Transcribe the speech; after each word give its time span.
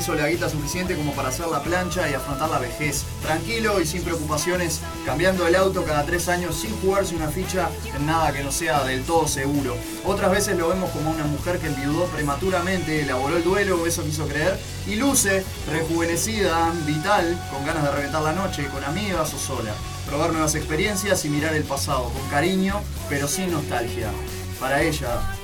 hizo 0.00 0.14
la 0.14 0.28
guita 0.28 0.48
suficiente 0.48 0.96
como 0.96 1.12
para 1.12 1.28
hacer 1.28 1.46
la 1.48 1.62
plancha 1.62 2.08
y 2.08 2.14
afrontar 2.14 2.48
la 2.48 2.58
vejez. 2.58 3.04
Tranquilo 3.22 3.80
y 3.80 3.86
sin 3.86 4.02
preocupaciones, 4.02 4.80
cambiando 5.04 5.46
el 5.46 5.54
auto 5.54 5.84
cada 5.84 6.04
tres 6.06 6.28
años 6.28 6.56
sin 6.56 6.74
jugarse 6.80 7.14
una 7.14 7.28
ficha 7.28 7.68
en 7.94 8.06
nada 8.06 8.32
que 8.32 8.42
no 8.42 8.50
sea 8.50 8.82
del 8.84 9.04
todo 9.04 9.28
seguro. 9.28 9.76
Otras 10.06 10.30
veces 10.30 10.56
lo 10.56 10.68
vemos 10.68 10.90
como 10.90 11.10
una 11.10 11.24
mujer 11.24 11.58
que 11.58 11.66
enviudó 11.66 12.06
prematuramente, 12.06 13.02
elaboró 13.02 13.36
el 13.36 13.44
duelo, 13.44 13.86
eso 13.86 14.02
quiso 14.02 14.26
creer, 14.26 14.58
y 14.86 14.96
luce 14.96 15.44
rejuvenecida, 15.70 16.72
vital, 16.86 17.38
con 17.52 17.66
ganas 17.66 17.84
de 17.84 17.92
reventar 17.92 18.22
la 18.22 18.32
noche, 18.32 18.66
con 18.68 18.82
amigas 18.82 19.34
o 19.34 19.38
sola. 19.38 19.74
Probar 20.06 20.32
nuevas 20.32 20.54
experiencias 20.54 21.26
y 21.26 21.28
mirar 21.28 21.54
el 21.54 21.64
pasado, 21.64 22.04
con 22.04 22.26
cariño, 22.30 22.80
pero 23.10 23.28
sin 23.28 23.52
nostalgia. 23.52 24.10
Para 24.58 24.82
ella, 24.82 25.36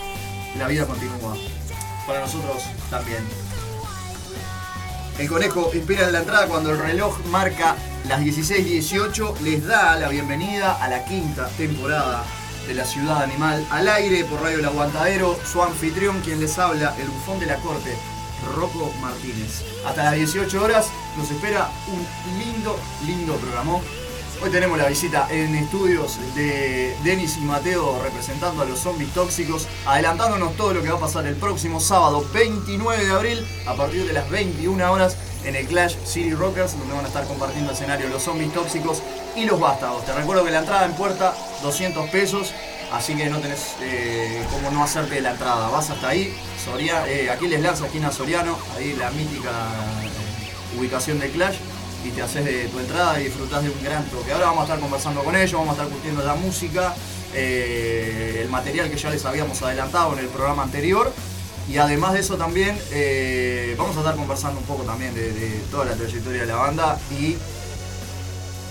la 0.58 0.66
vida 0.66 0.86
continúa. 0.86 1.36
Para 2.06 2.20
nosotros 2.20 2.62
también. 2.88 3.45
El 5.18 5.28
conejo 5.30 5.70
inspira 5.72 6.10
la 6.10 6.18
entrada 6.18 6.46
cuando 6.46 6.70
el 6.70 6.78
reloj 6.78 7.18
marca 7.30 7.74
las 8.06 8.20
16.18. 8.20 9.40
Les 9.40 9.66
da 9.66 9.96
la 9.96 10.08
bienvenida 10.08 10.74
a 10.74 10.88
la 10.88 11.06
quinta 11.06 11.48
temporada 11.56 12.22
de 12.66 12.74
La 12.74 12.84
Ciudad 12.84 13.22
Animal 13.22 13.66
al 13.70 13.88
aire 13.88 14.24
por 14.24 14.42
Radio 14.42 14.58
El 14.58 14.66
Aguantadero. 14.66 15.38
Su 15.50 15.62
anfitrión, 15.62 16.20
quien 16.20 16.38
les 16.38 16.58
habla, 16.58 16.94
el 17.00 17.08
bufón 17.08 17.40
de 17.40 17.46
la 17.46 17.56
corte, 17.56 17.96
Rocco 18.54 18.92
Martínez. 19.00 19.62
Hasta 19.86 20.04
las 20.04 20.16
18 20.16 20.62
horas 20.62 20.88
nos 21.16 21.30
espera 21.30 21.70
un 21.88 22.38
lindo, 22.38 22.78
lindo 23.06 23.36
programa. 23.36 23.78
Hoy 24.42 24.50
tenemos 24.50 24.76
la 24.76 24.86
visita 24.86 25.26
en 25.30 25.54
estudios 25.54 26.18
de 26.34 26.94
Denis 27.02 27.38
y 27.38 27.40
Mateo 27.40 28.00
representando 28.02 28.62
a 28.62 28.64
los 28.66 28.78
zombies 28.78 29.12
tóxicos, 29.14 29.66
adelantándonos 29.86 30.54
todo 30.56 30.74
lo 30.74 30.82
que 30.82 30.90
va 30.90 30.96
a 30.96 31.00
pasar 31.00 31.26
el 31.26 31.36
próximo 31.36 31.80
sábado 31.80 32.24
29 32.34 33.06
de 33.06 33.12
abril 33.12 33.46
a 33.66 33.74
partir 33.74 34.06
de 34.06 34.12
las 34.12 34.28
21 34.28 34.92
horas 34.92 35.16
en 35.44 35.56
el 35.56 35.66
Clash 35.66 35.96
City 36.04 36.34
Rockers, 36.34 36.78
donde 36.78 36.94
van 36.94 37.06
a 37.06 37.08
estar 37.08 37.26
compartiendo 37.26 37.72
escenario 37.72 38.08
los 38.08 38.22
zombies 38.22 38.52
tóxicos 38.52 39.02
y 39.34 39.46
los 39.46 39.58
vástagos. 39.58 40.04
Te 40.04 40.12
recuerdo 40.12 40.44
que 40.44 40.50
la 40.50 40.58
entrada 40.58 40.84
en 40.84 40.92
puerta 40.92 41.34
200 41.62 42.10
pesos, 42.10 42.52
así 42.92 43.14
que 43.14 43.30
no 43.30 43.38
tenés 43.38 43.74
eh, 43.80 44.44
cómo 44.52 44.70
no 44.70 44.84
hacerte 44.84 45.20
la 45.22 45.30
entrada. 45.30 45.70
Vas 45.70 45.88
hasta 45.88 46.08
ahí, 46.08 46.34
eh, 47.08 47.30
Aquiles 47.30 47.60
Lanza, 47.62 47.86
esquina 47.86 48.12
Soriano, 48.12 48.58
ahí 48.76 48.92
la 48.92 49.10
mítica 49.12 49.50
eh, 50.04 50.78
ubicación 50.78 51.18
de 51.20 51.30
Clash 51.30 51.56
y 52.04 52.10
te 52.10 52.22
haces 52.22 52.44
de 52.44 52.68
tu 52.68 52.78
entrada 52.78 53.20
y 53.20 53.24
disfrutás 53.24 53.62
de 53.62 53.70
un 53.70 53.82
gran 53.82 54.04
toque. 54.06 54.32
Ahora 54.32 54.46
vamos 54.46 54.60
a 54.60 54.64
estar 54.64 54.80
conversando 54.80 55.22
con 55.22 55.34
ellos, 55.34 55.52
vamos 55.52 55.70
a 55.70 55.72
estar 55.72 55.88
curtiendo 55.88 56.22
la 56.22 56.34
música, 56.34 56.94
eh, 57.34 58.40
el 58.42 58.48
material 58.48 58.90
que 58.90 58.96
ya 58.96 59.10
les 59.10 59.24
habíamos 59.24 59.60
adelantado 59.62 60.12
en 60.14 60.20
el 60.20 60.28
programa 60.28 60.62
anterior. 60.62 61.12
Y 61.68 61.78
además 61.78 62.12
de 62.12 62.20
eso 62.20 62.36
también 62.36 62.78
eh, 62.92 63.74
vamos 63.76 63.96
a 63.96 64.00
estar 64.00 64.14
conversando 64.14 64.60
un 64.60 64.66
poco 64.66 64.84
también 64.84 65.14
de, 65.14 65.60
toda 65.70 65.84
la 65.84 65.94
trayectoria 65.94 66.42
de 66.42 66.46
la 66.46 66.56
banda 66.56 66.98
y 67.10 67.36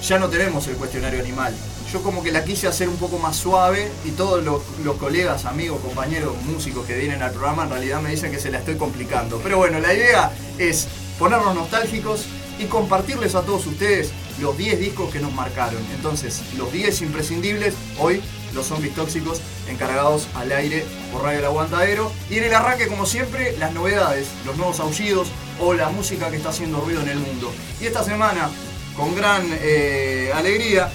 ya 0.01 0.17
no 0.17 0.29
tenemos 0.29 0.65
el 0.67 0.75
cuestionario 0.75 1.19
animal. 1.19 1.53
Yo 1.91 2.01
como 2.01 2.23
que 2.23 2.31
la 2.31 2.43
quise 2.45 2.67
hacer 2.67 2.87
un 2.87 2.95
poco 2.95 3.19
más 3.19 3.35
suave 3.35 3.91
y 4.05 4.11
todos 4.11 4.43
los, 4.43 4.61
los 4.83 4.95
colegas, 4.95 5.45
amigos, 5.45 5.81
compañeros, 5.81 6.35
músicos 6.43 6.85
que 6.85 6.97
vienen 6.97 7.21
al 7.21 7.31
programa 7.31 7.63
en 7.63 7.69
realidad 7.69 8.01
me 8.01 8.09
dicen 8.09 8.31
que 8.31 8.39
se 8.39 8.49
la 8.49 8.59
estoy 8.59 8.75
complicando. 8.75 9.41
Pero 9.43 9.57
bueno, 9.57 9.79
la 9.79 9.93
idea 9.93 10.31
es 10.57 10.87
ponernos 11.19 11.53
nostálgicos 11.53 12.25
y 12.59 12.65
compartirles 12.65 13.35
a 13.35 13.41
todos 13.41 13.65
ustedes 13.67 14.11
los 14.39 14.57
10 14.57 14.79
discos 14.79 15.11
que 15.11 15.19
nos 15.19 15.33
marcaron. 15.33 15.83
Entonces, 15.95 16.41
los 16.57 16.71
10 16.71 17.01
imprescindibles, 17.01 17.73
hoy 17.99 18.21
los 18.55 18.67
zombies 18.67 18.95
tóxicos 18.95 19.41
encargados 19.69 20.27
al 20.33 20.51
aire 20.51 20.85
por 21.11 21.23
Radio 21.23 21.39
El 21.39 21.45
Aguantadero. 21.45 22.11
Y 22.29 22.37
en 22.37 22.45
el 22.45 22.53
arranque, 22.53 22.87
como 22.87 23.05
siempre, 23.05 23.55
las 23.57 23.73
novedades, 23.73 24.29
los 24.45 24.55
nuevos 24.57 24.79
aullidos 24.79 25.27
o 25.59 25.73
la 25.73 25.89
música 25.89 26.31
que 26.31 26.37
está 26.37 26.49
haciendo 26.49 26.81
ruido 26.81 27.01
en 27.01 27.09
el 27.09 27.19
mundo. 27.19 27.51
Y 27.81 27.85
esta 27.85 28.03
semana, 28.03 28.49
con 28.95 29.15
gran 29.15 29.43
eh, 29.61 30.31
alegría, 30.33 30.89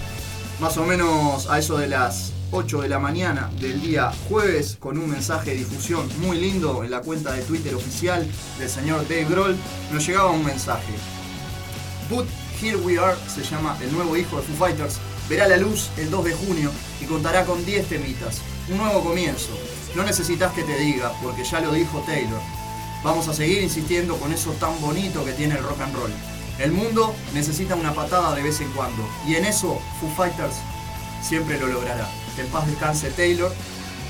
más 0.58 0.76
o 0.76 0.84
menos 0.84 1.48
a 1.48 1.58
eso 1.58 1.78
de 1.78 1.86
las 1.88 2.32
8 2.52 2.82
de 2.82 2.88
la 2.88 2.98
mañana 2.98 3.50
del 3.60 3.80
día 3.80 4.10
jueves, 4.28 4.76
con 4.80 4.98
un 4.98 5.08
mensaje 5.08 5.50
de 5.50 5.58
difusión 5.58 6.08
muy 6.20 6.38
lindo 6.38 6.82
en 6.82 6.90
la 6.90 7.00
cuenta 7.00 7.32
de 7.32 7.42
Twitter 7.42 7.74
oficial 7.74 8.26
del 8.58 8.68
señor 8.68 9.06
Dave 9.08 9.26
Grohl, 9.26 9.56
nos 9.92 10.06
llegaba 10.06 10.30
un 10.30 10.44
mensaje. 10.44 10.92
But 12.10 12.26
Here 12.60 12.76
We 12.76 12.98
Are 12.98 13.16
se 13.32 13.42
llama 13.42 13.78
el 13.80 13.92
nuevo 13.92 14.16
hijo 14.16 14.36
de 14.36 14.42
Foo 14.42 14.56
Fighters. 14.56 14.98
Verá 15.28 15.46
la 15.46 15.56
luz 15.56 15.90
el 15.96 16.10
2 16.10 16.24
de 16.24 16.34
junio 16.34 16.70
y 17.00 17.04
contará 17.04 17.44
con 17.46 17.64
10 17.64 17.86
temitas. 17.86 18.40
Un 18.68 18.78
nuevo 18.78 19.02
comienzo. 19.04 19.56
No 19.94 20.02
necesitas 20.02 20.52
que 20.52 20.64
te 20.64 20.76
diga, 20.76 21.12
porque 21.22 21.44
ya 21.44 21.60
lo 21.60 21.72
dijo 21.72 22.02
Taylor. 22.06 22.40
Vamos 23.04 23.28
a 23.28 23.34
seguir 23.34 23.62
insistiendo 23.62 24.16
con 24.16 24.32
eso 24.32 24.50
tan 24.54 24.78
bonito 24.80 25.24
que 25.24 25.32
tiene 25.32 25.54
el 25.54 25.62
rock 25.62 25.80
and 25.80 25.94
roll. 25.94 26.12
El 26.58 26.72
mundo 26.72 27.14
necesita 27.32 27.76
una 27.76 27.94
patada 27.94 28.34
de 28.34 28.42
vez 28.42 28.60
en 28.60 28.70
cuando. 28.72 29.08
Y 29.26 29.36
en 29.36 29.44
eso 29.44 29.80
Foo 30.00 30.10
Fighters 30.16 30.56
siempre 31.22 31.58
lo 31.58 31.68
logrará. 31.68 32.08
En 32.36 32.46
paz 32.48 32.66
descanse 32.66 33.10
Taylor. 33.10 33.52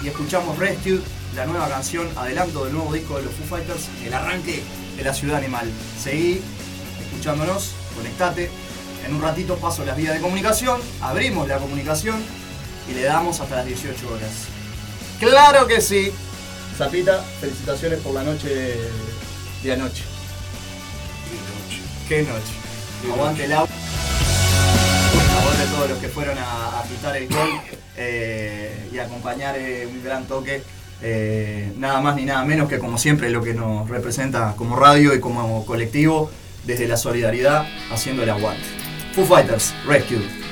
Y 0.03 0.09
escuchamos 0.09 0.59
Rescue, 0.59 1.03
la 1.37 1.45
nueva 1.45 1.69
canción, 1.69 2.09
adelanto 2.17 2.65
del 2.65 2.73
nuevo 2.73 2.93
disco 2.93 3.19
de 3.19 3.25
los 3.25 3.35
Foo 3.35 3.47
Fighters, 3.47 3.89
el 4.05 4.15
arranque 4.15 4.63
de 4.97 5.05
la 5.05 5.13
ciudad 5.13 5.37
animal. 5.37 5.71
Seguí 6.03 6.41
escuchándonos, 7.13 7.75
conectate. 7.97 8.51
En 9.07 9.15
un 9.15 9.23
ratito 9.23 9.57
paso 9.57 9.85
las 9.85 9.97
vías 9.97 10.15
de 10.15 10.21
comunicación, 10.21 10.81
abrimos 11.01 11.49
la 11.49 11.59
comunicación 11.59 12.23
y 12.91 12.95
le 12.95 13.03
damos 13.03 13.41
hasta 13.41 13.57
las 13.57 13.67
18 13.67 14.09
horas. 14.13 14.31
¡Claro 15.19 15.67
que 15.67 15.81
sí! 15.81 16.13
Zapita, 16.77 17.23
felicitaciones 17.41 18.01
por 18.01 18.15
la 18.15 18.23
noche 18.23 18.77
de 19.63 19.73
anoche. 19.73 20.03
¡Qué 22.09 22.23
noche! 22.23 23.13
Aguante 23.13 23.45
el 23.45 23.53
agua. 23.53 23.69
A 23.69 25.41
favor 25.41 25.57
de 25.57 25.67
todos 25.75 25.91
los 25.91 25.99
que 25.99 26.09
fueron 26.09 26.39
a, 26.39 26.81
a 26.81 26.83
quitar 26.85 27.17
el 27.17 27.29
gol 27.29 27.49
eh, 27.97 28.89
y 28.93 28.99
acompañar 28.99 29.57
eh, 29.59 29.87
un 29.87 30.03
gran 30.03 30.25
toque. 30.27 30.63
eh, 31.03 31.73
nada 31.79 32.01
más 32.01 32.17
ni 32.17 32.25
nada 32.27 32.45
menos 32.45 32.69
que 32.69 32.79
como 32.79 32.99
siempre 32.99 33.31
lo 33.31 33.43
que 33.43 33.55
nos 33.55 33.89
representa 33.89 34.55
como 34.57 34.77
radio 34.77 35.15
y 35.15 35.21
como 35.21 35.65
colectivo 35.65 36.31
desde 36.65 36.89
la 36.89 36.97
solidaridad 36.97 37.67
haciendo 37.91 38.23
el 38.23 38.31
aguante. 38.31 38.65
Foo 39.15 39.25
Fighters, 39.25 39.75
Rescue. 39.87 40.50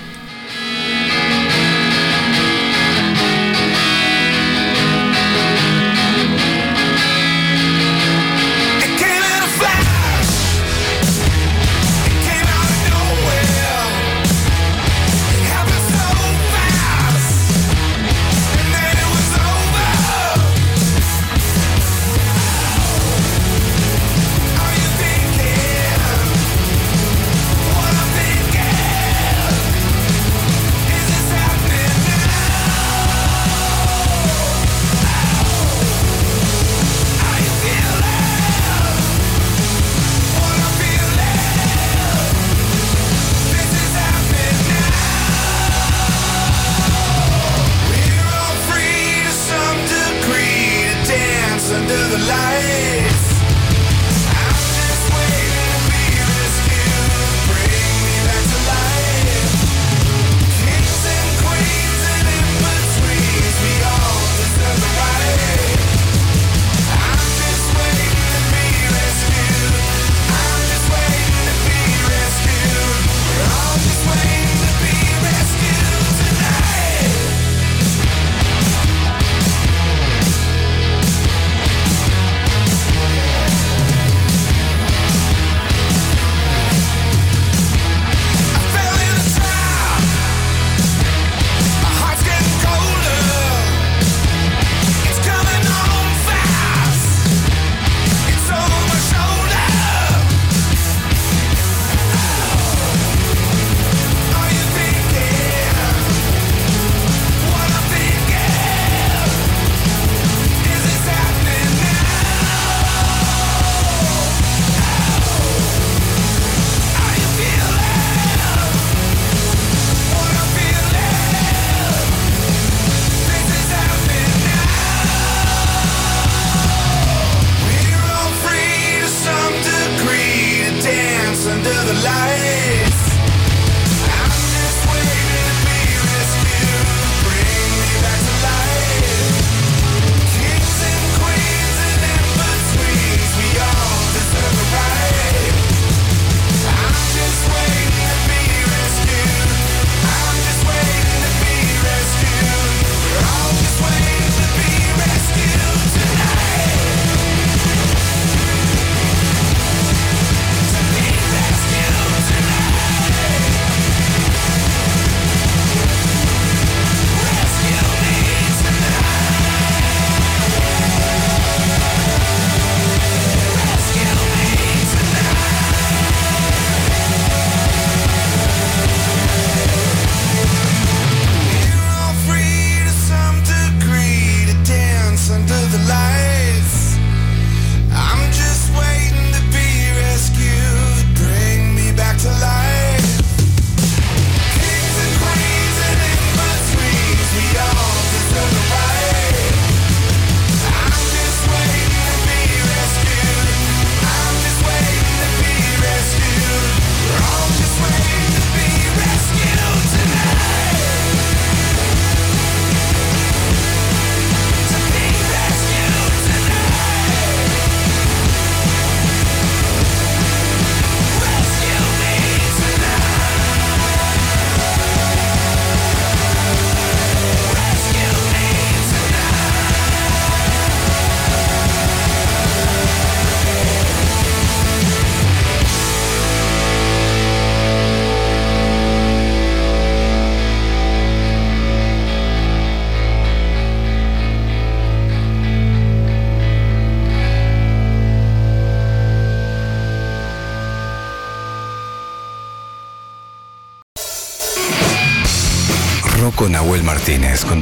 Hey! 132.38 132.87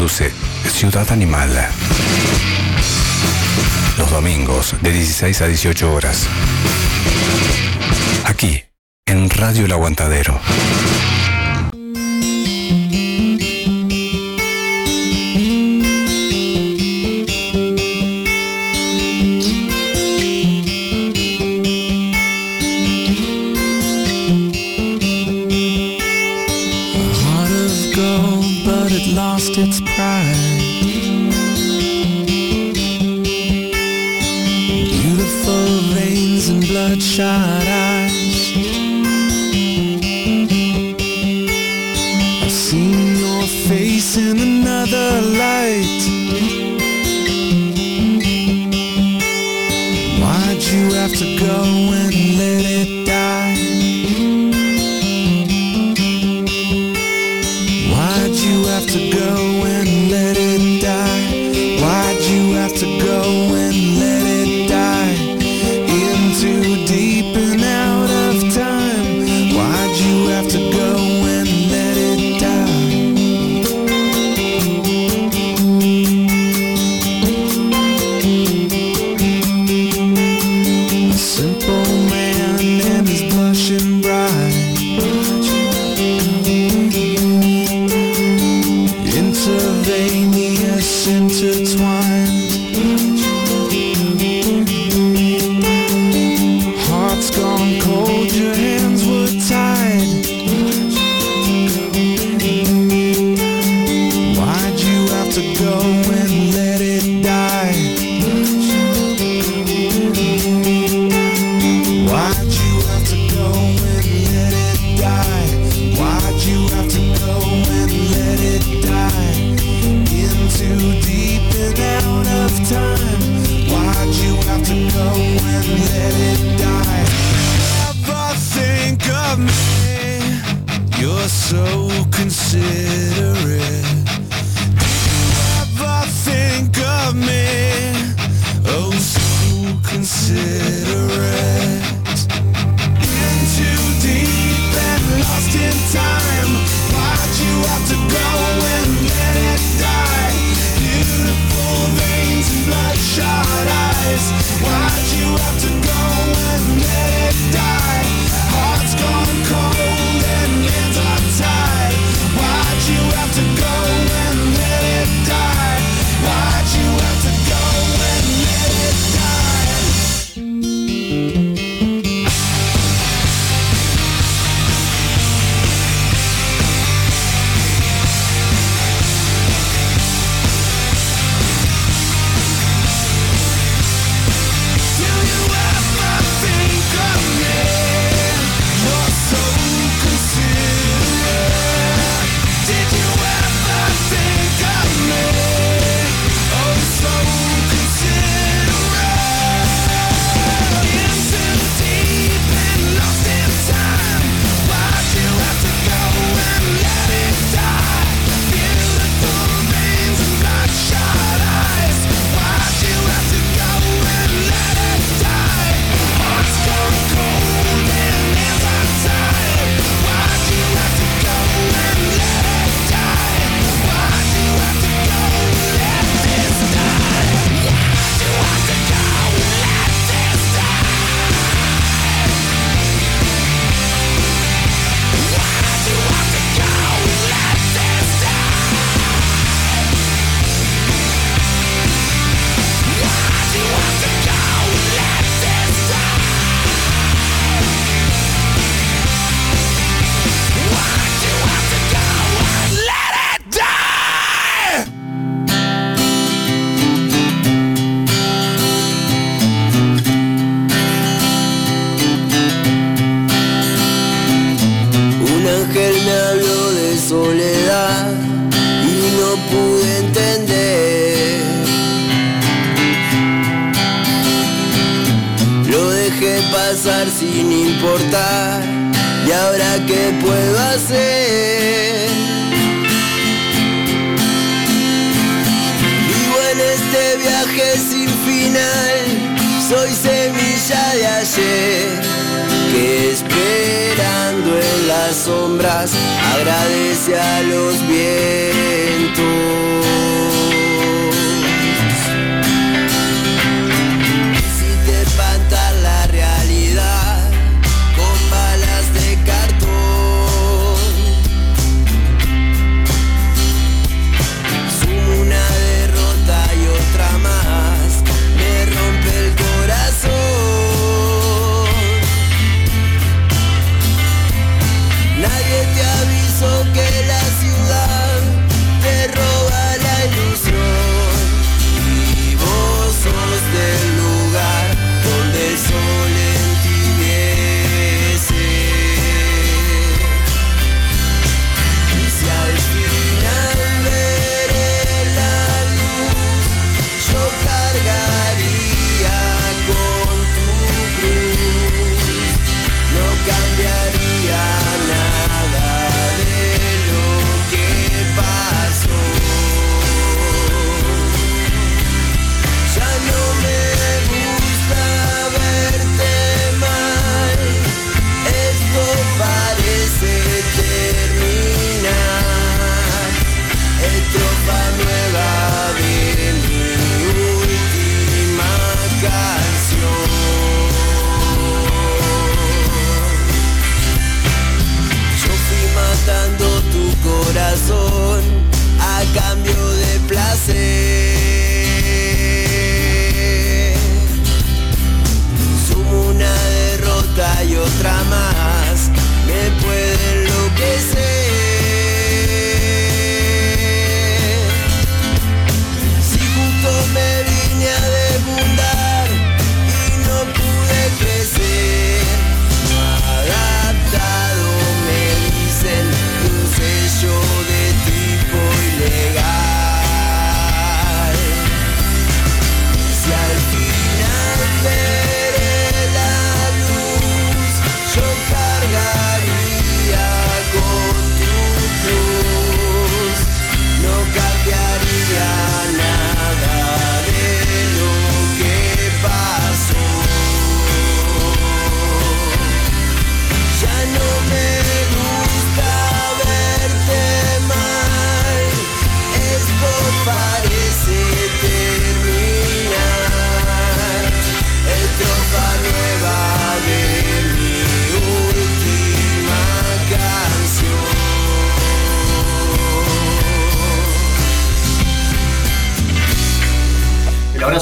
Ciudad 0.08 1.10
Animal. 1.10 1.50
Los 3.98 4.08
domingos 4.08 4.76
de 4.80 4.92
16 4.92 5.40
a 5.40 5.46
18 5.48 5.92
horas. 5.92 6.28
Aquí, 8.24 8.62
en 9.04 9.28
Radio 9.28 9.64
El 9.64 9.72
Aguantadero. 9.72 10.38
intertwined 91.58 92.25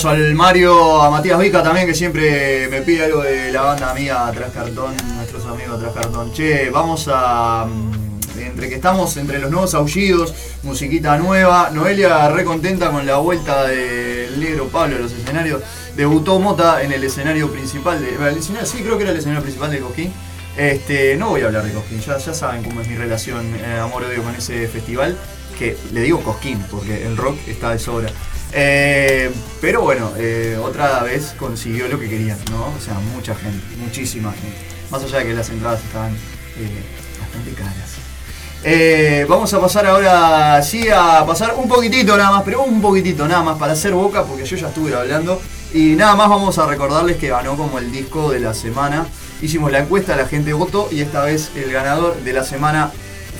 abrazo 0.05 0.09
al 0.11 0.35
Mario, 0.35 1.03
a 1.03 1.11
Matías 1.11 1.39
Vica 1.39 1.63
también, 1.63 1.87
que 1.87 1.95
siempre 1.95 2.69
me 2.69 2.83
pide 2.83 3.05
algo 3.05 3.23
de 3.23 3.51
la 3.53 3.63
banda 3.63 3.91
amiga 3.91 4.27
Atrás 4.29 4.51
Cartón, 4.53 4.95
nuestros 5.17 5.45
amigos 5.47 5.77
Atrás 5.79 5.95
Cartón. 5.95 6.33
Che, 6.33 6.71
vamos 6.71 7.09
a. 7.13 7.67
mm, 7.67 8.05
Entre 8.39 8.69
que 8.69 8.75
estamos 8.75 9.17
entre 9.17 9.39
los 9.39 9.51
nuevos 9.51 9.75
aullidos, 9.75 10.35
musiquita 10.65 11.17
nueva. 11.19 11.71
Noelia 11.73 12.29
re 12.29 12.45
contenta 12.45 12.91
con 12.91 13.07
la 13.07 13.17
vuelta 13.17 13.65
del 13.67 14.39
negro 14.41 14.67
Pablo 14.69 14.97
a 14.97 14.99
los 15.01 15.13
escenarios. 15.13 15.63
Debutó 15.97 16.39
Mota 16.41 16.83
en 16.83 16.93
el 16.93 17.03
escenario 17.05 17.51
principal 17.51 18.01
de. 18.01 18.15
el 18.29 18.37
escenario- 18.39 18.67
sí, 18.67 18.79
creo 18.83 18.97
que 18.97 19.05
era 19.05 19.13
el 19.13 19.19
escenario 19.19 19.43
principal 19.43 19.71
de 19.71 19.79
Cosquín. 19.79 20.13
Este, 20.57 21.17
no 21.17 21.31
voy 21.31 21.43
a 21.43 21.47
hablar 21.47 21.65
de 21.65 21.73
Cosquín, 21.73 22.01
ya, 22.01 22.17
ya 22.19 22.33
saben 22.35 22.63
cómo 22.63 22.81
es 22.81 22.89
mi 22.89 22.97
relación 22.97 23.45
eh, 23.57 23.79
amor-odio 23.81 24.23
con 24.23 24.35
ese 24.35 24.67
festival. 24.69 25.17
Que 25.59 25.77
le 25.93 26.01
digo 26.03 26.21
Cosquín, 26.21 26.59
porque 26.71 27.07
el 27.07 27.17
rock 27.17 27.37
está 27.47 27.71
de 27.71 27.79
sobra. 27.79 28.09
Eh, 28.57 29.33
pero 29.61 29.83
bueno, 29.83 30.13
eh, 30.17 30.57
otra 30.63 31.03
vez 31.03 31.35
consiguió 31.37 31.89
lo 31.89 31.99
que 31.99 32.09
querían, 32.09 32.39
¿no? 32.53 32.73
O 32.77 32.81
sea, 32.81 32.95
mucha 33.15 33.35
gente, 33.35 33.65
muchísima 33.79 34.33
gente. 34.33 34.57
Más 34.91 35.03
allá 35.03 35.19
de 35.19 35.27
que 35.27 35.35
las 35.35 35.51
entradas 35.51 35.83
estaban 35.83 36.13
eh, 36.13 36.83
bastante 37.21 37.51
caras. 37.53 39.29
Vamos 39.29 39.53
a 39.53 39.61
pasar 39.61 39.87
ahora, 39.87 40.63
sí, 40.63 40.89
a 40.89 41.25
pasar 41.27 41.55
un 41.57 41.69
poquitito 41.69 42.17
nada 42.17 42.31
más, 42.31 42.43
pero 42.45 42.63
un 42.63 42.81
poquitito 42.81 43.27
nada 43.27 43.43
más 43.43 43.59
para 43.59 43.73
hacer 43.73 43.93
boca, 43.93 44.23
porque 44.23 44.45
yo 44.45 44.57
ya 44.57 44.69
estuve 44.69 44.95
hablando. 44.95 45.41
Y 45.73 45.97
nada 45.97 46.15
más 46.15 46.29
vamos 46.29 46.57
a 46.59 46.67
recordarles 46.67 47.17
que 47.17 47.29
ganó 47.29 47.57
como 47.57 47.79
el 47.81 47.91
disco 47.91 48.31
de 48.31 48.39
la 48.39 48.55
semana. 48.55 49.07
Hicimos 49.43 49.73
la 49.73 49.81
encuesta, 49.81 50.15
la 50.15 50.27
gente 50.27 50.53
votó 50.53 50.89
y 50.93 51.01
esta 51.01 51.25
vez 51.25 51.51
el 51.57 51.73
ganador 51.73 52.17
de 52.23 52.33
la 52.33 52.45
semana 52.45 52.93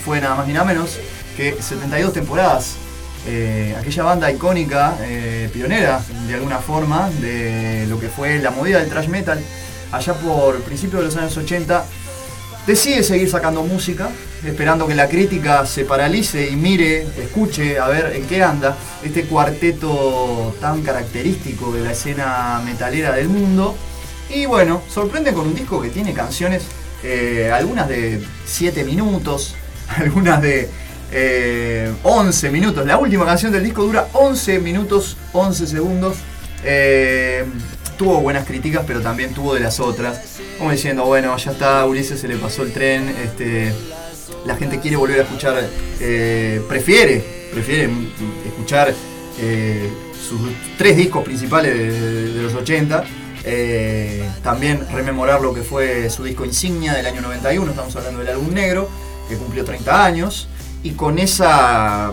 fue 0.03 0.19
nada 0.19 0.35
más 0.35 0.45
ni 0.45 0.53
nada 0.53 0.65
menos 0.65 0.99
que 1.37 1.55
72 1.59 2.11
temporadas. 2.11 2.75
Eh, 3.27 3.75
aquella 3.79 4.03
banda 4.03 4.31
icónica, 4.31 4.97
eh, 5.01 5.49
pionera 5.51 5.99
de 6.27 6.35
alguna 6.35 6.59
forma 6.59 7.09
de 7.09 7.87
lo 7.89 7.99
que 7.99 8.07
fue 8.07 8.37
la 8.39 8.51
movida 8.51 8.79
del 8.79 8.89
thrash 8.89 9.07
metal, 9.07 9.41
allá 9.91 10.13
por 10.13 10.61
principios 10.61 11.01
de 11.01 11.05
los 11.07 11.17
años 11.17 11.35
80, 11.35 11.85
decide 12.67 13.01
seguir 13.01 13.29
sacando 13.29 13.63
música, 13.63 14.09
esperando 14.43 14.87
que 14.87 14.93
la 14.93 15.07
crítica 15.07 15.65
se 15.65 15.85
paralice 15.85 16.49
y 16.49 16.55
mire, 16.55 17.07
escuche, 17.19 17.79
a 17.79 17.87
ver 17.87 18.15
en 18.15 18.27
qué 18.27 18.43
anda 18.43 18.77
este 19.03 19.23
cuarteto 19.23 20.55
tan 20.61 20.83
característico 20.83 21.71
de 21.71 21.81
la 21.81 21.91
escena 21.93 22.61
metalera 22.63 23.13
del 23.13 23.29
mundo. 23.29 23.75
Y 24.29 24.45
bueno, 24.45 24.81
sorprende 24.89 25.33
con 25.33 25.47
un 25.47 25.55
disco 25.55 25.81
que 25.81 25.89
tiene 25.89 26.13
canciones, 26.13 26.63
eh, 27.03 27.51
algunas 27.51 27.87
de 27.87 28.23
7 28.45 28.83
minutos, 28.83 29.55
algunas 29.97 30.41
de 30.41 30.69
eh, 31.11 31.91
11 32.03 32.49
minutos. 32.51 32.85
La 32.85 32.97
última 32.97 33.25
canción 33.25 33.51
del 33.51 33.63
disco 33.63 33.83
dura 33.83 34.07
11 34.13 34.59
minutos 34.59 35.17
11 35.33 35.67
segundos. 35.67 36.17
Eh, 36.63 37.45
tuvo 37.97 38.21
buenas 38.21 38.45
críticas, 38.45 38.83
pero 38.85 39.01
también 39.01 39.33
tuvo 39.33 39.53
de 39.53 39.59
las 39.59 39.79
otras. 39.79 40.39
Como 40.57 40.71
diciendo, 40.71 41.05
bueno, 41.05 41.35
ya 41.37 41.51
está, 41.51 41.85
Ulises 41.85 42.19
se 42.19 42.27
le 42.27 42.37
pasó 42.37 42.63
el 42.63 42.73
tren. 42.73 43.09
Este, 43.23 43.73
la 44.45 44.55
gente 44.55 44.79
quiere 44.79 44.97
volver 44.97 45.19
a 45.19 45.23
escuchar, 45.23 45.69
eh, 45.99 46.61
prefiere, 46.67 47.49
prefiere 47.51 47.89
escuchar 48.45 48.93
eh, 49.39 49.89
sus 50.27 50.39
tres 50.77 50.97
discos 50.97 51.23
principales 51.23 51.73
de, 51.75 52.41
los 52.41 52.53
80. 52.53 53.03
eh, 53.47 54.27
también 54.43 54.87
rememorar 54.91 55.41
lo 55.41 55.53
que 55.53 55.61
fue 55.61 56.09
su 56.09 56.23
disco 56.23 56.45
insignia 56.45 56.93
del 56.93 57.05
año 57.05 57.21
91, 57.21 57.69
estamos 57.69 57.95
hablando 57.95 58.19
del 58.19 58.29
álbum 58.29 58.51
negro, 58.51 58.89
que 59.29 59.35
cumplió 59.35 59.63
30 59.63 60.03
años, 60.03 60.47
y 60.85 60.91
con 60.91 61.17
esa, 61.19 62.11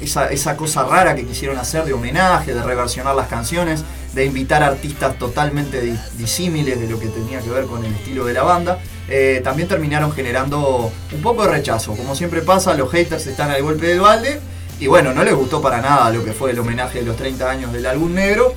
esa, 0.00 0.26
esa 0.30 0.56
cosa 0.56 0.82
rara 0.84 1.14
que 1.14 1.24
quisieron 1.24 1.56
hacer 1.58 1.84
de 1.84 1.92
homenaje, 1.92 2.52
de 2.54 2.62
reversionar 2.62 3.14
las 3.14 3.28
canciones, 3.28 3.84
de 4.14 4.24
invitar 4.26 4.62
artistas 4.62 5.18
totalmente 5.18 5.80
di- 5.80 5.98
disímiles 6.18 6.80
de 6.80 6.88
lo 6.88 6.98
que 6.98 7.06
tenía 7.06 7.40
que 7.40 7.50
ver 7.50 7.64
con 7.66 7.84
el 7.84 7.92
estilo 7.94 8.24
de 8.26 8.32
la 8.34 8.42
banda, 8.42 8.78
eh, 9.08 9.40
también 9.44 9.68
terminaron 9.68 10.12
generando 10.12 10.90
un 11.12 11.22
poco 11.22 11.42
de 11.44 11.48
rechazo. 11.52 11.94
Como 11.94 12.14
siempre 12.14 12.42
pasa, 12.42 12.74
los 12.74 12.90
haters 12.90 13.26
están 13.26 13.50
al 13.50 13.62
golpe 13.62 13.86
del 13.86 14.00
balde. 14.00 14.40
Y 14.80 14.88
bueno, 14.88 15.14
no 15.14 15.22
les 15.22 15.34
gustó 15.34 15.62
para 15.62 15.80
nada 15.80 16.10
lo 16.10 16.24
que 16.24 16.32
fue 16.32 16.50
el 16.50 16.58
homenaje 16.58 16.98
de 17.00 17.04
los 17.06 17.16
30 17.16 17.48
años 17.48 17.72
del 17.72 17.86
álbum 17.86 18.12
negro. 18.14 18.52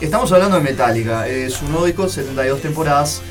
Estamos 0.00 0.30
hablando 0.32 0.56
de 0.56 0.62
Metallica, 0.62 1.24
nuevo 1.68 1.86
disco, 1.86 2.06
72 2.08 2.60
temporadas, 2.60 3.22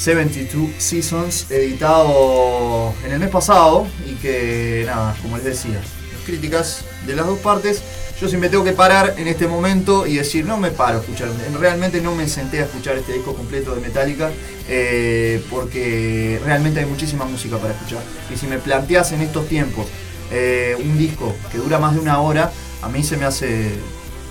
72 0.00 0.70
Seasons, 0.78 1.50
editado 1.50 2.94
en 3.04 3.12
el 3.12 3.18
mes 3.18 3.28
pasado 3.28 3.86
y 4.10 4.14
que, 4.14 4.84
nada, 4.86 5.14
como 5.20 5.36
les 5.36 5.44
decía, 5.44 5.78
críticas 6.24 6.86
de 7.06 7.14
las 7.14 7.26
dos 7.26 7.38
partes. 7.40 7.82
Yo 8.18 8.26
siempre 8.28 8.48
tengo 8.48 8.64
que 8.64 8.72
parar 8.72 9.14
en 9.18 9.28
este 9.28 9.46
momento 9.46 10.06
y 10.06 10.16
decir, 10.16 10.46
no 10.46 10.56
me 10.56 10.70
paro 10.70 10.98
a 10.98 11.00
escuchar, 11.02 11.28
realmente 11.58 12.00
no 12.00 12.14
me 12.14 12.28
senté 12.28 12.60
a 12.60 12.64
escuchar 12.64 12.96
este 12.96 13.12
disco 13.12 13.34
completo 13.34 13.74
de 13.74 13.82
Metallica 13.82 14.30
eh, 14.68 15.42
porque 15.50 16.40
realmente 16.44 16.80
hay 16.80 16.86
muchísima 16.86 17.26
música 17.26 17.58
para 17.58 17.74
escuchar. 17.74 18.00
Y 18.32 18.38
si 18.38 18.46
me 18.46 18.58
planteas 18.58 19.12
en 19.12 19.20
estos 19.20 19.48
tiempos 19.48 19.86
eh, 20.30 20.76
un 20.82 20.96
disco 20.96 21.34
que 21.52 21.58
dura 21.58 21.78
más 21.78 21.94
de 21.94 22.00
una 22.00 22.20
hora, 22.20 22.50
a 22.80 22.88
mí 22.88 23.02
se 23.04 23.18
me 23.18 23.26
hace 23.26 23.70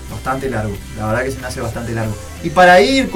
bastante 0.10 0.50
largo, 0.50 0.76
la 0.98 1.08
verdad 1.08 1.24
que 1.24 1.32
se 1.32 1.40
me 1.40 1.46
hace 1.46 1.62
bastante 1.62 1.94
largo. 1.94 2.16
Y 2.44 2.50
para 2.50 2.82
ir 2.82 3.10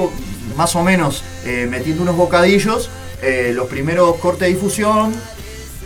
más 0.56 0.75
o 0.75 0.84
menos 0.84 1.23
eh, 1.45 1.67
metiendo 1.69 2.03
unos 2.03 2.15
bocadillos, 2.15 2.89
eh, 3.21 3.51
los 3.56 3.67
primeros 3.67 4.15
cortes 4.17 4.47
de 4.47 4.53
difusión 4.53 5.13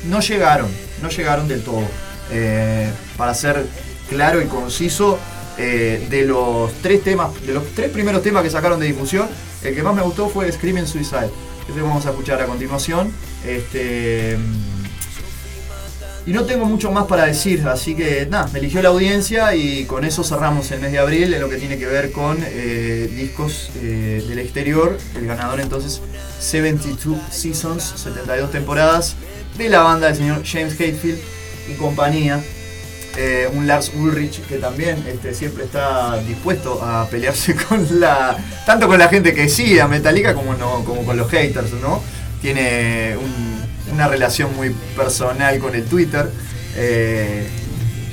no 0.09 0.19
llegaron, 0.19 0.67
no 1.01 1.09
llegaron 1.09 1.47
del 1.47 1.63
todo. 1.63 1.83
Eh, 2.31 2.89
para 3.17 3.33
ser 3.33 3.65
claro 4.09 4.41
y 4.41 4.45
conciso, 4.45 5.19
de 5.57 6.23
los 6.27 6.71
tres 6.83 7.03
temas, 7.03 7.31
de 7.43 7.51
los 7.51 7.65
tres 7.73 7.89
primeros 7.89 8.21
temas 8.21 8.43
que 8.43 8.49
sacaron 8.51 8.79
de 8.79 8.85
difusión, 8.85 9.27
el 9.63 9.73
que 9.73 9.81
más 9.81 9.95
me 9.95 10.03
gustó 10.03 10.29
fue 10.29 10.51
Screaming 10.51 10.85
Suicide. 10.85 11.31
Ese 11.67 11.81
vamos 11.81 12.05
a 12.05 12.11
escuchar 12.11 12.39
a 12.41 12.45
continuación. 12.45 13.11
Este, 13.43 14.37
y 16.27 16.31
no 16.33 16.43
tengo 16.43 16.65
mucho 16.65 16.91
más 16.91 17.05
para 17.05 17.25
decir, 17.25 17.65
así 17.67 17.95
que 17.95 18.27
nada, 18.29 18.49
me 18.51 18.59
eligió 18.59 18.81
la 18.81 18.89
audiencia 18.89 19.55
y 19.55 19.85
con 19.85 20.03
eso 20.03 20.23
cerramos 20.25 20.69
el 20.71 20.81
mes 20.81 20.91
de 20.91 20.99
abril 20.99 21.33
en 21.33 21.39
lo 21.39 21.47
que 21.49 21.55
tiene 21.55 21.77
que 21.77 21.85
ver 21.85 22.11
con 22.11 22.37
eh, 22.41 23.09
discos 23.15 23.69
eh, 23.77 24.23
del 24.27 24.39
exterior. 24.39 24.97
El 25.15 25.25
ganador 25.25 25.61
entonces 25.61 26.01
72 26.39 27.17
Seasons, 27.31 27.81
72 27.95 28.51
temporadas 28.51 29.15
de 29.57 29.69
la 29.69 29.81
banda 29.81 30.07
del 30.07 30.17
señor 30.17 30.41
James 30.45 30.79
Hetfield 30.79 31.17
y 31.71 31.73
compañía. 31.75 32.43
Eh, 33.19 33.49
un 33.53 33.65
Lars 33.65 33.91
Ulrich 33.95 34.41
que 34.47 34.57
también 34.57 35.03
este, 35.07 35.33
siempre 35.33 35.63
está 35.63 36.19
dispuesto 36.21 36.83
a 36.83 37.07
pelearse 37.09 37.55
con 37.69 37.99
la. 37.99 38.37
tanto 38.65 38.87
con 38.87 38.99
la 38.99 39.07
gente 39.07 39.33
que 39.33 39.49
sigue 39.49 39.81
a 39.81 39.87
Metallica 39.87 40.35
como, 40.35 40.53
no, 40.53 40.83
como 40.85 41.03
con 41.03 41.17
los 41.17 41.27
haters, 41.31 41.71
¿no? 41.81 42.03
Tiene 42.41 43.15
un- 43.17 43.66
una 43.91 44.07
relación 44.07 44.55
muy 44.55 44.69
personal 44.95 45.57
con 45.59 45.75
el 45.75 45.85
Twitter. 45.85 46.29
Eh, 46.75 47.47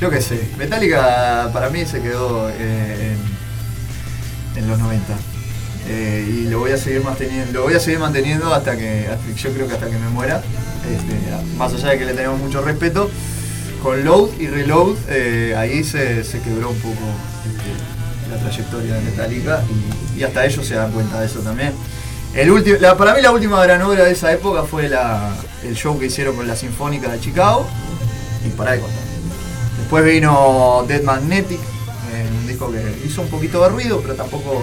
yo 0.00 0.10
qué 0.10 0.20
sé, 0.20 0.48
Metallica 0.58 1.50
para 1.52 1.70
mí 1.70 1.84
se 1.84 2.00
quedó 2.00 2.50
eh, 2.50 3.16
en, 4.56 4.68
los 4.68 4.78
90. 4.78 5.14
Eh, 5.86 6.26
y 6.28 6.48
lo 6.48 6.60
voy 6.60 6.72
a 6.72 6.78
seguir 6.78 7.02
manteniendo, 7.02 7.52
lo 7.52 7.62
voy 7.64 7.74
a 7.74 7.80
seguir 7.80 7.98
manteniendo 7.98 8.54
hasta 8.54 8.76
que, 8.76 9.06
yo 9.36 9.52
creo 9.52 9.68
que 9.68 9.74
hasta 9.74 9.86
que 9.86 9.98
me 9.98 10.08
muera. 10.08 10.42
Este, 10.90 11.56
más 11.56 11.72
allá 11.72 11.90
de 11.90 11.98
que 11.98 12.04
le 12.06 12.14
tenemos 12.14 12.38
mucho 12.40 12.62
respeto, 12.62 13.10
con 13.82 14.04
Load 14.04 14.30
y 14.38 14.46
Reload 14.46 14.96
ahí 15.56 15.84
se, 15.84 16.24
se 16.24 16.40
quebró 16.40 16.70
un 16.70 16.78
poco 16.78 17.04
este, 17.44 18.30
la 18.30 18.38
trayectoria 18.38 18.94
de 18.94 19.00
Metallica 19.02 19.62
y 20.16 20.22
hasta 20.22 20.44
ellos 20.46 20.66
se 20.66 20.74
dan 20.74 20.90
cuenta 20.92 21.20
de 21.20 21.26
eso 21.26 21.40
también. 21.40 21.72
El 22.34 22.50
último, 22.50 22.78
para 22.96 23.14
mí 23.14 23.22
la 23.22 23.30
última 23.30 23.62
gran 23.62 23.80
obra 23.82 24.04
de 24.04 24.12
esa 24.12 24.32
época 24.32 24.64
fue 24.64 24.86
el 24.86 25.74
show 25.76 25.96
que 25.98 26.06
hicieron 26.06 26.34
con 26.34 26.48
la 26.48 26.56
Sinfónica 26.56 27.08
de 27.08 27.20
Chicago 27.20 27.64
y 28.44 28.50
para 28.50 28.72
de 28.72 28.80
contar. 28.80 28.98
Después 29.78 30.04
vino 30.04 30.84
Dead 30.88 31.02
Magnetic, 31.02 31.60
un 32.40 32.46
disco 32.48 32.72
que 32.72 33.06
hizo 33.06 33.22
un 33.22 33.28
poquito 33.28 33.62
de 33.62 33.68
ruido, 33.68 34.00
pero 34.00 34.14
tampoco. 34.14 34.62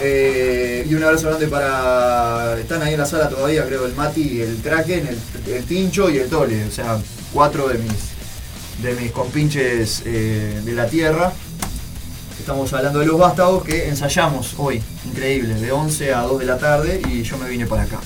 Eh, 0.00 0.86
y 0.88 0.94
un 0.94 1.02
abrazo 1.02 1.28
grande 1.28 1.48
para. 1.48 2.56
Están 2.58 2.82
ahí 2.82 2.94
en 2.94 3.00
la 3.00 3.06
sala 3.06 3.28
todavía, 3.28 3.66
creo, 3.66 3.86
el 3.86 3.94
Mati, 3.94 4.40
el 4.40 4.56
Kraken, 4.56 5.06
el, 5.08 5.52
el 5.52 5.64
Tincho 5.64 6.08
y 6.10 6.18
el 6.18 6.28
Tole. 6.28 6.66
O 6.66 6.70
sea, 6.70 6.98
cuatro 7.32 7.68
de 7.68 7.78
mis, 7.78 7.92
de 8.82 8.94
mis 8.94 9.12
compinches 9.12 10.02
eh, 10.06 10.60
de 10.64 10.72
la 10.72 10.86
tierra. 10.86 11.32
Estamos 12.38 12.72
hablando 12.72 13.00
de 13.00 13.06
los 13.06 13.18
vástagos 13.18 13.64
que 13.64 13.88
ensayamos 13.88 14.54
hoy, 14.56 14.80
increíble, 15.04 15.54
de 15.54 15.70
11 15.70 16.14
a 16.14 16.22
2 16.22 16.38
de 16.38 16.46
la 16.46 16.56
tarde 16.56 17.00
y 17.10 17.22
yo 17.22 17.36
me 17.36 17.48
vine 17.48 17.66
para 17.66 17.82
acá. 17.82 18.00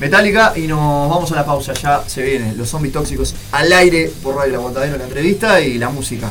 Metallica 0.00 0.54
y 0.56 0.66
nos 0.66 1.10
vamos 1.10 1.30
a 1.32 1.36
la 1.36 1.44
pausa, 1.44 1.74
ya 1.74 2.02
se 2.06 2.22
vienen 2.22 2.56
los 2.56 2.68
zombies 2.68 2.92
tóxicos 2.94 3.34
al 3.52 3.72
aire 3.72 4.10
por 4.22 4.36
Radio 4.36 4.54
La 4.54 4.58
Botadera, 4.58 4.96
la 4.96 5.04
entrevista 5.04 5.60
y 5.60 5.78
la 5.78 5.90
música. 5.90 6.30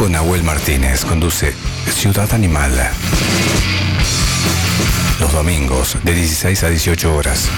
Rocco 0.00 0.12
Nahuel 0.12 0.42
Martínez 0.44 1.04
conduce 1.04 1.54
Ciudad 1.92 2.32
Animal. 2.32 2.72
Los 5.20 5.30
domingos 5.30 5.98
de 6.04 6.14
16 6.14 6.62
a 6.64 6.70
18 6.70 7.14
horas. 7.14 7.50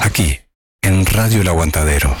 Aquí, 0.00 0.38
en 0.80 1.06
Radio 1.06 1.40
El 1.40 1.48
Aguantadero. 1.48 2.14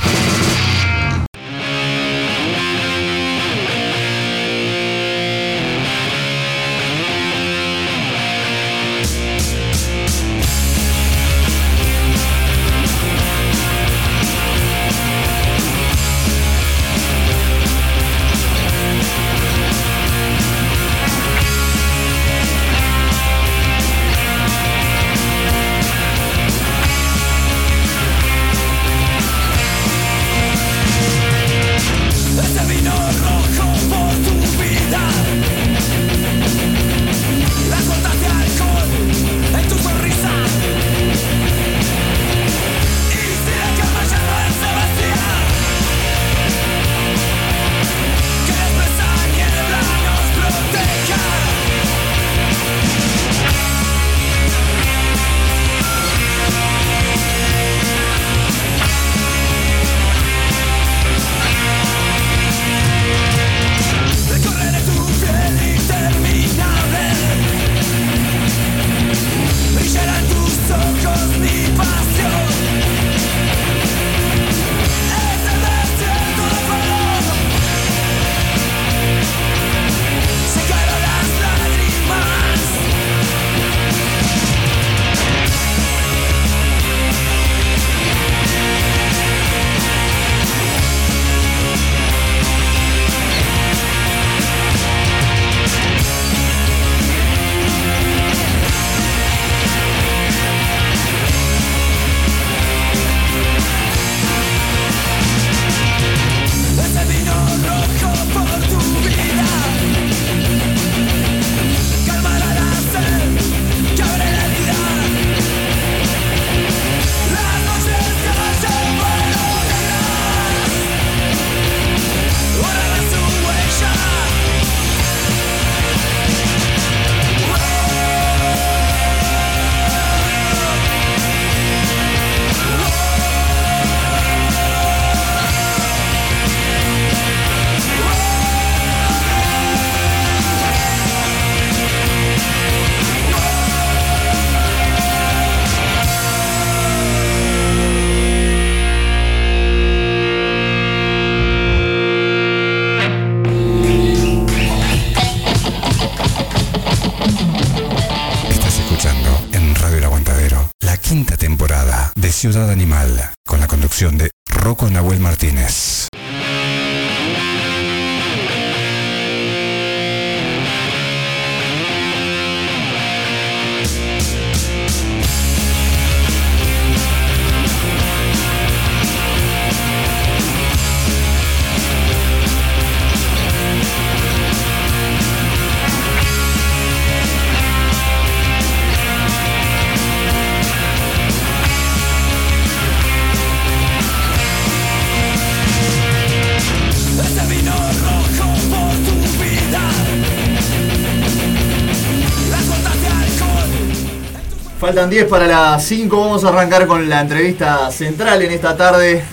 Faltan 204.84 205.08
10 205.08 205.28
para 205.28 205.46
las 205.46 205.82
5. 205.86 206.14
Vamos 206.14 206.44
a 206.44 206.50
arrancar 206.50 206.86
con 206.86 207.08
la 207.08 207.22
entrevista 207.22 207.90
central 207.90 208.42
en 208.42 208.50
esta 208.50 208.76
tarde. 208.76 209.24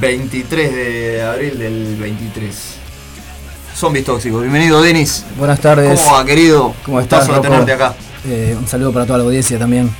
23 0.00 0.74
de 0.74 1.22
abril 1.22 1.58
del 1.58 1.96
23. 1.96 2.56
Zombies 3.76 4.06
tóxicos. 4.06 4.40
Bienvenido, 4.40 4.80
Denis. 4.80 5.26
Buenas 5.36 5.60
tardes. 5.60 6.00
¿Cómo 6.00 6.16
va, 6.16 6.24
querido? 6.24 6.74
¿Cómo 6.86 7.00
estás, 7.02 7.28
Rocco? 7.28 7.42
tenerte 7.42 7.70
acá. 7.70 7.94
Eh, 8.24 8.56
un 8.58 8.66
saludo 8.66 8.94
para 8.94 9.04
toda 9.04 9.18
la 9.18 9.24
audiencia 9.24 9.58
también. 9.58 9.94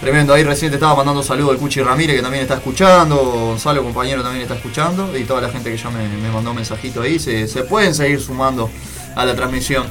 Tremendo. 0.00 0.32
Ahí 0.32 0.44
recién 0.44 0.70
te 0.70 0.76
estaba 0.76 0.94
mandando 0.94 1.24
saludos 1.24 1.54
al 1.54 1.58
Cuchi 1.58 1.82
Ramírez, 1.82 2.14
que 2.14 2.22
también 2.22 2.42
está 2.42 2.54
escuchando. 2.54 3.16
Gonzalo, 3.16 3.82
compañero, 3.82 4.22
también 4.22 4.42
está 4.42 4.54
escuchando. 4.54 5.18
Y 5.18 5.24
toda 5.24 5.40
la 5.40 5.48
gente 5.50 5.68
que 5.68 5.76
ya 5.76 5.90
me, 5.90 6.06
me 6.06 6.30
mandó 6.30 6.50
un 6.50 6.56
mensajito 6.58 7.02
ahí. 7.02 7.18
Se, 7.18 7.48
se 7.48 7.64
pueden 7.64 7.92
seguir 7.92 8.20
sumando 8.20 8.70
a 9.16 9.24
la 9.24 9.34
transmisión. 9.34 9.84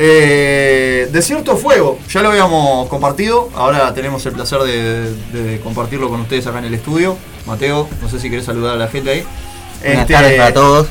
Eh, 0.00 1.08
Desierto 1.10 1.56
Fuego, 1.56 1.98
ya 2.08 2.22
lo 2.22 2.28
habíamos 2.30 2.88
compartido, 2.88 3.50
ahora 3.56 3.92
tenemos 3.92 4.24
el 4.26 4.32
placer 4.32 4.60
de, 4.60 5.12
de 5.32 5.60
compartirlo 5.60 6.08
con 6.08 6.20
ustedes 6.20 6.46
acá 6.46 6.60
en 6.60 6.66
el 6.66 6.74
estudio. 6.74 7.16
Mateo, 7.46 7.88
no 8.00 8.08
sé 8.08 8.20
si 8.20 8.30
querés 8.30 8.44
saludar 8.44 8.74
a 8.74 8.78
la 8.78 8.86
gente 8.86 9.10
ahí. 9.10 9.24
Buenas 9.82 10.00
Este, 10.02 10.12
tardes 10.14 10.38
para 10.38 10.54
todos. 10.54 10.86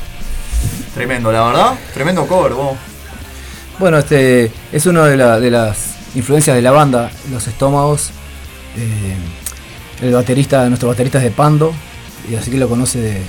Tremendo, 0.92 1.32
la 1.32 1.42
verdad, 1.46 1.74
tremendo 1.94 2.26
cover, 2.26 2.52
vos. 2.52 2.76
Bueno, 3.78 3.96
este 3.98 4.52
es 4.72 4.84
una 4.84 5.06
de, 5.06 5.16
la- 5.16 5.40
de 5.40 5.50
las 5.50 5.94
influencias 6.14 6.54
de 6.54 6.60
la 6.62 6.72
banda, 6.72 7.10
Los 7.30 7.46
Estómagos. 7.46 8.10
Eh, 8.76 9.16
el 10.06 10.12
baterista, 10.12 10.68
nuestro 10.68 10.88
baterista 10.90 11.16
es 11.18 11.24
de 11.24 11.30
Pando, 11.30 11.72
y 12.30 12.34
así 12.34 12.50
que 12.50 12.58
lo 12.58 12.68
conoce 12.68 12.98
de. 13.00 13.22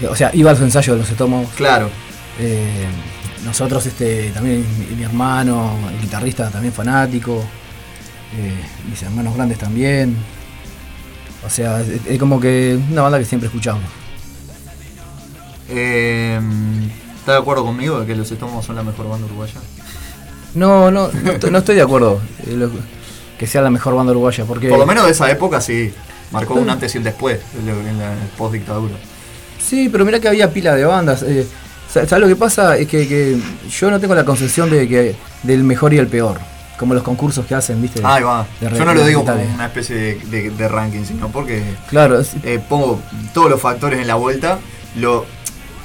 de- 0.00 0.08
o 0.08 0.16
sea, 0.16 0.30
iba 0.34 0.50
a 0.50 0.56
su 0.56 0.64
ensayo 0.64 0.94
de 0.94 0.98
Los 1.00 1.10
Estómagos. 1.10 1.48
Claro. 1.54 1.88
Eh, 2.40 2.86
nosotros, 3.44 3.84
este, 3.86 4.30
también 4.30 4.64
mi, 4.78 4.96
mi 4.96 5.02
hermano, 5.02 5.76
el 5.92 6.00
guitarrista 6.00 6.50
también 6.50 6.72
fanático, 6.72 7.44
eh, 8.36 8.54
mis 8.88 9.02
hermanos 9.02 9.34
grandes 9.34 9.58
también. 9.58 10.16
O 11.46 11.50
sea, 11.50 11.80
es, 11.82 12.00
es 12.06 12.18
como 12.18 12.40
que 12.40 12.78
una 12.90 13.02
banda 13.02 13.18
que 13.18 13.24
siempre 13.24 13.46
escuchamos. 13.48 13.82
Eh, 15.68 16.38
¿Estás 17.18 17.34
de 17.36 17.40
acuerdo 17.40 17.64
conmigo 17.64 18.00
de 18.00 18.06
que 18.06 18.14
los 18.14 18.30
estómagos 18.30 18.64
son 18.66 18.76
la 18.76 18.82
mejor 18.82 19.08
banda 19.08 19.26
uruguaya? 19.26 19.60
No, 20.54 20.90
no, 20.90 21.10
no, 21.12 21.30
estoy- 21.32 21.50
no 21.50 21.58
estoy 21.58 21.74
de 21.76 21.82
acuerdo 21.82 22.20
eh, 22.46 22.52
lo- 22.52 22.70
que 23.38 23.46
sea 23.46 23.62
la 23.62 23.70
mejor 23.70 23.94
banda 23.94 24.12
uruguaya, 24.12 24.44
porque 24.44 24.68
Por 24.68 24.78
lo 24.78 24.86
menos 24.86 25.04
de 25.06 25.10
esa 25.12 25.30
época 25.30 25.60
sí. 25.60 25.92
Marcó 26.30 26.54
un 26.54 26.68
antes 26.68 26.94
y 26.94 26.98
un 26.98 27.04
después 27.04 27.40
en 27.58 27.98
la, 27.98 28.12
post 28.36 28.54
dictadura. 28.54 28.94
Sí, 29.60 29.88
pero 29.90 30.04
mira 30.04 30.18
que 30.20 30.28
había 30.28 30.52
pila 30.52 30.74
de 30.74 30.84
bandas. 30.84 31.22
Eh, 31.22 31.46
¿Sabes 31.94 32.18
lo 32.20 32.26
que 32.28 32.36
pasa? 32.36 32.76
Es 32.76 32.88
que, 32.88 33.06
que 33.08 33.38
yo 33.70 33.90
no 33.90 34.00
tengo 34.00 34.14
la 34.14 34.24
concepción 34.24 34.68
de 34.70 34.88
que 34.88 35.14
del 35.42 35.62
mejor 35.64 35.94
y 35.94 35.98
el 35.98 36.08
peor. 36.08 36.38
Como 36.78 36.92
los 36.92 37.04
concursos 37.04 37.46
que 37.46 37.54
hacen, 37.54 37.80
¿viste? 37.80 38.00
Ahí 38.02 38.24
va. 38.24 38.44
De 38.60 38.68
Yo 38.76 38.84
no 38.84 38.94
lo 38.94 39.04
digo 39.06 39.24
como 39.24 39.40
una 39.54 39.66
especie 39.66 39.94
de, 39.94 40.14
de- 40.26 40.50
de 40.50 40.68
ranking, 40.68 41.04
sino 41.04 41.28
porque 41.28 41.62
Claro, 41.88 42.18
es- 42.18 42.32
eh, 42.42 42.60
pongo 42.68 43.00
todos 43.32 43.48
los 43.48 43.60
factores 43.60 44.00
en 44.00 44.08
la 44.08 44.16
vuelta. 44.16 44.58
Lo, 44.96 45.24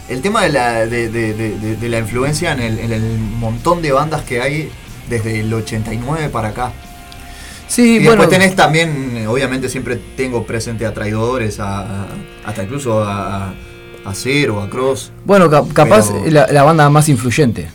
el 0.10 0.22
tema 0.24 0.42
de 0.42 0.50
la, 0.50 0.88
de, 0.88 1.78
la 1.90 2.00
influencia 2.00 2.54
en 2.54 2.60
el, 2.62 2.80
en 2.80 2.92
el 2.92 3.20
montón 3.20 3.84
de 3.84 3.92
bandas 3.92 4.24
que 4.24 4.42
hay 4.42 4.72
desde 5.08 5.42
el 5.42 5.54
89 5.54 6.30
para 6.30 6.48
acá. 6.50 6.72
sí, 7.68 7.98
Y 7.98 8.06
bueno. 8.06 8.24
después 8.24 8.30
tenés 8.30 8.56
también, 8.56 9.26
obviamente 9.28 9.70
siempre 9.70 10.00
tengo 10.18 10.44
presente 10.48 10.88
a 10.88 10.94
traidores, 10.94 11.60
a, 11.60 11.82
a- 11.82 12.08
hasta 12.46 12.64
incluso 12.64 13.04
a, 13.04 13.50
a, 13.50 13.54
a 14.10 14.16
Cero, 14.16 14.62
a 14.62 14.70
Cross. 14.70 15.12
Bueno, 15.26 15.50
ca- 15.50 15.64
capaz 15.74 16.10
Pero- 16.12 16.32
la, 16.32 16.48
la 16.48 16.64
banda 16.64 16.90
más 16.90 17.08
influyente. 17.10 17.70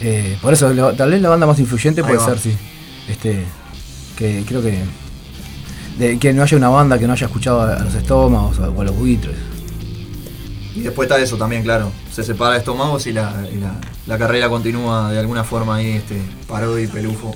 Eh, 0.00 0.36
por 0.42 0.52
eso, 0.52 0.72
la- 0.72 0.94
tal 0.94 1.10
vez 1.10 1.20
la 1.22 1.28
banda 1.30 1.46
más 1.46 1.58
influyente 1.58 2.00
Ahí 2.02 2.06
puede 2.06 2.18
va. 2.18 2.24
ser, 2.26 2.38
sí. 2.38 2.56
Este, 3.08 3.44
que 4.16 4.44
creo 4.46 4.62
que. 4.62 4.80
de- 5.98 6.18
que 6.18 6.32
no 6.34 6.42
haya 6.42 6.56
una 6.56 6.68
banda 6.68 6.98
que 6.98 7.06
no 7.06 7.12
haya 7.14 7.26
escuchado 7.26 7.62
a, 7.62 7.76
a 7.76 7.84
los 7.84 7.94
estómagos 7.94 8.58
o 8.58 8.64
a, 8.64 8.68
o 8.70 8.80
a 8.80 8.84
los 8.84 8.96
buitres. 8.96 9.36
Y 10.74 10.80
después 10.80 11.08
está 11.08 11.18
eso 11.22 11.36
también, 11.38 11.62
claro. 11.62 11.90
Se 12.12 12.22
separa 12.22 12.56
estómagos 12.58 13.06
y 13.06 13.12
la, 13.12 13.46
y 13.50 13.56
la, 13.56 13.72
la 14.06 14.18
carrera 14.18 14.50
continúa 14.50 15.10
de 15.10 15.18
alguna 15.18 15.42
forma 15.42 15.76
ahí, 15.76 15.92
este, 15.92 16.20
Parodi 16.46 16.82
y 16.82 16.86
Pelufo. 16.86 17.34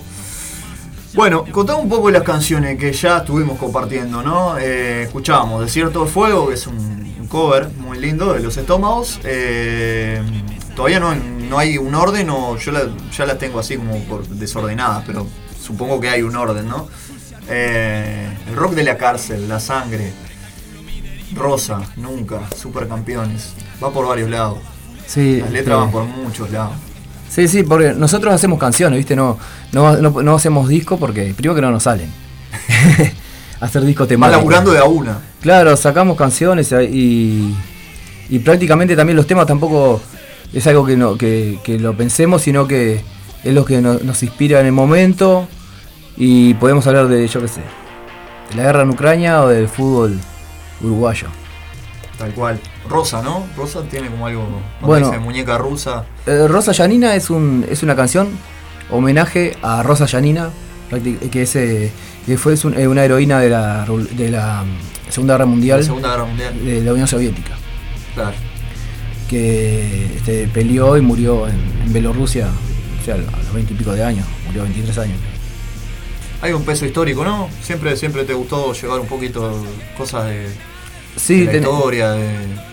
Bueno, 1.15 1.45
contame 1.51 1.81
un 1.81 1.89
poco 1.89 2.07
de 2.07 2.13
las 2.15 2.23
canciones 2.23 2.79
que 2.79 2.93
ya 2.93 3.19
estuvimos 3.19 3.59
compartiendo, 3.59 4.23
¿no? 4.23 4.57
Eh, 4.59 5.03
escuchábamos 5.05 5.61
Desierto 5.63 6.05
de 6.05 6.11
Fuego, 6.11 6.49
que 6.49 6.55
es 6.55 6.67
un, 6.69 6.77
un 7.21 7.27
cover 7.27 7.69
muy 7.79 7.99
lindo 7.99 8.33
de 8.33 8.41
los 8.41 8.57
estómagos. 8.57 9.19
Eh, 9.25 10.23
todavía 10.77 11.01
no, 11.01 11.15
no 11.15 11.59
hay 11.59 11.79
un 11.79 11.95
orden, 11.97 12.31
o 12.31 12.57
yo 12.57 12.71
la- 12.71 12.89
ya 13.17 13.27
las 13.27 13.39
tengo 13.39 13.59
así 13.59 13.77
como 13.77 13.99
por 14.05 14.25
desordenadas, 14.29 15.03
pero 15.05 15.27
supongo 15.61 15.99
que 16.01 16.11
hay 16.11 16.23
un 16.23 16.37
orden, 16.37 16.69
¿no? 16.69 16.89
Eh, 17.49 18.29
el 18.49 18.55
rock 18.55 18.75
de 18.75 18.85
la 18.85 18.97
cárcel, 18.97 19.49
la 19.49 19.59
sangre, 19.59 20.13
Rosa, 21.35 21.81
nunca, 21.97 22.41
supercampeones. 22.57 23.55
Va 23.83 23.91
por 23.93 24.07
varios 24.07 24.31
lados. 24.31 24.59
Sí, 25.07 25.41
Las 25.41 25.51
letras 25.51 25.75
este, 25.79 25.85
van 25.85 25.91
por 25.91 26.05
muchos 26.05 26.51
lados. 26.53 26.75
Sí, 27.31 27.47
sí, 27.49 27.63
porque 27.63 27.93
nosotros 27.93 28.35
hacemos 28.35 28.59
canciones, 28.59 28.97
¿viste? 28.99 29.15
No, 29.15 29.39
no, 29.73 29.97
no, 29.99 30.11
no 30.23 30.35
hacemos 30.35 30.69
disco 30.69 30.99
porque 30.99 31.33
primero 31.35 31.55
que 31.55 31.61
no 31.61 31.71
nos 31.71 31.85
salen. 31.85 32.11
Hacer 33.61 33.83
disco 33.85 34.07
temático. 34.07 34.39
laburando 34.39 34.73
de 34.73 34.79
a 34.79 34.85
una. 34.85 35.19
Claro, 35.41 35.77
sacamos 35.77 36.17
canciones 36.17 36.73
y, 36.91 37.55
y 38.29 38.39
prácticamente 38.41 38.97
también 38.97 39.17
los 39.17 39.27
temas 39.27 39.47
tampoco 39.47 40.01
es 40.53 40.67
algo 40.67 40.85
que, 40.85 40.97
no, 40.97 41.17
que, 41.17 41.59
que 41.63 41.79
lo 41.79 41.97
pensemos, 41.97 42.43
sino 42.43 42.67
que 42.67 43.01
es 43.45 43.55
lo 43.55 43.65
que 43.65 43.81
no- 43.81 43.99
nos 44.03 44.23
inspira 44.23 44.61
en 44.61 44.67
el 44.67 44.73
momento 44.73 45.47
y 46.17 46.55
podemos 46.55 46.87
hablar 46.87 47.07
de, 47.09 47.27
yo 47.29 47.41
qué 47.41 47.49
sé, 47.49 47.61
de 48.51 48.57
la 48.57 48.63
guerra 48.65 48.83
en 48.83 48.91
Ucrania 48.91 49.43
o 49.43 49.49
del 49.49 49.69
fútbol 49.69 50.19
uruguayo. 50.83 51.29
Tal 52.21 52.33
cual. 52.35 52.61
Rosa, 52.89 53.21
¿no? 53.23 53.47
Rosa 53.57 53.83
tiene 53.91 54.09
como 54.09 54.27
algo. 54.29 54.47
Bueno. 54.81 55.07
dice 55.09 55.19
muñeca 55.19 55.59
rusa. 55.59 56.05
Eh, 56.27 56.47
Rosa 56.47 56.71
Yanina 56.73 57.17
es, 57.17 57.31
un, 57.31 57.67
es 57.69 57.83
una 57.83 57.97
canción 57.97 58.29
homenaje 58.91 59.57
a 59.63 59.83
Rosa 59.83 60.07
Yanina, 60.07 60.51
prácti- 60.91 61.19
que, 61.31 61.43
es, 61.43 61.57
eh, 61.57 61.91
que 62.27 62.37
fue 62.39 62.53
es 62.55 62.65
un- 62.65 62.79
eh, 62.79 62.87
una 62.87 63.05
heroína 63.05 63.41
de 63.41 63.49
la, 63.51 63.87
de 64.13 64.31
la 64.31 64.65
Segunda 65.09 65.35
Guerra 65.35 65.45
La 65.47 65.51
Mundial 65.51 65.83
Segunda 65.85 66.11
Guerra 66.11 66.25
Mundial. 66.27 66.65
de 66.65 66.81
la 66.83 66.93
Unión 66.93 67.09
Soviética. 67.09 67.57
Claro. 68.15 68.37
que 69.29 70.07
este, 70.17 70.49
peleó 70.49 70.97
y 70.97 71.01
murió 71.01 71.47
en, 71.49 71.55
en 71.85 71.93
Bielorrusia, 71.93 72.49
o 73.01 73.05
sea, 73.05 73.15
a 73.15 73.19
los 73.19 73.53
20 73.55 73.73
y 73.75 73.77
pico 73.77 73.93
de 73.93 74.03
años, 74.05 74.27
murió 74.47 74.63
a 74.63 74.65
23 74.65 74.99
años. 74.99 75.19
Hay 76.43 76.53
un 76.53 76.65
peso 76.65 76.85
histórico, 76.87 77.23
¿no? 77.25 77.49
Siempre, 77.63 77.97
siempre 77.97 78.25
te 78.25 78.35
gustó 78.35 78.73
llevar 78.73 78.99
un 78.99 79.07
poquito 79.07 79.65
cosas 79.97 80.27
de, 80.27 80.49
Sí, 81.17 81.41
de 81.41 81.45
la 81.47 81.53
ten- 81.53 81.63
historia, 81.63 82.11
de, 82.13 82.29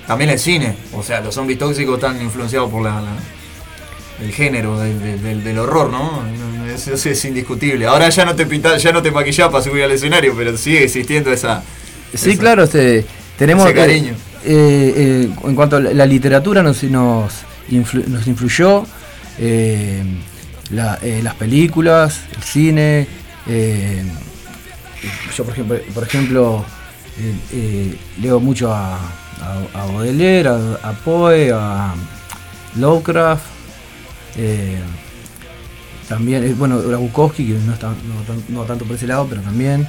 también 0.08 0.30
el 0.30 0.40
cine. 0.40 0.76
O 0.94 1.04
sea, 1.04 1.22
los 1.22 1.34
zombies 1.36 1.60
tóxicos 1.60 1.96
están 1.96 2.22
influenciados 2.22 2.70
por 2.72 2.82
la, 2.84 3.02
la- 3.02 3.18
el 4.26 4.32
género 4.32 4.80
del, 4.80 5.44
del- 5.44 5.60
horror, 5.60 5.92
¿no? 5.92 6.24
Eso 6.74 6.94
es, 7.10 7.26
indiscutible. 7.26 7.86
Ahora 7.88 8.10
ya 8.10 8.26
no 8.26 8.36
te 8.36 8.46
pintas, 8.46 8.82
ya 8.82 8.92
no 8.92 9.02
te 9.02 9.12
maquillás 9.12 9.50
para 9.50 9.64
subir 9.64 9.84
al 9.84 9.92
escenario, 9.92 10.34
pero 10.36 10.56
sigue 10.58 10.84
existiendo 10.84 11.32
esa. 11.32 11.62
sí, 12.14 12.32
esa- 12.32 12.40
claro, 12.40 12.64
este, 12.64 13.06
tenemos 13.38 13.66
ese 13.66 13.76
cariño. 13.76 14.14
eh, 14.44 14.94
eh, 14.96 15.30
en 15.44 15.56
cuanto 15.56 15.76
a 15.78 15.80
la, 15.80 15.94
la 15.94 16.06
literatura 16.06 16.64
nos, 16.64 16.82
nos, 16.84 17.32
influ- 17.70 18.06
nos 18.08 18.26
influyó, 18.28 18.86
eh, 19.40 20.04
la- 20.72 20.98
eh, 21.02 21.22
las 21.24 21.36
películas, 21.36 22.22
el 22.36 22.44
cine. 22.44 23.08
eh, 23.48 24.04
yo 25.36 25.44
por 25.44 25.54
ejemplo, 25.54 25.78
por 25.94 26.04
ejemplo 26.04 26.66
eh, 27.52 27.96
leo 28.22 28.40
mucho 28.40 28.72
a, 28.74 28.96
a, 28.96 29.00
a 29.74 29.86
Baudelaire, 29.86 30.50
a, 30.50 30.90
a 30.90 30.94
Poe, 30.94 31.52
a 31.54 31.94
Lovecraft. 32.76 33.44
eh, 34.38 34.78
también, 36.10 36.44
eh, 36.44 36.56
bueno, 36.58 36.76
a 36.76 36.98
Bukowski, 36.98 37.46
que 37.48 37.54
no, 37.54 37.74
está, 37.74 37.88
no, 37.90 38.22
tan- 38.26 38.44
no 38.50 38.64
tanto 38.64 38.86
por 38.86 38.96
ese 38.96 39.08
lado, 39.08 39.28
pero 39.30 39.42
también. 39.42 39.86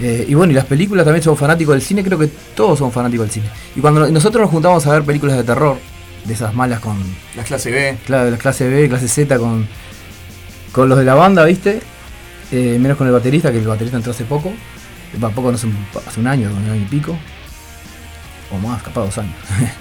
Eh, 0.00 0.26
y 0.28 0.34
bueno, 0.34 0.52
y 0.52 0.54
las 0.54 0.66
películas 0.66 1.04
también 1.04 1.22
somos 1.22 1.38
fanáticos 1.40 1.74
del 1.74 1.82
cine, 1.82 2.04
creo 2.04 2.18
que 2.18 2.28
todos 2.54 2.78
somos 2.78 2.92
fanáticos 2.94 3.26
del 3.26 3.32
cine. 3.32 3.46
Y 3.74 3.80
cuando 3.80 4.08
nosotros 4.10 4.42
nos 4.42 4.50
juntamos 4.50 4.86
a 4.86 4.92
ver 4.92 5.02
películas 5.04 5.36
de 5.36 5.44
terror, 5.44 5.76
de 6.24 6.34
esas 6.34 6.54
malas 6.54 6.80
con, 6.80 6.98
La 7.34 7.42
clase 7.44 7.70
B. 7.70 7.96
claro, 8.06 8.30
la 8.30 8.36
clase 8.36 8.68
B, 8.68 8.88
clase 8.88 9.08
Z, 9.08 9.38
con, 9.38 9.66
con 10.72 10.88
los 10.88 10.98
de 10.98 11.04
la 11.04 11.14
banda, 11.14 11.44
¿viste? 11.44 11.80
Eh, 12.52 12.76
menos 12.78 12.96
con 12.98 13.06
el 13.06 13.12
baterista, 13.12 13.50
que 13.50 13.58
el 13.58 13.66
baterista 13.66 13.96
entró 13.96 14.12
hace 14.12 14.24
poco. 14.24 14.52
Va, 15.22 15.30
poco, 15.30 15.50
no 15.52 15.58
sé, 15.58 15.66
un- 15.66 15.86
hace 16.06 16.20
un 16.20 16.26
año, 16.26 16.50
un 16.50 16.64
año 16.70 16.76
y 16.76 16.84
pico. 16.84 17.16
O 18.50 18.58
más, 18.58 18.82
capaz 18.82 19.02
dos 19.04 19.18
años. 19.18 19.34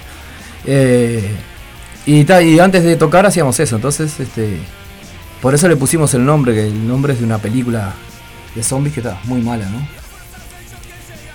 Eh, 0.70 1.32
y, 2.06 2.26
ta- 2.26 2.42
y 2.42 2.60
antes 2.60 2.84
de 2.84 2.98
tocar 2.98 3.26
hacíamos 3.26 3.58
eso, 3.58 3.78
entonces, 3.78 4.20
este, 4.20 4.58
por 5.42 5.56
eso 5.56 5.70
le 5.70 5.78
pusimos 5.78 6.14
el 6.14 6.26
nombre, 6.26 6.54
que 6.54 6.68
el 6.68 6.86
nombre 6.88 7.14
es 7.14 7.20
de 7.20 7.26
una 7.26 7.38
película 7.38 7.94
de 8.54 8.64
zombies 8.64 8.94
que 8.94 9.00
está 9.00 9.18
muy 9.26 9.40
mala, 9.42 9.66
¿no? 9.70 9.88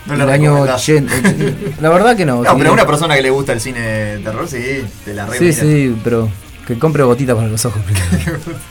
No 0.05 0.17
la 0.27 0.33
año 0.35 0.51
recomendás. 0.67 0.83
80. 0.83 1.15
La 1.81 1.89
verdad 1.89 2.15
que 2.15 2.27
no. 2.27 2.43
No, 2.43 2.51
sí. 2.51 2.57
pero 2.59 2.71
a 2.71 2.73
una 2.75 2.87
persona 2.87 3.15
que 3.15 3.23
le 3.23 3.31
gusta 3.31 3.53
el 3.55 3.61
cine 3.61 3.81
de 3.81 4.19
terror, 4.19 4.47
sí, 4.49 4.85
te 5.05 5.15
la 5.15 5.27
Sí, 5.33 5.53
sí, 5.55 5.97
pero 6.05 6.29
que 6.67 6.79
compre 6.79 7.03
gotitas 7.05 7.35
para 7.37 7.49
los 7.49 7.65
ojos. 7.65 7.81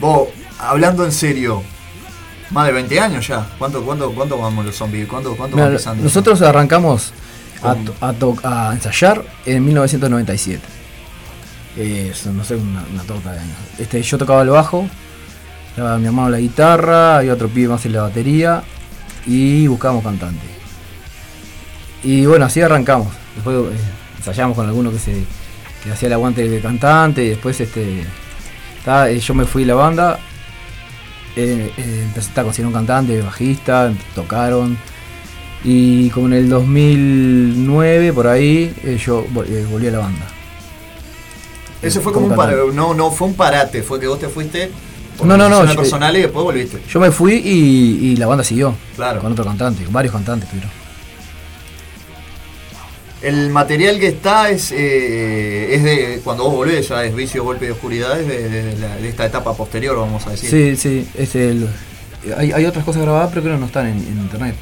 Vos, 0.00 0.28
hablando 0.58 1.04
en 1.04 1.12
serio, 1.12 1.62
más 2.50 2.66
de 2.66 2.72
20 2.72 3.00
años 3.00 3.26
ya. 3.26 3.46
¿Cuánto, 3.58 3.84
cuánto, 3.84 4.12
cuánto 4.12 4.38
vamos 4.38 4.64
los 4.64 4.74
zombies? 4.74 5.06
¿Cuánto, 5.06 5.36
cuánto 5.36 5.56
Mira, 5.56 5.70
van 5.84 6.02
nosotros 6.02 6.40
arrancamos 6.42 7.12
a, 7.62 7.76
a 8.00 8.68
a 8.68 8.72
ensayar 8.72 9.24
en 9.44 9.64
1997. 9.64 10.62
Eh, 11.76 12.12
son, 12.14 12.36
no 12.36 12.44
sé, 12.44 12.56
una, 12.56 12.84
una 12.92 13.02
torta 13.02 13.32
de 13.32 13.40
años. 13.40 13.56
Este, 13.78 14.02
yo 14.02 14.18
tocaba 14.18 14.42
el 14.42 14.48
bajo, 14.48 14.88
mi 15.76 16.06
hermano 16.06 16.30
la 16.30 16.40
guitarra, 16.40 17.22
y 17.24 17.30
otro 17.30 17.48
pibe 17.48 17.68
más 17.68 17.86
en 17.86 17.92
la 17.92 18.02
batería, 18.02 18.62
y 19.26 19.66
buscábamos 19.66 20.02
cantante. 20.02 20.46
Y 22.02 22.26
bueno, 22.26 22.46
así 22.46 22.60
arrancamos. 22.60 23.08
Después 23.34 23.56
eh, 23.56 23.76
ensayamos 24.16 24.56
con 24.56 24.66
alguno 24.66 24.90
que 24.90 24.98
se 24.98 25.24
que 25.84 25.92
hacía 25.92 26.08
el 26.08 26.14
aguante 26.14 26.48
de 26.48 26.60
cantante, 26.60 27.24
y 27.24 27.28
después 27.28 27.60
este 27.60 28.04
ta, 28.84 29.08
eh, 29.08 29.20
yo 29.20 29.34
me 29.34 29.44
fui 29.44 29.62
de 29.62 29.68
la 29.68 29.74
banda, 29.74 30.18
eh, 31.38 31.72
eh, 31.76 32.64
un 32.64 32.72
cantante, 32.72 33.20
bajista, 33.22 33.92
tocaron. 34.14 34.76
Y 35.64 36.10
como 36.10 36.26
en 36.28 36.32
el 36.34 36.48
2009, 36.48 38.12
por 38.12 38.26
ahí, 38.26 38.74
eh, 38.84 38.98
yo 39.04 39.24
eh, 39.46 39.66
volví 39.70 39.88
a 39.88 39.92
la 39.92 39.98
banda. 39.98 40.26
Ese 41.82 42.00
fue 42.00 42.12
como 42.12 42.26
un 42.26 42.34
parate. 42.36 42.58
No, 42.74 42.94
no 42.94 43.10
fue 43.10 43.28
un 43.28 43.34
parate, 43.34 43.82
fue 43.82 44.00
que 44.00 44.06
vos 44.06 44.18
te 44.18 44.28
fuiste 44.28 44.70
por 45.16 45.26
No, 45.26 45.36
no, 45.36 45.48
no, 45.48 45.64
yo- 45.64 45.76
personal 45.76 46.16
y 46.16 46.22
después 46.22 46.44
volviste. 46.44 46.80
Yo 46.88 47.00
me 47.00 47.10
fui 47.10 47.34
y, 47.34 48.06
y 48.12 48.16
la 48.16 48.26
banda 48.26 48.42
siguió. 48.44 48.74
Claro. 48.96 49.20
Con 49.20 49.32
otro 49.32 49.44
cantante, 49.44 49.84
con 49.84 49.92
varios 49.92 50.12
cantantes 50.12 50.48
tuvieron. 50.48 50.70
El 53.20 53.50
material 53.50 53.98
que 53.98 54.08
está 54.08 54.48
es, 54.48 54.70
eh, 54.70 55.74
es 55.74 55.82
de 55.82 56.20
cuando 56.22 56.44
vos 56.44 56.54
volvés, 56.54 56.88
ya 56.88 57.04
es 57.04 57.14
vicio, 57.14 57.42
golpe 57.42 57.66
de 57.66 57.72
oscuridad, 57.72 58.20
es 58.20 58.28
de, 58.28 58.48
de 58.48 58.76
la- 58.78 58.96
de 58.96 59.08
esta 59.08 59.26
etapa 59.26 59.54
posterior, 59.54 59.96
vamos 59.96 60.24
a 60.26 60.30
decir. 60.30 60.48
Sí, 60.50 60.76
sí, 60.76 61.08
es 61.18 61.34
el, 61.34 61.68
hay, 62.36 62.52
hay 62.52 62.64
otras 62.64 62.84
cosas 62.84 63.02
grabadas, 63.02 63.30
pero 63.30 63.42
creo 63.42 63.54
que 63.56 63.60
no 63.60 63.66
están 63.66 63.86
en, 63.88 63.96
en 63.98 64.18
internet. 64.20 64.54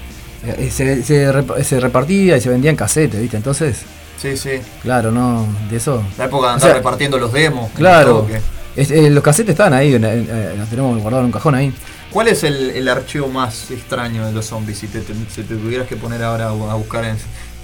Eh, 0.47 0.71
Se, 0.73 1.03
se 1.03 1.31
rep- 1.33 1.63
se 1.65 1.81
repartía 1.81 2.37
y 2.39 2.41
se 2.41 2.49
vendía 2.49 2.71
en 2.71 2.77
casete, 2.77 3.21
¿viste? 3.21 3.37
Entonces, 3.37 3.79
sí, 4.21 4.37
sí. 4.39 4.53
claro, 4.81 5.11
no, 5.11 5.47
de 5.69 5.77
eso. 5.77 6.03
La 6.17 6.25
época 6.25 6.47
de 6.47 6.53
O 6.53 6.55
andar 6.55 6.69
sea, 6.71 6.77
repartiendo 6.79 7.19
los 7.19 7.33
demos. 7.35 7.71
Claro, 7.73 8.27
es- 8.75 8.91
eh, 8.91 9.11
los 9.11 9.23
casetes 9.23 9.51
están 9.51 9.75
ahí, 9.75 9.93
eh, 9.95 10.55
los 10.57 10.69
tenemos 10.71 10.95
guardados 11.03 11.23
en 11.25 11.27
un 11.27 11.33
cajón 11.33 11.55
ahí. 11.57 11.75
¿Cuál 12.11 12.29
es 12.29 12.43
el, 12.45 12.71
el 12.71 12.89
archivo 12.89 13.29
más 13.29 13.71
extraño 13.71 14.25
de 14.25 14.33
los 14.33 14.47
zombies 14.47 14.79
si 14.79 14.87
te, 14.87 15.01
te- 15.01 15.13
si 15.29 15.43
te 15.43 15.57
tuvieras 15.57 15.87
que 15.87 15.97
poner 15.97 16.23
ahora 16.23 16.47
a 16.49 16.75
buscar 16.75 17.05
en 17.05 17.17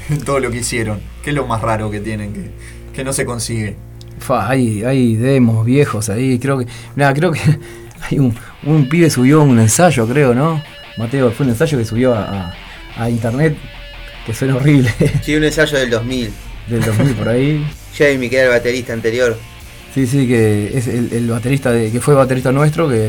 todo 0.25 0.41
lo 0.41 0.51
que 0.51 0.59
hicieron? 0.59 1.01
¿Qué 1.23 1.31
es 1.31 1.37
lo 1.37 1.47
más 1.47 1.61
raro 1.63 1.91
que 1.91 2.01
tienen 2.01 2.33
que, 2.33 2.51
que 2.95 3.05
no 3.05 3.13
se 3.13 3.25
consigue? 3.25 3.77
Fa, 4.19 4.49
hay, 4.49 4.85
hay 4.85 5.17
demos 5.17 5.65
viejos 5.67 6.09
ahí, 6.09 6.39
creo 6.39 6.59
que. 6.59 6.67
Nada, 6.97 7.13
creo 7.15 7.33
que 7.33 7.41
hay 8.11 8.19
un, 8.19 8.35
un 8.65 8.89
pibe 8.89 9.11
subió 9.11 9.43
un 9.43 9.59
ensayo, 9.59 10.07
creo, 10.07 10.35
¿no? 10.35 10.63
Mateo, 10.99 11.31
fue 11.33 11.45
un 11.47 11.51
ensayo 11.53 11.79
que 11.79 11.85
subió 11.85 12.15
a, 12.15 12.23
a- 12.51 12.55
a 12.97 13.09
internet, 13.09 13.57
que 14.27 14.35
suena 14.35 14.57
horrible, 14.57 14.93
Sí, 15.23 15.35
un 15.35 15.45
ensayo 15.45 15.79
del 15.79 15.89
2000. 15.91 16.31
del 16.69 16.85
2000 16.85 17.15
por 17.15 17.29
ahí. 17.29 17.67
Jamie, 17.97 18.29
que 18.29 18.37
era 18.37 18.47
el 18.47 18.51
baterista 18.53 18.93
anterior. 18.93 19.37
Sí, 19.95 20.07
sí, 20.07 20.27
que 20.29 20.77
es 20.77 20.87
el, 20.89 21.13
el 21.13 21.29
baterista 21.29 21.71
de, 21.73 21.91
que 21.91 22.01
fue 22.01 22.15
baterista 22.15 22.53
nuestro, 22.53 22.89
que 22.89 23.09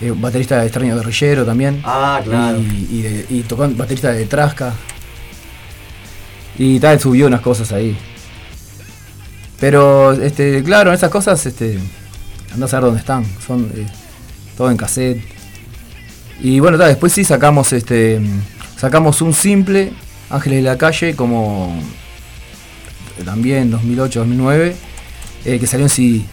eh, 0.00 0.12
baterista 0.16 0.58
de 0.60 0.66
extraño 0.66 0.96
guerrillero 0.96 1.44
también. 1.44 1.80
Ah, 1.84 2.20
claro. 2.24 2.58
Y, 2.60 2.88
y, 2.98 3.02
de- 3.02 3.26
y 3.28 3.40
tocó 3.42 3.68
baterista 3.70 4.12
de 4.12 4.26
Trasca. 4.26 4.72
Y 6.58 6.78
tal, 6.80 7.00
subió 7.00 7.26
unas 7.26 7.40
cosas 7.40 7.72
ahí. 7.72 7.96
Pero, 9.58 10.12
este, 10.12 10.62
claro, 10.62 10.92
esas 10.92 11.10
cosas, 11.10 11.44
este, 11.44 11.78
andá 12.52 12.66
a 12.66 12.68
saber 12.68 12.86
dónde 12.86 13.00
están. 13.00 13.24
Son 13.46 13.70
eh, 13.74 13.86
todo 14.56 14.70
en 14.70 14.76
cassette. 14.76 15.22
Y 16.40 16.60
bueno, 16.60 16.78
tal, 16.78 16.88
después 16.88 17.12
sí 17.12 17.24
sacamos 17.24 17.72
este. 17.72 18.20
Sacamos 18.76 19.20
un 19.20 19.34
simple, 19.34 19.92
Ángeles 20.30 20.58
de 20.58 20.62
la 20.62 20.78
Calle, 20.78 21.14
como 21.14 21.78
también 23.24 23.70
2008-2009, 23.70 24.74
eh, 25.44 25.58
que 25.58 25.66
salió 25.66 25.84
en 25.84 25.90
CD. 25.90 26.24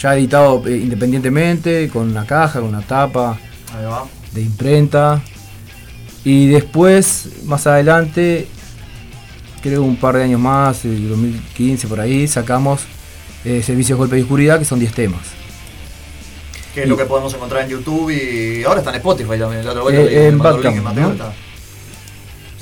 Ya 0.00 0.16
editado 0.16 0.66
eh, 0.66 0.76
independientemente, 0.76 1.88
con 1.88 2.10
una 2.10 2.26
caja, 2.26 2.58
con 2.58 2.70
una 2.70 2.82
tapa 2.82 3.38
de 4.32 4.42
imprenta. 4.42 5.22
Y 6.24 6.48
después, 6.48 7.28
más 7.44 7.66
adelante, 7.68 8.48
creo 9.64 9.82
un 9.82 9.96
par 9.96 10.16
de 10.16 10.24
años 10.24 10.40
más, 10.40 10.84
el 10.84 11.08
2015 11.08 11.88
por 11.88 11.98
ahí, 12.00 12.28
sacamos 12.28 12.82
eh, 13.44 13.62
Servicios 13.64 13.98
Golpe 13.98 14.18
y 14.18 14.22
Oscuridad, 14.22 14.58
que 14.58 14.64
son 14.66 14.78
10 14.78 14.92
temas. 14.92 15.22
Que 16.74 16.82
es 16.82 16.88
lo 16.88 16.96
que 16.96 17.04
podemos 17.06 17.32
encontrar 17.34 17.62
en 17.64 17.70
YouTube 17.70 18.10
y 18.10 18.62
ahora 18.64 18.80
está 18.80 18.90
en 18.90 18.96
Spotify 18.96 19.38
también. 19.38 19.64
La 19.64 19.70
otra 19.70 19.82
vuelta 19.82 20.02
Eh, 20.02 20.28
en 20.28 20.38
Bandcamp, 20.38 20.76
¿no? 20.96 21.10
está. 21.12 21.32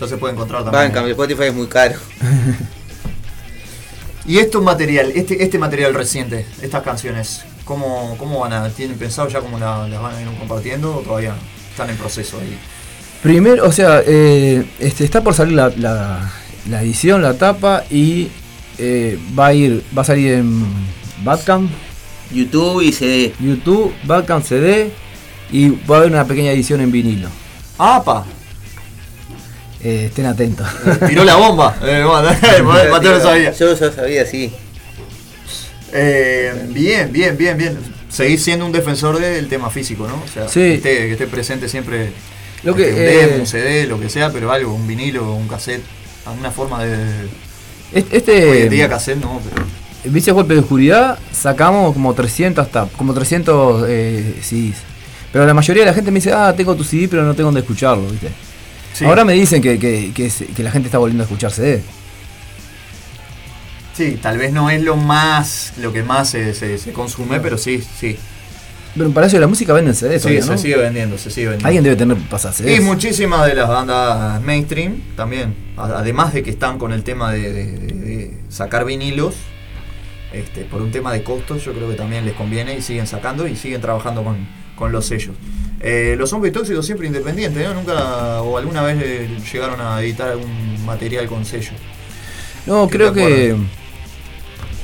Ya 0.01 0.07
se 0.07 0.17
puede 0.17 0.35
encontrar 0.35 0.63
también. 0.65 0.93
cambio, 0.93 1.13
Spotify 1.13 1.45
es 1.45 1.55
muy 1.55 1.67
caro. 1.67 1.97
Y 4.25 4.39
esto 4.39 4.63
material, 4.63 5.11
este, 5.17 5.43
este 5.43 5.59
material 5.59 5.95
reciente, 5.95 6.47
estas 6.63 6.83
canciones, 6.85 7.43
¿cómo, 7.65 8.15
cómo 8.19 8.39
van 8.39 8.53
a, 8.53 8.69
tienen 8.69 8.97
pensado 8.97 9.29
ya 9.29 9.41
cómo 9.41 9.59
la- 9.59 9.89
las 9.89 10.01
van 10.01 10.15
a 10.15 10.21
ir 10.23 10.29
compartiendo 10.39 10.95
o 10.97 11.01
todavía 11.01 11.35
están 11.71 11.91
en 11.91 11.97
proceso 11.97 12.39
ahí? 12.41 12.57
Primero, 13.21 13.67
o 13.67 13.73
sea, 13.73 14.01
eh, 14.07 14.65
este, 14.79 15.05
está 15.05 15.25
por 15.25 15.35
salir 15.35 15.55
la, 15.55 15.71
la- 15.77 16.33
la 16.69 16.83
edición, 16.83 17.23
la 17.23 17.35
tapa, 17.35 17.85
y 17.91 18.29
eh, 18.79 19.19
va 19.39 19.49
a 19.49 19.55
ir, 19.55 19.83
va 19.97 20.03
a 20.03 20.05
salir 20.05 20.33
en 20.33 20.65
Bandcamp, 21.25 21.71
YouTube 22.33 22.83
y 22.83 22.93
CD. 22.93 23.35
YouTube, 23.41 23.93
Bandcamp 24.05 24.45
CD, 24.45 24.91
y 25.51 25.71
va 25.71 25.97
a 25.97 25.99
haber 26.01 26.11
una 26.13 26.27
pequeña 26.27 26.53
edición 26.53 26.81
en 26.81 26.91
vinilo. 26.93 27.29
¡Apa! 27.79 28.25
Eh, 29.85 30.07
estén 30.07 30.27
atentos. 30.27 30.67
Tiró 31.09 31.25
la 31.25 31.35
bomba. 31.37 31.77
Eh, 31.83 32.03
bueno, 32.05 32.31
Mateo 32.91 33.13
lo 33.15 33.21
sabía. 33.21 33.53
Yo 33.53 33.67
lo 33.67 33.77
sabía, 33.77 34.25
sí. 34.25 34.53
Eh, 35.93 36.67
bien, 36.71 37.13
bien, 37.13 37.37
bien, 37.37 37.59
bien. 37.59 37.79
Seguís 38.09 38.43
siendo 38.45 38.65
un 38.65 38.73
defensor 38.73 39.19
del 39.19 39.49
tema 39.49 39.71
físico, 39.71 40.07
¿no? 40.07 40.23
O 40.23 40.29
sea, 40.33 40.49
Sí. 40.49 40.61
que, 40.61 40.75
esté, 40.75 40.97
que 41.07 41.13
esté 41.13 41.27
presente 41.27 41.69
siempre 41.69 42.13
Lo 42.63 42.75
que, 42.75 42.89
este, 42.91 43.01
un 43.01 43.09
eh, 43.09 43.27
demo, 43.27 43.41
un 43.41 43.47
CD, 43.47 43.87
lo 43.87 43.99
que 44.01 44.09
sea, 44.09 44.31
pero 44.31 44.53
algo, 44.53 44.73
un 44.75 44.87
vinilo, 44.87 45.35
un 45.35 45.49
cassette, 45.49 45.83
alguna 46.27 46.51
forma 46.51 46.85
de... 46.85 47.29
Este, 47.93 48.51
Hoy 48.51 48.59
en 48.63 48.71
día 48.71 48.89
cassette 48.89 49.19
no, 49.21 49.41
pero... 49.53 49.65
Vicios 50.05 50.35
Golpe 50.35 50.55
de 50.55 50.61
Oscuridad 50.61 51.19
sacamos 51.33 51.93
como 51.93 52.13
300 52.15 52.71
tap, 52.71 52.91
como 52.97 53.15
300 53.15 53.85
eh, 53.89 54.39
CDs. 54.43 54.79
Pero 55.33 55.47
la 55.47 55.55
mayoría 55.55 55.83
de 55.85 55.91
la 55.91 55.95
gente 55.95 56.11
me 56.11 56.17
dice, 56.19 56.33
ah, 56.33 56.53
tengo 56.57 56.75
tu 56.75 56.83
CD, 56.85 57.07
pero 57.09 57.23
no 57.23 57.35
tengo 57.35 57.47
dónde 57.49 57.61
escucharlo, 57.61 58.07
¿viste? 58.09 58.29
Sí. 58.95 59.05
Ahora 59.05 59.25
me 59.25 59.33
dicen 59.35 59.63
que, 59.63 59.79
que- 59.79 60.13
que 60.13 60.63
la 60.63 60.71
gente 60.71 60.89
está 60.89 60.99
volviendo 60.99 61.23
a 61.23 61.27
escuchar 61.27 61.53
CD. 61.53 61.83
Sí, 63.97 64.19
tal 64.21 64.39
vez 64.39 64.53
no 64.53 64.71
es 64.71 64.83
lo 64.83 64.97
más, 64.97 65.75
lo 65.79 65.93
que 65.93 66.03
más 66.03 66.31
se, 66.31 66.55
se- 66.55 66.79
se 66.79 66.93
consume, 66.93 67.41
pero 67.41 67.59
sí, 67.59 67.83
sí. 67.99 68.17
Pero 68.95 69.07
en 69.07 69.15
Palacio 69.15 69.37
de 69.39 69.41
la 69.41 69.47
Música 69.47 69.73
venden 69.73 69.95
CD 69.95 70.19
Sí, 70.19 70.23
todavía, 70.25 70.43
se 70.43 70.51
¿no? 70.51 70.59
sigue 70.59 70.77
vendiendo, 70.77 71.17
se 71.19 71.31
sigue 71.31 71.47
vendiendo. 71.49 71.67
Alguien 71.67 71.85
debe 71.85 71.97
tener 71.97 72.17
pasar 72.29 72.53
Y 72.53 72.63
CDs. 72.63 72.83
muchísimas 72.83 73.47
de 73.47 73.55
las 73.55 73.69
bandas 73.69 74.43
mainstream 74.43 75.01
también, 75.17 75.55
además 75.77 76.35
de 76.35 76.43
que 76.43 76.51
están 76.51 76.79
con 76.79 76.93
el 76.93 77.03
tema 77.03 77.33
de, 77.33 77.53
de- 77.53 77.67
de- 77.79 77.95
de 77.95 78.35
sacar 78.51 78.85
vinilos, 78.85 79.35
este, 80.33 80.65
por 80.65 80.83
un 80.83 80.91
tema 80.91 81.13
de 81.13 81.23
costos, 81.23 81.65
yo 81.65 81.73
creo 81.73 81.89
que 81.89 81.95
también 81.95 82.25
les 82.25 82.35
conviene 82.35 82.77
y 82.77 82.83
siguen 82.83 83.07
sacando 83.07 83.47
y 83.47 83.57
siguen 83.57 83.81
trabajando 83.81 84.23
con, 84.25 84.47
con 84.77 84.93
los 84.93 85.07
sellos. 85.07 85.35
Eh, 85.81 86.15
los 86.19 86.31
zombies 86.31 86.53
tóxicos 86.53 86.85
siempre 86.87 87.07
independientes, 87.07 87.67
¿no? 87.67 87.75
Nunca 87.75 88.41
o 88.43 88.57
alguna 88.59 88.83
vez 88.83 88.99
eh, 89.03 89.29
llegaron 89.53 89.81
a 89.81 90.01
editar 90.03 90.29
algún 90.31 90.85
material 90.87 91.27
con 91.27 91.45
sello. 91.45 91.73
No, 92.67 92.87
¿Qué 92.89 92.97
creo 92.99 93.13
que? 93.13 93.57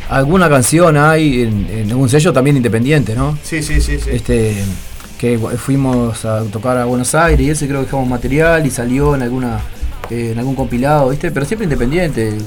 Alguna 0.09 0.49
canción 0.49 0.97
hay 0.97 1.43
en, 1.43 1.67
en 1.71 1.91
algún 1.91 2.09
sello 2.09 2.33
también 2.33 2.57
independiente, 2.57 3.15
¿no? 3.15 3.39
Sí, 3.43 3.63
sí, 3.63 3.81
sí, 3.81 3.99
sí. 3.99 4.11
Este 4.11 4.57
que 5.19 5.37
fuimos 5.39 6.25
a 6.25 6.43
tocar 6.45 6.77
a 6.79 6.85
Buenos 6.85 7.13
Aires 7.15 7.45
y 7.47 7.51
ese 7.51 7.67
creo 7.67 7.81
que 7.81 7.87
dejamos 7.87 8.09
material 8.09 8.65
y 8.67 8.71
salió 8.71 9.15
en 9.17 9.23
alguna 9.23 9.59
eh, 10.11 10.31
en 10.33 10.39
algún 10.39 10.55
compilado, 10.55 11.09
¿viste? 11.11 11.31
Pero 11.33 11.45
siempre 11.45 11.65
independiente. 11.65 12.39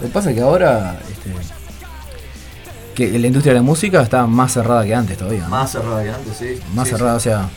Lo 0.00 0.06
que 0.06 0.12
pasa 0.12 0.30
es 0.30 0.36
que 0.36 0.42
ahora 0.42 0.98
este, 1.10 1.30
que 2.94 3.18
la 3.18 3.26
industria 3.26 3.52
de 3.54 3.58
la 3.60 3.64
música 3.64 4.00
está 4.02 4.26
más 4.26 4.52
cerrada 4.52 4.84
que 4.84 4.94
antes 4.94 5.16
todavía. 5.18 5.42
¿no? 5.42 5.48
Más 5.48 5.72
cerrada 5.72 6.02
que 6.04 6.10
antes, 6.10 6.36
sí. 6.38 6.60
Más 6.74 6.86
Sí, 6.88 6.94
cerrada, 6.94 7.16
o 7.16 7.20
sea, 7.20 7.48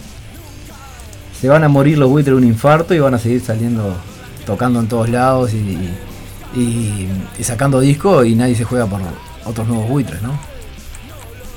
se 1.40 1.48
van 1.50 1.64
a 1.64 1.68
morir 1.70 1.98
los 1.98 2.10
buitres 2.10 2.34
de 2.36 2.42
un 2.42 2.48
infarto 2.48 2.94
y 2.94 3.00
van 3.00 3.14
a 3.14 3.20
seguir 3.20 3.42
saliendo, 3.42 3.96
tocando 4.46 4.80
en 4.80 4.88
todos 4.88 5.10
lados 5.10 5.54
y, 5.54 5.58
y- 5.58 5.94
y 6.56 7.44
sacando 7.44 7.80
discos 7.80 8.26
y 8.26 8.36
nadie 8.36 8.56
se 8.56 8.64
juega 8.64 8.86
por 8.86 9.02
otros 9.46 9.68
nuevos 9.68 9.90
buitres, 9.90 10.22
¿no? 10.22 10.38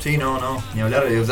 Sí, 0.03 0.17
no, 0.17 0.39
no, 0.41 0.63
ni 0.75 0.81
hablar. 0.81 1.05
eh, 1.09 1.23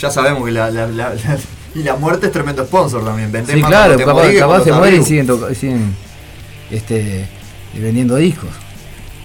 Ya 0.00 0.10
sabemos 0.10 0.44
que 0.44 0.52
la, 0.52 0.70
la- 0.70 0.86
la- 0.86 1.14
la- 1.14 1.38
y 1.74 1.82
la 1.82 1.96
muerte 1.96 2.26
es 2.26 2.32
tremendo 2.32 2.64
sponsor 2.64 3.04
también. 3.04 3.30
Vendés 3.30 3.54
Sí, 3.54 3.60
más 3.60 3.70
claro, 3.70 3.98
capaz, 3.98 4.64
se 4.64 4.72
mueren 4.72 5.02
y 5.02 5.04
siguen, 5.04 5.28
siguen 5.54 5.94
este, 6.70 7.26
vendiendo 7.74 8.16
discos. 8.16 8.48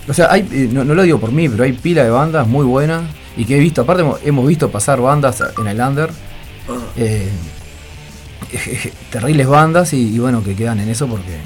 O 0.09 0.13
sea, 0.13 0.27
hay, 0.31 0.41
eh, 0.51 0.67
no, 0.71 0.83
no 0.83 0.93
lo 0.93 1.03
digo 1.03 1.19
por 1.19 1.31
mí, 1.31 1.47
pero 1.47 1.63
hay 1.63 1.71
pila 1.73 2.03
de 2.03 2.09
bandas 2.09 2.45
muy 2.47 2.65
buenas 2.65 3.03
y 3.37 3.45
que 3.45 3.55
he 3.55 3.59
visto, 3.59 3.83
aparte 3.83 4.01
hemos, 4.01 4.19
hemos 4.25 4.45
visto 4.47 4.69
pasar 4.69 4.99
bandas 4.99 5.41
en 5.57 5.67
el 5.67 5.79
under, 5.79 6.09
eh, 6.97 7.29
terribles 9.11 9.47
bandas 9.47 9.93
y, 9.93 10.13
y 10.15 10.19
bueno, 10.19 10.43
que 10.43 10.55
quedan 10.55 10.79
en 10.81 10.89
eso 10.89 11.07
porque 11.07 11.37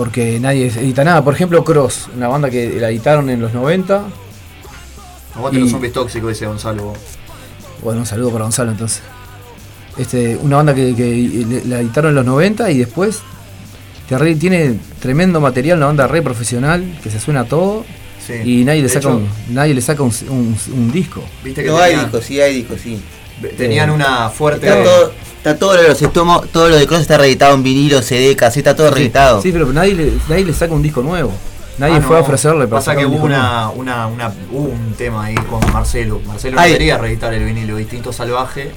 porque 0.00 0.40
nadie 0.40 0.68
edita 0.68 1.04
nada. 1.04 1.22
Por 1.22 1.34
ejemplo, 1.34 1.62
Cross, 1.62 2.08
una 2.16 2.26
banda 2.26 2.48
que 2.48 2.80
la 2.80 2.88
editaron 2.88 3.28
en 3.28 3.38
los 3.38 3.52
90. 3.52 4.02
Aguante 5.36 5.58
y- 5.58 5.60
los 5.60 5.70
zombies 5.70 5.92
tóxicos, 5.92 6.30
dice 6.30 6.46
Gonzalo. 6.46 6.94
Bueno, 7.82 8.00
un 8.00 8.06
saludo 8.06 8.30
para 8.30 8.44
Gonzalo 8.44 8.70
entonces. 8.70 9.02
Este, 9.98 10.38
una 10.38 10.56
banda 10.56 10.74
que, 10.74 11.62
la 11.66 11.80
editaron 11.80 12.08
en 12.12 12.14
los 12.14 12.24
90 12.24 12.70
y 12.70 12.78
después 12.78 13.18
tiene 14.38 14.78
tremendo 15.00 15.38
material, 15.38 15.76
una 15.76 15.86
banda 15.88 16.06
re 16.06 16.22
profesional, 16.22 16.98
que 17.02 17.10
se 17.10 17.20
suena 17.20 17.40
a 17.40 17.44
todo 17.44 17.84
Sí. 18.26 18.60
y 18.60 18.64
nadie 18.64 18.80
le 18.80 18.88
saca, 18.88 19.00
hecho, 19.00 19.16
un, 19.18 19.28
nadie 19.54 19.74
le 19.74 19.82
saca 19.82 20.02
un, 20.02 20.12
un- 20.30 20.56
un 20.78 20.90
disco. 20.92 21.22
Viste 21.44 21.62
que 21.62 21.68
No 21.68 21.76
hay 21.76 21.94
discos, 21.96 22.24
sí, 22.24 22.40
hay 22.40 22.54
discos, 22.54 22.80
sí. 22.80 22.98
Tenían 23.56 23.90
una 23.90 24.28
fuerte. 24.30 24.68
Está 24.68 24.82
todo, 24.84 25.12
está 25.36 25.58
todo 25.58 25.74
lo 25.76 25.82
de 25.82 25.88
los 25.88 26.02
estomos, 26.02 26.48
todo 26.50 26.68
lo 26.68 26.76
de 26.76 26.86
Cross 26.86 27.00
está 27.02 27.18
reeditado 27.18 27.54
en 27.54 27.62
vinilo, 27.62 28.02
CD, 28.02 28.36
caseta, 28.36 28.74
todo 28.76 28.90
reeditado. 28.90 29.40
Sí, 29.42 29.52
pero 29.52 29.66
nadie 29.72 29.94
le, 29.94 30.12
nadie 30.28 30.44
le 30.44 30.52
saca 30.52 30.72
un 30.74 30.82
disco 30.82 31.02
nuevo. 31.02 31.32
Nadie 31.78 31.96
Ah, 31.96 32.02
fue 32.02 32.18
a 32.18 32.20
ofrecerle 32.20 32.66
para 32.66 32.80
Pasa 32.80 32.94
que 32.94 33.06
hubo 33.06 33.24
una, 33.24 33.70
una, 33.70 34.06
una- 34.06 34.34
hubo 34.52 34.68
un 34.68 34.92
tema 34.98 35.24
ahí 35.26 35.34
con 35.34 35.60
Marcelo. 35.72 36.20
Marcelo 36.26 36.56
no 36.56 36.62
quería 36.66 36.98
reeditar 36.98 37.32
el 37.32 37.44
vinilo 37.44 37.76
Distinto 37.76 38.12
Salvaje. 38.12 38.70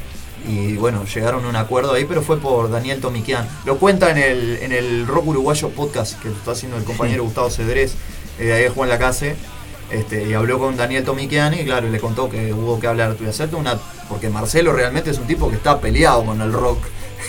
Y 0.48 0.76
bueno, 0.76 1.04
llegaron 1.06 1.46
a 1.46 1.48
un 1.50 1.56
acuerdo 1.56 1.94
ahí, 1.94 2.04
pero 2.06 2.22
fue 2.22 2.38
por 2.38 2.70
Daniel 2.70 3.00
Tomiquian. 3.00 3.48
Lo 3.66 3.78
cuenta 3.78 4.10
en 4.12 4.18
el, 4.18 4.58
en 4.62 4.72
el 4.74 5.08
Rock 5.08 5.28
Uruguayo 5.28 5.70
Podcast 5.70 6.22
que 6.22 6.28
está 6.30 6.52
haciendo 6.52 6.78
el 6.78 6.84
compañero 6.84 7.24
Gustavo 7.24 7.50
Cedrés, 7.50 7.96
eh, 8.40 8.52
ahí 8.54 8.64
de 8.64 8.70
Juan 8.70 8.90
Lacase. 8.90 9.36
Este, 9.94 10.28
y 10.28 10.34
habló 10.34 10.58
con 10.60 10.76
Daniel 10.76 11.04
Tomiquian 11.04 11.54
y 11.54 11.64
claro, 11.66 11.88
le 11.90 12.00
contó 12.00 12.30
que 12.30 12.52
hubo 12.52 12.80
que 12.80 12.88
hablar. 12.88 13.14
Tuve 13.16 13.30
hacerte 13.30 13.56
una. 13.56 13.78
Porque 14.10 14.30
Marcelo 14.30 14.74
realmente 14.74 15.12
es 15.12 15.18
un 15.20 15.28
tipo 15.28 15.50
que 15.50 15.56
está 15.56 15.80
peleado 15.80 16.26
con 16.26 16.42
el 16.42 16.52
rock. 16.52 16.80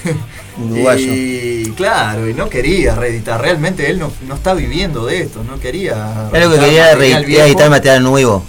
Uruguayo. 0.58 1.12
Y 1.12 1.72
claro, 1.76 2.28
y 2.28 2.34
no 2.34 2.48
quería 2.48 2.94
reeditar. 2.94 3.40
Realmente 3.40 3.90
él 3.90 3.98
no, 3.98 4.10
no 4.26 4.34
está 4.34 4.54
viviendo 4.54 5.06
de 5.06 5.22
esto, 5.22 5.42
no 5.44 5.58
quería. 5.58 6.28
Lo 6.32 6.50
que 6.50 6.58
quería 6.58 6.94
reeditar 6.94 7.70
material 7.70 8.02
nuevo. 8.02 8.44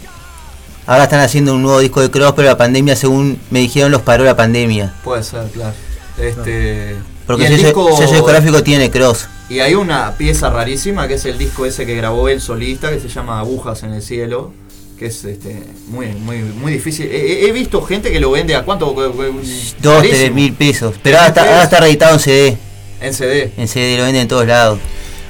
Ahora 0.87 1.05
están 1.05 1.21
haciendo 1.21 1.55
un 1.55 1.63
nuevo 1.63 1.79
disco 1.79 1.99
de 2.01 2.11
Cross, 2.11 2.33
pero 2.35 2.47
la 2.47 2.57
pandemia, 2.57 2.95
según 2.95 3.39
me 3.49 3.59
dijeron, 3.59 3.91
los 3.91 4.03
paró 4.03 4.23
la 4.23 4.35
pandemia. 4.35 4.93
Puede 5.03 5.23
ser, 5.23 5.47
claro. 5.51 5.73
Este. 6.17 6.95
Porque 7.25 7.43
y 7.43 7.45
el 7.47 7.53
el 7.53 7.59
sello, 7.59 7.69
disco- 7.69 7.97
sello 7.97 8.11
discográfico 8.11 8.61
tiene 8.63 8.91
Cross. 8.91 9.27
Y 9.49 9.59
hay 9.59 9.75
una 9.75 10.17
pieza 10.17 10.49
rarísima 10.49 11.07
que 11.07 11.15
es 11.15 11.25
el 11.25 11.37
disco 11.37 11.65
ese 11.65 11.85
que 11.85 11.95
grabó 11.95 12.29
él 12.29 12.41
solista, 12.41 12.89
que 12.89 12.99
se 12.99 13.09
llama 13.09 13.39
Agujas 13.39 13.83
en 13.83 13.93
el 13.93 14.01
Cielo, 14.01 14.51
que 14.97 15.07
es 15.07 15.23
este, 15.23 15.63
muy, 15.87 16.07
muy, 16.07 16.39
muy 16.39 16.71
difícil. 16.73 17.07
He, 17.11 17.47
he 17.47 17.51
visto 17.51 17.81
gente 17.83 18.11
que 18.11 18.19
lo 18.19 18.31
vende 18.31 18.55
a 18.55 18.63
cuánto? 18.63 18.87
Dos, 18.87 19.15
Carísimo. 19.15 20.01
tres 20.01 20.33
mil 20.33 20.53
pesos. 20.53 20.95
Pero 21.03 21.17
ahora 21.17 21.27
está, 21.27 21.41
ahora 21.41 21.63
está 21.63 21.79
reeditado 21.79 22.13
en 22.13 22.19
CD. 22.19 22.57
En 23.01 23.13
CD. 23.13 23.51
En 23.57 23.67
CD 23.67 23.97
lo 23.97 24.03
venden 24.03 24.23
en 24.23 24.27
todos 24.27 24.47
lados. 24.47 24.79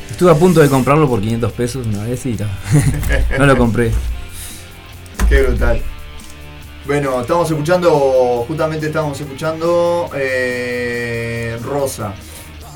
Estuve 0.10 0.32
a 0.32 0.36
punto 0.36 0.62
de 0.62 0.70
comprarlo 0.70 1.10
por 1.10 1.20
500 1.20 1.52
pesos 1.52 1.86
una 1.88 2.04
vez 2.04 2.26
y 2.26 2.36
ta. 2.36 2.48
no 3.38 3.46
lo 3.46 3.58
compré. 3.58 3.92
Qué 5.28 5.42
brutal. 5.42 5.82
Bueno, 6.86 7.20
estamos 7.20 7.50
escuchando, 7.50 8.46
justamente 8.48 8.86
estamos 8.86 9.20
escuchando 9.20 10.10
eh, 10.16 11.58
Rosa. 11.64 12.14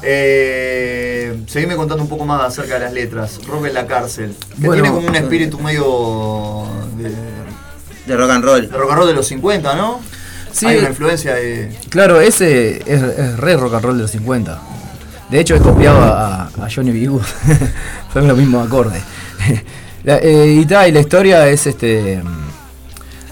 Eh, 0.01 1.39
seguime 1.47 1.75
contando 1.75 2.03
un 2.03 2.09
poco 2.09 2.25
más 2.25 2.41
acerca 2.41 2.75
de 2.75 2.79
las 2.81 2.93
letras. 2.93 3.39
Rock 3.47 3.65
en 3.67 3.73
la 3.73 3.85
cárcel. 3.87 4.35
Que 4.59 4.67
Bueno, 4.67 4.83
tiene 4.83 4.95
como 4.95 5.07
un 5.07 5.15
espíritu 5.15 5.59
medio 5.59 6.65
de, 6.97 7.11
De 8.05 8.17
rock 8.17 8.31
and 8.31 8.43
roll. 8.43 8.69
de 8.69 8.77
rock 8.77 8.89
and 8.91 8.97
roll 8.99 9.07
de 9.07 9.13
los 9.13 9.27
50, 9.27 9.75
¿no? 9.75 9.99
Sí, 10.51 10.65
Hay 10.65 10.77
una 10.77 10.89
influencia 10.89 11.35
de. 11.35 11.75
Claro, 11.89 12.19
ese 12.21 12.77
es, 12.91 13.01
es 13.01 13.37
re 13.37 13.55
rock 13.57 13.73
and 13.75 13.83
roll 13.85 13.95
de 13.97 14.01
los 14.03 14.11
50. 14.11 14.59
De 15.29 15.39
hecho, 15.39 15.55
he 15.55 15.59
copiado 15.59 16.01
a, 16.01 16.45
a 16.45 16.69
Johnny 16.73 16.91
B. 16.91 17.05
Good. 17.07 17.21
Son 18.13 18.27
los 18.27 18.37
mismos 18.37 18.65
acordes. 18.65 19.01
La, 20.03 20.17
eh, 20.17 20.55
y, 20.61 20.65
ta, 20.65 20.87
y 20.87 20.93
la 20.93 21.01
historia 21.01 21.47
es 21.49 21.67
este 21.67 22.23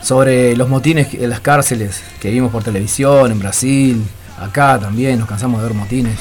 sobre 0.01 0.55
los 0.55 0.68
motines 0.70 1.13
en 1.13 1.30
las 1.30 1.39
cárceles 1.39 2.01
que 2.20 2.30
vimos 2.30 2.51
por 2.51 2.61
televisión 2.63 3.32
en 3.32 3.39
Brasil, 3.39 4.05
acá 4.38 4.78
también, 4.80 5.18
nos 5.20 5.28
cansamos 5.30 5.61
de 5.61 5.68
ver 5.68 5.76
motines, 5.76 6.18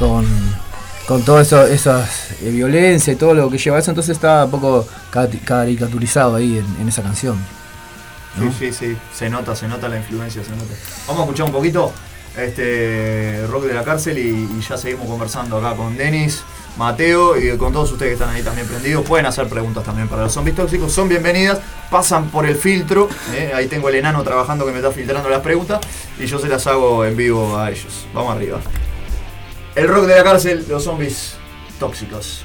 con, 0.00 0.26
con 1.06 1.22
toda 1.22 1.42
esa 1.42 1.68
eh, 1.68 2.50
violencia 2.50 3.12
y 3.12 3.16
todo 3.16 3.34
lo 3.34 3.48
que 3.50 3.58
lleva 3.58 3.78
eso, 3.78 3.92
entonces 3.92 4.16
está 4.16 4.46
un 4.46 4.50
poco 4.50 4.88
caricaturizado 5.44 6.34
ahí 6.34 6.58
en, 6.58 6.82
en 6.82 6.88
esa 6.88 7.02
canción. 7.02 7.36
¿no? 8.36 8.50
Sí, 8.50 8.56
sí, 8.58 8.72
sí. 8.72 8.96
Se 9.14 9.28
nota, 9.28 9.54
se 9.54 9.68
nota 9.68 9.88
la 9.88 9.98
influencia, 9.98 10.42
se 10.42 10.50
nota. 10.50 10.72
Vamos 11.06 11.20
a 11.20 11.24
escuchar 11.24 11.46
un 11.46 11.52
poquito 11.52 11.92
este 12.36 13.44
rock 13.48 13.64
de 13.64 13.74
la 13.74 13.84
cárcel 13.84 14.18
y, 14.18 14.58
y 14.58 14.60
ya 14.66 14.76
seguimos 14.76 15.06
conversando 15.06 15.58
acá 15.58 15.76
con 15.76 15.96
Denis, 15.96 16.42
Mateo 16.78 17.36
y 17.36 17.56
con 17.58 17.72
todos 17.72 17.92
ustedes 17.92 18.10
que 18.10 18.14
están 18.14 18.34
ahí 18.34 18.42
también 18.42 18.66
prendidos. 18.66 19.04
Pueden 19.04 19.26
hacer 19.26 19.48
preguntas 19.48 19.84
también 19.84 20.08
para 20.08 20.22
los 20.22 20.32
zombies 20.32 20.56
tóxicos, 20.56 20.92
son 20.92 21.08
bienvenidas, 21.08 21.58
pasan 21.90 22.30
por 22.30 22.46
el 22.46 22.56
filtro. 22.56 23.08
¿eh? 23.34 23.52
Ahí 23.54 23.66
tengo 23.66 23.88
el 23.90 23.96
enano 23.96 24.22
trabajando 24.22 24.64
que 24.64 24.72
me 24.72 24.78
está 24.78 24.92
filtrando 24.92 25.28
las 25.28 25.40
preguntas 25.40 25.80
y 26.18 26.24
yo 26.24 26.38
se 26.38 26.48
las 26.48 26.66
hago 26.66 27.04
en 27.04 27.16
vivo 27.16 27.58
a 27.58 27.70
ellos. 27.70 28.06
Vamos 28.14 28.34
arriba. 28.34 28.60
El 29.74 29.88
rock 29.88 30.06
de 30.06 30.16
la 30.16 30.24
cárcel, 30.24 30.64
los 30.68 30.84
zombies 30.84 31.34
tóxicos. 31.78 32.44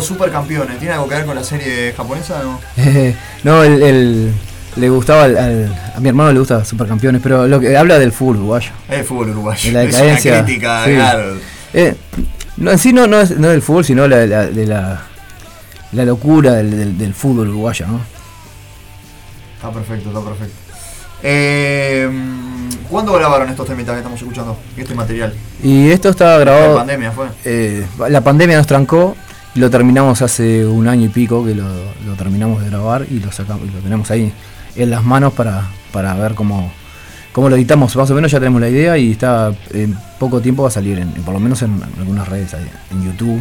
Supercampeones. 0.00 0.78
¿Tiene 0.78 0.94
algo 0.94 1.08
que 1.08 1.14
ver 1.16 1.26
con 1.26 1.34
la 1.36 1.44
serie 1.44 1.92
japonesa 1.96 2.40
o 2.40 2.44
no? 2.44 2.60
no, 3.44 3.62
el, 3.64 3.82
el- 3.82 4.32
le 4.76 4.88
gustaba 4.88 5.24
al, 5.24 5.36
al- 5.36 5.92
a 5.96 6.00
mi 6.00 6.08
hermano 6.08 6.32
le 6.32 6.38
gusta 6.40 6.64
Supercampeones, 6.64 7.20
pero 7.22 7.46
lo 7.46 7.60
que 7.60 7.76
habla 7.76 7.98
del 7.98 8.10
fútbol 8.12 8.36
uruguayo. 8.38 8.70
Es 8.88 8.98
el 8.98 9.04
fútbol 9.04 9.30
uruguayo. 9.30 9.62
De 9.68 9.72
la 9.72 9.82
es 9.84 9.88
una 9.94 9.98
decadencia. 10.04 10.44
crítica, 10.44 10.84
sí. 10.84 10.94
claro. 10.94 11.36
Eh, 11.72 11.94
no, 12.56 12.70
en 12.72 12.78
sí 12.78 12.92
no, 12.92 13.06
no 13.06 13.20
es 13.20 13.30
no 13.38 13.48
del 13.48 13.62
fútbol, 13.62 13.84
sino 13.84 14.06
la, 14.08 14.26
la- 14.26 14.46
de 14.46 14.66
la, 14.66 15.02
la 15.92 16.04
locura 16.04 16.54
del, 16.54 16.70
del- 16.70 16.98
del 16.98 17.14
fútbol 17.14 17.48
uruguayo, 17.50 17.86
¿no? 17.86 18.00
Está 19.56 19.70
perfecto, 19.70 20.08
está 20.08 20.20
perfecto. 20.20 20.54
Eh, 21.22 22.08
¿Cuándo 22.90 23.12
grabaron 23.14 23.48
estos 23.48 23.66
temitas 23.66 23.92
que 23.94 23.98
estamos 24.00 24.20
escuchando? 24.20 24.58
Este 24.76 24.94
material. 24.94 25.32
Y 25.62 25.90
esto 25.90 26.10
estaba 26.10 26.32
La 26.32 26.38
grabado. 26.40 26.76
pandemia 26.76 27.12
fue. 27.12 27.26
eh, 27.44 27.86
la 28.08 28.20
pandemia 28.20 28.58
nos 28.58 28.66
trancó 28.66 29.16
lo 29.54 29.70
terminamos 29.70 30.20
hace 30.22 30.66
un 30.66 30.88
año 30.88 31.06
y 31.06 31.08
pico 31.08 31.44
que 31.44 31.54
lo, 31.54 31.64
lo 32.06 32.14
terminamos 32.16 32.62
de 32.62 32.70
grabar 32.70 33.06
y 33.10 33.20
lo 33.20 33.30
sacamos 33.30 33.68
y 33.68 33.70
lo 33.70 33.78
tenemos 33.80 34.10
ahí 34.10 34.32
en 34.76 34.90
las 34.90 35.04
manos 35.04 35.32
para, 35.32 35.68
para 35.92 36.14
ver 36.14 36.34
cómo, 36.34 36.72
cómo 37.32 37.48
lo 37.48 37.56
editamos. 37.56 37.94
Más 37.96 38.10
o 38.10 38.14
menos 38.14 38.30
ya 38.32 38.38
tenemos 38.40 38.60
la 38.60 38.68
idea 38.68 38.98
y 38.98 39.12
está 39.12 39.54
en 39.70 39.96
poco 40.18 40.40
tiempo 40.40 40.62
va 40.62 40.68
a 40.68 40.72
salir, 40.72 40.98
en, 40.98 41.10
por 41.22 41.34
lo 41.34 41.40
menos 41.40 41.62
en 41.62 41.80
algunas 41.98 42.26
redes, 42.28 42.52
ahí, 42.54 42.68
en 42.90 43.04
YouTube 43.04 43.40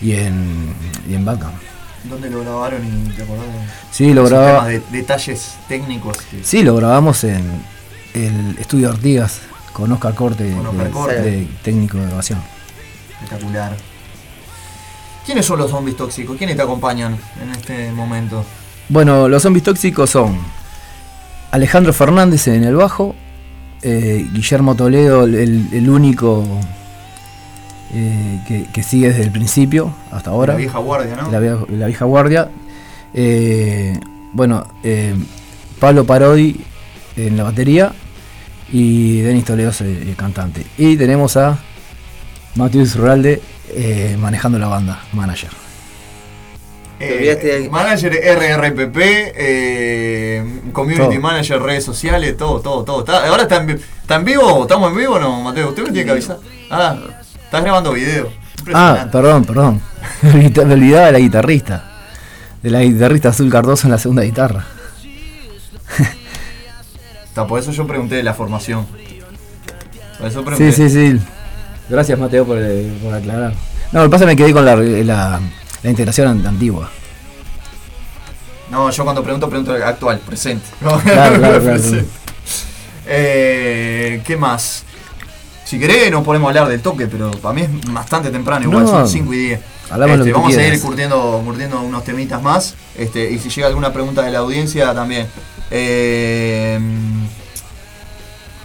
y 0.00 0.12
en, 0.12 0.74
y 1.08 1.14
en 1.14 1.24
Bandcamp. 1.24 1.54
¿Dónde 2.08 2.30
lo 2.30 2.40
grabaron 2.40 2.80
y 2.86 3.10
te 3.10 3.22
acordás? 3.22 3.44
Sí, 3.90 4.14
lo 4.14 4.24
temas 4.28 4.66
de 4.68 4.80
detalles 4.92 5.56
técnicos. 5.68 6.16
que- 6.30 6.42
Sí, 6.44 6.62
lo 6.62 6.74
grabamos 6.76 7.22
en 7.24 7.42
el 8.14 8.56
estudio 8.58 8.88
Artigas 8.90 9.40
con 9.72 9.90
Oscar 9.92 10.14
Corte, 10.14 10.52
Con 10.52 10.66
Oscar 10.68 10.86
de- 10.86 10.90
Corte. 10.92 11.20
de 11.22 11.48
técnico 11.62 11.98
de 11.98 12.06
grabación. 12.06 12.40
Espectacular. 13.20 13.76
¿Quiénes 15.28 15.44
son 15.44 15.58
los 15.58 15.70
zombies 15.70 15.94
tóxicos? 15.94 16.38
¿Quiénes 16.38 16.56
te 16.56 16.62
acompañan 16.62 17.14
en 17.42 17.50
este 17.50 17.92
momento? 17.92 18.42
Bueno, 18.88 19.28
los 19.28 19.42
zombies 19.42 19.62
tóxicos 19.62 20.08
son 20.08 20.38
Alejandro 21.50 21.92
Fernández 21.92 22.48
en 22.48 22.64
el 22.64 22.74
bajo, 22.74 23.14
eh, 23.82 24.26
Guillermo 24.32 24.74
Toledo, 24.74 25.24
el, 25.24 25.68
el 25.70 25.90
único 25.90 26.46
eh, 27.92 28.40
que, 28.48 28.68
que 28.72 28.82
sigue 28.82 29.08
desde 29.08 29.24
el 29.24 29.30
principio 29.30 29.92
hasta 30.10 30.30
ahora. 30.30 30.54
La 30.54 30.58
vieja 30.60 30.78
guardia, 30.78 31.16
¿no? 31.16 31.30
La, 31.30 31.40
vieja- 31.40 31.64
la 31.68 31.86
vieja 31.88 32.04
guardia. 32.06 32.48
Eh, 33.12 34.00
bueno, 34.32 34.66
Pablo 35.78 36.04
Parodi 36.06 36.56
en 37.18 37.36
la 37.36 37.42
batería 37.42 37.92
y 38.72 39.20
Denis 39.20 39.44
Toledo 39.44 39.72
el, 39.80 40.08
el 40.08 40.16
cantante. 40.16 40.64
Y 40.78 40.96
tenemos 40.96 41.36
a 41.36 41.58
Matheus 42.54 42.96
Ruralde 42.96 43.42
eh, 43.70 44.16
manejando 44.18 44.58
la 44.58 44.68
banda, 44.68 45.02
manager. 45.12 45.50
Eh, 47.00 47.68
manager 47.70 48.12
RRPP, 48.12 48.96
eh, 49.36 50.60
community 50.72 51.10
Todo. 51.14 51.20
manager, 51.20 51.62
redes 51.62 51.84
sociales, 51.84 52.36
todo, 52.36 52.60
todo, 52.60 52.82
todo. 52.84 53.00
Está- 53.00 53.28
ahora 53.28 53.42
está 53.44 53.56
en, 53.58 53.66
vi- 53.68 53.72
¿está 54.02 54.16
en 54.16 54.24
vivo? 54.24 54.62
¿Estamos 54.62 54.90
en 54.90 54.96
vivo 54.98 55.14
o 55.14 55.20
no, 55.20 55.40
Mateo? 55.42 55.68
Usted 55.68 55.84
me 55.84 55.90
tiene 55.90 56.06
que 56.06 56.10
avisar. 56.10 56.38
Ah, 56.70 56.96
estás 57.44 57.62
grabando 57.62 57.92
video. 57.92 58.28
Ah, 58.74 59.06
perdón, 59.12 59.44
perdón. 59.44 59.80
Me 60.22 60.46
olvidaba 60.72 61.06
de 61.06 61.12
la 61.12 61.18
guitarrista. 61.20 61.84
De 62.62 62.70
la 62.70 62.80
guitarrista 62.80 63.28
Azul 63.28 63.48
Cardoso 63.50 63.86
en 63.86 63.92
la 63.92 63.98
segunda 63.98 64.22
guitarra. 64.24 64.64
Está, 67.24 67.46
por 67.46 67.60
eso 67.60 67.70
yo 67.70 67.86
pregunté 67.86 68.16
de 68.16 68.22
la 68.24 68.34
formación. 68.34 68.86
Por 70.18 70.26
eso 70.26 70.44
pregunté. 70.44 70.72
Sí, 70.72 70.88
sí, 70.90 71.12
sí. 71.16 71.20
Gracias, 71.88 72.18
Mateo, 72.18 72.44
por, 72.46 72.58
eh, 72.60 72.92
por 73.02 73.14
aclarar. 73.14 73.52
No, 73.92 74.00
lo 74.00 74.06
que 74.06 74.10
pasa 74.10 74.24
es 74.24 74.28
que 74.30 74.34
me 74.34 74.36
quedé 74.36 74.52
con 74.52 74.64
la, 74.64 74.76
la, 74.76 75.40
la 75.82 75.90
integración 75.90 76.28
an- 76.28 76.46
antigua. 76.46 76.90
No, 78.70 78.90
yo 78.90 79.04
cuando 79.04 79.22
pregunto, 79.22 79.48
pregunto 79.48 79.72
actual, 79.72 80.18
presente. 80.20 80.66
Claro, 80.80 81.00
claro, 81.04 81.38
claro. 81.40 81.62
Presente. 81.62 82.04
Eh, 83.06 84.20
¿Qué 84.26 84.36
más? 84.36 84.84
Si 85.64 85.78
querés 85.78 86.10
nos 86.10 86.24
ponemos 86.24 86.46
a 86.46 86.50
hablar 86.50 86.68
del 86.68 86.80
toque, 86.80 87.06
pero 87.06 87.30
para 87.30 87.54
mí 87.54 87.62
es 87.62 87.92
bastante 87.92 88.30
temprano, 88.30 88.64
igual 88.64 88.84
No. 88.84 88.90
son 88.90 89.08
5 89.08 89.34
y 89.34 89.38
10. 89.38 89.60
Hablamos 89.90 90.18
lo 90.18 90.24
que 90.24 90.32
vamos 90.32 90.52
a 90.52 90.54
seguir 90.56 90.80
curtiendo, 90.80 91.42
curtiendo 91.44 91.80
unos 91.80 92.04
temitas 92.04 92.42
más. 92.42 92.74
Este, 92.96 93.30
y 93.30 93.38
si 93.38 93.48
llega 93.48 93.68
alguna 93.68 93.92
pregunta 93.92 94.22
de 94.22 94.30
la 94.30 94.38
audiencia 94.40 94.94
también. 94.94 95.26
Eh, 95.70 96.78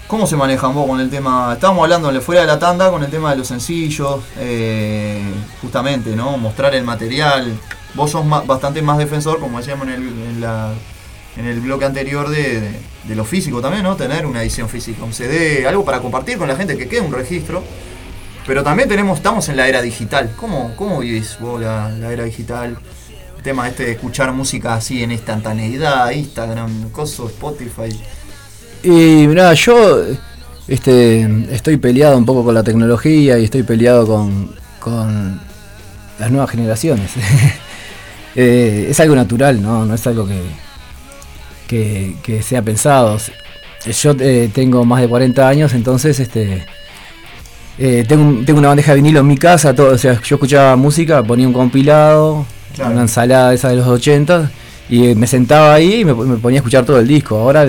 ¿Cómo 0.07 0.27
se 0.27 0.35
manejan 0.35 0.73
vos 0.75 0.85
con 0.87 0.99
el 0.99 1.09
tema? 1.09 1.51
Estábamos 1.53 1.83
hablando 1.83 2.11
fuera 2.21 2.41
de 2.41 2.47
la 2.47 2.59
tanda 2.59 2.91
con 2.91 3.03
el 3.03 3.09
tema 3.09 3.31
de 3.31 3.37
los 3.37 3.47
sencillos, 3.47 4.21
eh, 4.37 5.23
justamente, 5.61 6.15
¿no? 6.15 6.37
Mostrar 6.37 6.75
el 6.75 6.83
material. 6.83 7.57
Vos 7.95 8.11
sos 8.11 8.23
ma- 8.25 8.41
bastante 8.41 8.81
más 8.81 8.97
defensor, 8.97 9.39
como 9.39 9.57
decíamos 9.59 9.87
en 9.87 9.93
el, 9.93 10.01
en 10.07 10.41
la- 10.41 10.71
en 11.37 11.45
el 11.47 11.59
bloque 11.61 11.85
anterior, 11.85 12.29
de, 12.29 12.61
de- 12.61 12.79
de 13.05 13.15
lo 13.15 13.25
físico 13.25 13.59
también, 13.61 13.83
¿no? 13.83 13.95
Tener 13.95 14.25
una 14.27 14.43
edición 14.43 14.69
física, 14.69 15.03
un 15.03 15.13
CD, 15.13 15.65
algo 15.67 15.83
para 15.83 15.99
compartir 15.99 16.37
con 16.37 16.47
la 16.47 16.55
gente, 16.55 16.77
que 16.77 16.87
quede 16.87 17.01
un 17.01 17.11
registro. 17.13 17.63
Pero 18.45 18.61
también 18.63 18.89
tenemos, 18.89 19.17
estamos 19.17 19.47
en 19.49 19.57
la 19.57 19.67
era 19.67 19.81
digital. 19.81 20.33
¿Cómo, 20.35 20.75
cómo 20.75 20.99
vivís 20.99 21.37
vos 21.39 21.59
la, 21.61 21.89
la 21.89 22.11
era 22.11 22.25
digital? 22.25 22.77
El 23.37 23.43
tema 23.43 23.67
este 23.67 23.85
de 23.85 23.91
escuchar 23.93 24.31
música 24.33 24.75
así 24.75 25.01
en 25.01 25.11
instantaneidad, 25.11 26.11
Instagram, 26.11 26.89
coso, 26.91 27.27
Spotify. 27.27 27.89
Y 28.83 29.27
mirá, 29.27 29.53
yo 29.53 30.03
este, 30.67 31.21
estoy 31.51 31.77
peleado 31.77 32.17
un 32.17 32.25
poco 32.25 32.43
con 32.43 32.53
la 32.53 32.63
tecnología 32.63 33.39
y 33.39 33.45
estoy 33.45 33.63
peleado 33.63 34.05
con, 34.05 34.49
con 34.79 35.39
las 36.19 36.31
nuevas 36.31 36.49
generaciones. 36.49 37.11
Eh, 38.35 38.87
es 38.89 38.99
algo 38.99 39.15
natural, 39.15 39.61
¿no? 39.61 39.85
No 39.85 39.93
es 39.93 40.07
algo 40.07 40.25
que, 40.27 40.41
que, 41.67 42.15
que 42.23 42.41
sea 42.41 42.63
pensado. 42.63 43.15
Yo 44.01 44.15
eh, 44.19 44.49
tengo 44.51 44.83
más 44.85 45.01
de 45.01 45.07
40 45.07 45.47
años, 45.47 45.73
entonces 45.75 46.19
este 46.19 46.65
eh, 47.77 48.05
tengo, 48.07 48.43
tengo 48.43 48.57
una 48.57 48.69
bandeja 48.69 48.93
de 48.93 48.95
vinilo 48.95 49.19
en 49.19 49.27
mi 49.27 49.37
casa, 49.37 49.75
todo, 49.75 49.93
o 49.93 49.97
sea, 49.99 50.19
yo 50.19 50.35
escuchaba 50.37 50.75
música, 50.75 51.21
ponía 51.21 51.47
un 51.47 51.53
compilado, 51.53 52.47
Claro. 52.73 52.93
una 52.93 53.01
ensalada 53.01 53.53
esa 53.53 53.69
de 53.69 53.75
los 53.75 53.85
80 53.85 54.49
y 54.89 55.13
me 55.13 55.27
sentaba 55.27 55.75
ahí 55.75 55.99
y 56.01 56.05
me, 56.05 56.15
me 56.15 56.37
ponía 56.37 56.57
a 56.57 56.61
escuchar 56.61 56.85
todo 56.85 56.99
el 56.99 57.07
disco. 57.07 57.37
Ahora 57.37 57.67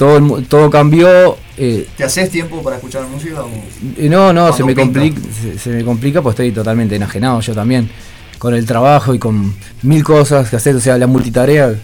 todo, 0.00 0.40
todo 0.48 0.70
cambió. 0.70 1.36
eh, 1.58 1.86
¿Te 1.94 2.04
haces 2.04 2.30
tiempo 2.30 2.62
para 2.62 2.76
escuchar 2.76 3.06
música? 3.06 3.42
o- 3.42 3.50
eh, 3.98 4.08
no, 4.08 4.32
no, 4.32 4.50
se 4.50 4.64
me, 4.64 4.74
complica, 4.74 5.20
se, 5.42 5.58
se 5.58 5.68
me 5.68 5.84
complica 5.84 6.22
pues 6.22 6.32
estoy 6.32 6.52
totalmente 6.52 6.96
enajenado 6.96 7.38
yo 7.42 7.54
también 7.54 7.90
con 8.38 8.54
el 8.54 8.64
trabajo 8.64 9.12
y 9.14 9.18
con 9.18 9.54
mil 9.82 10.02
cosas 10.02 10.48
que 10.48 10.56
hacer, 10.56 10.74
o 10.74 10.80
sea, 10.80 10.96
la 10.96 11.06
multitarea. 11.06 11.74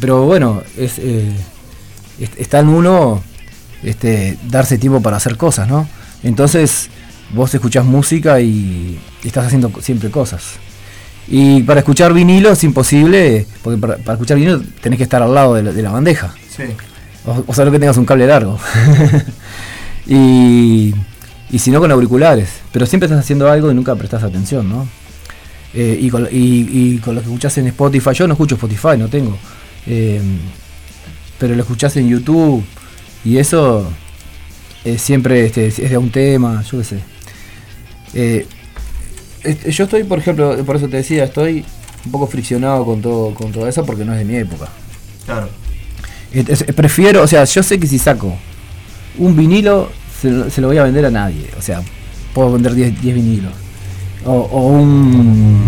Pero 0.00 0.22
bueno, 0.24 0.62
es, 0.78 0.98
eh, 1.00 1.30
es- 2.18 2.30
está 2.38 2.60
en 2.60 2.68
uno 2.70 3.22
este, 3.82 4.38
darse 4.48 4.78
tiempo 4.78 5.02
para 5.02 5.18
hacer 5.18 5.36
cosas, 5.36 5.68
¿no? 5.68 5.86
Entonces 6.22 6.88
vos 7.34 7.52
escuchás 7.54 7.84
música 7.84 8.40
y 8.40 8.98
estás 9.22 9.44
haciendo 9.48 9.70
siempre 9.82 10.10
cosas. 10.10 10.42
Y 11.28 11.62
para 11.64 11.80
escuchar 11.80 12.14
vinilo 12.14 12.50
es 12.52 12.64
imposible, 12.64 13.46
porque 13.62 13.78
para, 13.78 13.96
para 13.98 14.14
escuchar 14.14 14.38
vinilo 14.38 14.62
tenés 14.80 14.96
que 14.96 15.02
estar 15.02 15.22
al 15.22 15.34
lado 15.34 15.54
de 15.56 15.62
la- 15.64 15.72
de 15.72 15.82
la 15.82 15.90
bandeja. 15.90 16.34
Sí. 16.56 16.62
O, 17.26 17.44
o 17.46 17.54
solo 17.54 17.70
que 17.70 17.78
tengas 17.78 17.96
un 17.96 18.06
cable 18.06 18.26
largo. 18.26 18.58
y, 20.06 20.94
y 21.50 21.58
si 21.58 21.70
no 21.70 21.80
con 21.80 21.90
auriculares. 21.90 22.60
Pero 22.72 22.86
siempre 22.86 23.06
estás 23.06 23.20
haciendo 23.20 23.50
algo 23.50 23.70
y 23.70 23.74
nunca 23.74 23.94
prestas 23.96 24.22
atención, 24.22 24.68
¿no? 24.68 24.86
Eh, 25.72 25.98
y, 26.00 26.10
con, 26.10 26.26
y, 26.30 26.98
con 26.98 27.14
lo 27.14 27.20
que 27.20 27.28
escuchás 27.28 27.56
en 27.58 27.68
Spotify, 27.68 28.10
yo 28.12 28.26
no 28.26 28.34
escucho 28.34 28.56
Spotify, 28.56 28.96
no 28.98 29.08
tengo. 29.08 29.36
Eh, 29.86 30.20
pero 31.38 31.54
lo 31.54 31.62
escuchás 31.62 31.96
en 31.96 32.08
YouTube 32.08 32.62
y 33.24 33.38
eso 33.38 33.90
eh, 34.84 34.98
siempre 34.98 35.46
este, 35.46 35.68
es 35.68 35.78
de 35.78 35.96
un 35.96 36.10
tema, 36.10 36.62
yo 36.62 36.78
qué 36.78 36.84
sé. 36.84 37.00
Este, 39.42 39.70
yo 39.70 39.84
estoy, 39.84 40.04
por 40.04 40.18
ejemplo, 40.18 40.56
por 40.64 40.76
eso 40.76 40.88
te 40.88 40.98
decía, 40.98 41.24
estoy 41.24 41.64
un 42.04 42.12
poco 42.12 42.26
friccionado 42.26 42.84
con 42.84 43.00
todo, 43.00 43.32
con 43.34 43.52
todo 43.52 43.68
eso 43.68 43.86
porque 43.86 44.04
no 44.04 44.12
es 44.12 44.18
de 44.18 44.24
mi 44.24 44.36
época. 44.36 44.68
Claro. 45.24 45.48
Prefiero, 46.76 47.22
o 47.22 47.26
sea, 47.26 47.44
yo 47.44 47.62
sé 47.62 47.78
que 47.80 47.86
si 47.86 47.98
saco 47.98 48.36
un 49.18 49.36
vinilo, 49.36 49.90
se, 50.20 50.30
lo- 50.30 50.48
se 50.50 50.60
lo 50.60 50.68
voy 50.68 50.78
a 50.78 50.84
vender 50.84 51.04
a 51.06 51.10
nadie. 51.10 51.50
O 51.58 51.62
sea, 51.62 51.82
puedo 52.32 52.52
vender 52.52 52.74
10, 52.74 53.00
10 53.02 53.14
vinilos. 53.14 53.52
O, 54.24 54.32
o 54.32 54.66
un. 54.68 55.60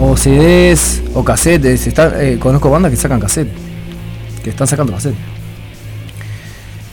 O 0.00 0.16
CDs, 0.16 1.02
o 1.14 1.24
cassettes. 1.24 1.88
Eh, 1.88 2.36
conozco 2.38 2.70
bandas 2.70 2.90
que 2.90 2.96
sacan 2.96 3.18
cassette. 3.18 3.50
Que 4.44 4.50
están 4.50 4.66
sacando 4.68 4.92
cassette. 4.92 5.16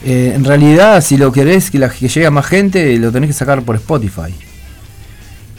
Eh, 0.03 0.33
en 0.35 0.43
realidad, 0.43 1.01
si 1.01 1.17
lo 1.17 1.31
querés 1.31 1.69
que, 1.71 1.77
la, 1.79 1.89
que 1.89 2.07
llegue 2.07 2.25
a 2.25 2.31
más 2.31 2.45
gente, 2.47 2.97
lo 2.97 3.11
tenés 3.11 3.27
que 3.29 3.33
sacar 3.33 3.61
por 3.61 3.75
Spotify. 3.75 4.33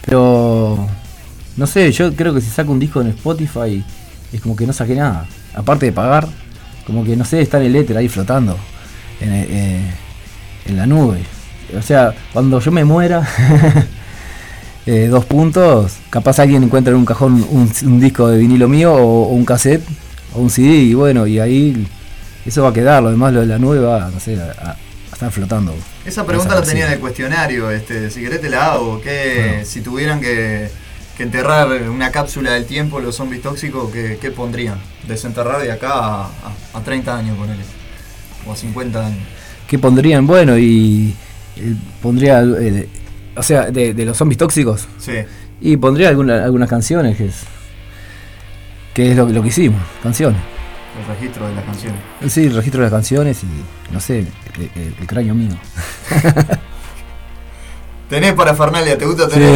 Pero. 0.05 0.87
no 1.57 1.67
sé, 1.67 1.91
yo 1.93 2.15
creo 2.15 2.35
que 2.35 2.41
si 2.41 2.51
saco 2.51 2.73
un 2.73 2.79
disco 2.81 3.01
en 3.01 3.09
Spotify 3.09 3.85
es 4.33 4.41
como 4.41 4.57
que 4.57 4.67
no 4.67 4.73
saqué 4.73 4.95
nada. 4.95 5.27
Aparte 5.55 5.87
de 5.87 5.93
pagar, 5.93 6.29
como 6.87 7.05
que 7.05 7.17
no 7.17 7.25
sé, 7.25 7.41
está 7.41 7.59
en 7.59 7.65
el 7.65 7.77
éter 7.77 7.97
ahí 7.97 8.09
flotando 8.09 8.57
en, 9.21 9.33
eh, 9.33 9.95
en 10.67 10.77
la 10.77 10.87
nube. 10.87 11.21
O 11.77 11.83
sea, 11.83 12.15
cuando 12.33 12.61
yo 12.61 12.71
me 12.71 12.85
muera, 12.85 13.27
eh, 14.87 15.09
dos 15.11 15.25
puntos, 15.25 15.97
capaz 16.11 16.39
alguien 16.39 16.63
encuentra 16.63 16.93
en 16.93 16.99
un 16.99 17.05
cajón 17.05 17.45
un, 17.51 17.73
un 17.85 18.01
disco 18.01 18.29
de 18.29 18.39
vinilo 18.39 18.69
mío 18.69 18.95
o, 18.95 19.29
o 19.29 19.33
un 19.33 19.45
cassette 19.45 19.83
o 20.35 20.41
un 20.41 20.51
CD 20.51 20.69
y 20.69 20.95
bueno, 20.95 21.27
y 21.27 21.41
ahí 21.41 21.87
eso 22.47 22.63
va 22.63 22.69
a 22.69 22.73
quedar, 22.73 23.03
lo 23.03 23.11
demás 23.11 23.33
lo 23.33 23.41
de 23.41 23.47
la 23.47 23.59
nube 23.59 23.81
va, 23.81 24.09
no 24.09 24.21
sé, 24.21 24.41
a, 24.41 24.77
estar 25.13 25.33
flotando. 25.33 25.75
Esa 26.05 26.25
pregunta 26.25 26.55
la 26.55 26.63
tenía 26.63 26.87
en 26.87 26.93
el 26.93 26.99
cuestionario, 27.01 27.71
este, 27.71 28.11
si 28.11 28.21
querés 28.21 28.41
te 28.41 28.51
la 28.51 28.73
hago. 28.73 29.01
¿Qué, 29.01 29.47
Bueno. 29.49 29.65
Si 29.65 29.81
tuvieran 29.81 30.21
que, 30.21 30.69
que 31.17 31.23
enterrar 31.23 31.69
una 31.89 32.11
cápsula 32.11 32.53
del 32.53 32.67
tiempo 32.67 33.01
los 33.01 33.17
zombies 33.17 33.43
tóxicos, 33.43 33.91
¿qué, 33.93 34.19
qué 34.21 34.31
pondrían? 34.31 34.79
Desenterrar 35.09 35.61
de 35.63 35.73
acá 35.73 35.91
a, 35.93 36.25
a- 36.27 36.31
a 36.75 36.81
30 36.83 37.17
años, 37.17 37.37
ponele. 37.39 37.63
O 38.47 38.53
a 38.53 38.57
50 38.57 39.07
años. 39.07 39.19
¿Qué 39.67 39.79
pondrían? 39.79 40.27
Bueno, 40.27 40.57
y 40.59 41.15
eh, 41.57 41.75
pondría, 42.03 42.43
eh, 42.43 42.89
o 43.37 43.43
sea, 43.43 43.71
de, 43.71 43.95
de 43.95 44.05
los 44.05 44.17
zombies 44.17 44.39
tóxicos, 44.39 44.87
Sí. 44.99 45.13
y 45.61 45.77
pondría 45.79 46.09
alguna- 46.11 46.45
algunas 46.45 46.69
canciones, 46.69 47.17
que 47.17 47.27
es, 47.27 47.43
que 48.95 49.11
es 49.11 49.17
lo, 49.17 49.29
lo 49.29 49.43
que 49.43 49.49
hicimos, 49.49 49.81
canciones. 50.03 50.41
El 51.01 51.15
registro 51.15 51.49
de 51.49 51.55
las 51.55 51.65
canciones. 51.65 52.01
Sí, 52.29 52.49
registro 52.49 52.81
de 52.81 52.85
las 52.87 52.93
canciones 52.93 53.43
y, 53.43 53.93
no 53.93 54.01
sé, 54.01 54.21
el, 54.21 54.29
el- 54.77 54.95
el 55.01 55.07
cráneo 55.07 55.35
mío. 55.35 55.51
Tenés 58.09 58.35
parafernalia, 58.35 58.97
te 58.97 59.05
gusta 59.05 59.29
tener 59.29 59.53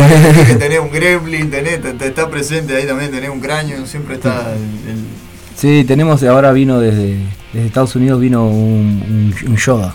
que 0.46 0.54
tenés 0.56 0.80
un 0.80 0.90
gremlin, 0.90 1.50
tenés, 1.50 1.80
te, 1.80 1.92
te 1.92 2.08
está 2.08 2.28
presente 2.28 2.76
ahí 2.76 2.84
también, 2.84 3.10
tenés 3.12 3.30
un 3.30 3.38
cráneo, 3.40 3.86
siempre 3.86 4.16
está 4.16 4.52
el, 4.52 4.90
el- 4.90 5.04
Sí, 5.56 5.84
tenemos, 5.86 6.22
ahora 6.24 6.50
vino 6.52 6.80
desde, 6.80 7.18
desde 7.52 7.66
Estados 7.66 7.94
Unidos, 7.94 8.18
vino 8.20 8.46
un, 8.46 9.34
un, 9.44 9.50
un 9.50 9.56
Yoda. 9.56 9.94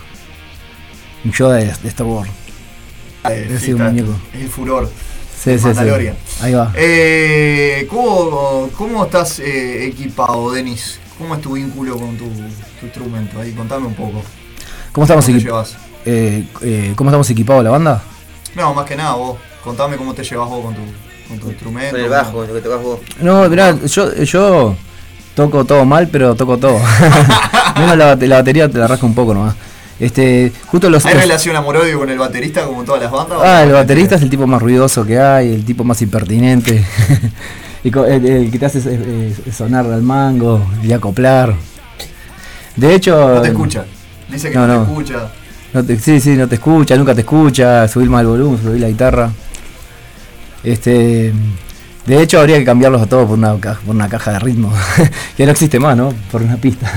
Un 1.25 1.31
Yoda 1.31 1.55
de, 1.55 1.65
de 1.65 1.89
Star 1.89 2.05
Wars. 2.07 2.29
eh, 3.29 3.47
Ese 3.49 3.59
sí, 3.65 3.73
un 3.73 3.81
está- 3.81 3.91
muñeco. 3.91 4.15
es 4.33 4.41
el 4.41 4.49
furor. 4.49 4.89
Sí, 5.43 5.57
sí. 5.59 5.67
Ahí 6.41 6.53
va. 6.53 6.71
Eh, 6.75 7.87
¿cómo, 7.89 8.69
¿Cómo 8.77 9.03
estás 9.05 9.39
eh, 9.39 9.85
equipado, 9.87 10.51
Denis? 10.51 10.99
¿Cómo 11.17 11.35
es 11.35 11.41
tu 11.41 11.53
vínculo 11.53 11.97
con 11.97 12.15
tu, 12.17 12.25
tu 12.79 12.85
instrumento? 12.85 13.39
Ahí, 13.41 13.51
contame 13.51 13.85
un 13.87 13.95
poco. 13.95 14.21
¿Cómo 14.91 15.05
estamos, 15.05 15.25
¿Cómo 15.25 15.37
te 15.37 15.41
equip- 15.43 15.45
llevas? 15.45 15.77
eh, 16.05 16.47
eh, 16.61 16.93
¿Cómo 16.95 17.09
estamos 17.09 17.29
equipados 17.29 17.63
la 17.63 17.71
banda? 17.71 18.03
No, 18.55 18.73
más 18.73 18.85
que 18.85 18.95
nada 18.95 19.13
vos. 19.13 19.37
Contame 19.63 19.97
cómo 19.97 20.13
te 20.13 20.23
llevas 20.23 20.47
vos 20.49 20.63
con 20.65 20.75
tu, 20.75 20.81
con 21.29 21.39
tu 21.39 21.49
instrumento. 21.49 21.91
Con 21.95 22.01
el 22.01 22.09
bajo, 22.09 22.45
lo 22.45 22.53
que 22.53 22.61
tocas 22.61 22.81
vos. 22.81 22.99
No, 23.19 23.49
mirá, 23.49 23.75
yo, 23.85 24.13
yo 24.23 24.75
toco 25.35 25.65
todo 25.65 25.83
mal, 25.85 26.07
pero 26.07 26.35
toco 26.35 26.57
todo. 26.57 26.79
Menos 27.77 27.97
la, 27.97 28.15
la 28.15 28.35
batería 28.37 28.69
te 28.69 28.77
la 28.77 28.87
rasco 28.87 29.05
un 29.05 29.15
poco 29.15 29.33
nomás. 29.33 29.55
Este, 29.99 30.51
justo 30.67 30.89
los. 30.89 31.05
¿Hay 31.05 31.13
los- 31.13 31.23
relación 31.23 31.55
amor-odio 31.55 31.97
con 31.99 32.09
el 32.09 32.17
baterista 32.17 32.65
como 32.65 32.81
en 32.81 32.85
todas 32.85 33.01
las 33.01 33.11
bandas? 33.11 33.39
ah, 33.43 33.63
el 33.63 33.71
¿O- 33.71 33.75
baterista 33.75 34.15
es 34.15 34.21
el 34.21 34.29
tipo 34.29 34.45
más 34.45 34.61
ruidoso 34.61 35.05
que 35.05 35.19
hay, 35.19 35.53
el 35.53 35.65
tipo 35.65 35.83
más 35.83 36.01
impertinente. 36.01 36.85
y 37.83 37.91
co- 37.91 38.05
el, 38.05 38.25
el 38.25 38.51
que 38.51 38.59
te 38.59 38.65
hace 38.65 38.79
eh, 38.79 39.33
eh, 39.45 39.51
sonar 39.51 39.85
al 39.85 40.01
mango 40.01 40.65
y 40.83 40.91
acoplar. 40.93 41.55
De 42.75 42.93
hecho. 42.93 43.35
No 43.35 43.41
te 43.41 43.47
escucha. 43.49 43.85
Dice 44.29 44.49
que 44.49 44.55
No, 44.55 44.67
no, 44.67 44.73
no. 44.79 44.83
te 44.85 44.91
escucha. 44.91 45.31
No 45.75 45.83
te- 45.83 45.99
sí, 45.99 46.19
sí, 46.21 46.31
no 46.37 46.47
te 46.47 46.55
escucha, 46.55 46.95
nunca 46.95 47.13
te 47.13 47.21
escucha, 47.21 47.85
subir 47.87 48.09
más 48.09 48.21
el 48.21 48.27
volumen, 48.27 48.61
subir 48.63 48.79
la 48.81 48.87
guitarra. 48.87 49.29
Este, 50.63 51.33
de 52.05 52.21
hecho, 52.21 52.39
habría 52.39 52.57
que 52.57 52.65
cambiarlos 52.65 53.01
a 53.01 53.05
todos 53.07 53.27
por 53.27 53.37
una, 53.37 53.55
por 53.55 53.77
una 53.95 54.07
caja 54.09 54.31
de 54.31 54.39
ritmo, 54.39 54.73
que 55.37 55.45
no 55.45 55.51
existe 55.51 55.79
más, 55.79 55.95
¿no? 55.97 56.13
Por 56.31 56.41
una 56.41 56.55
pista. 56.57 56.91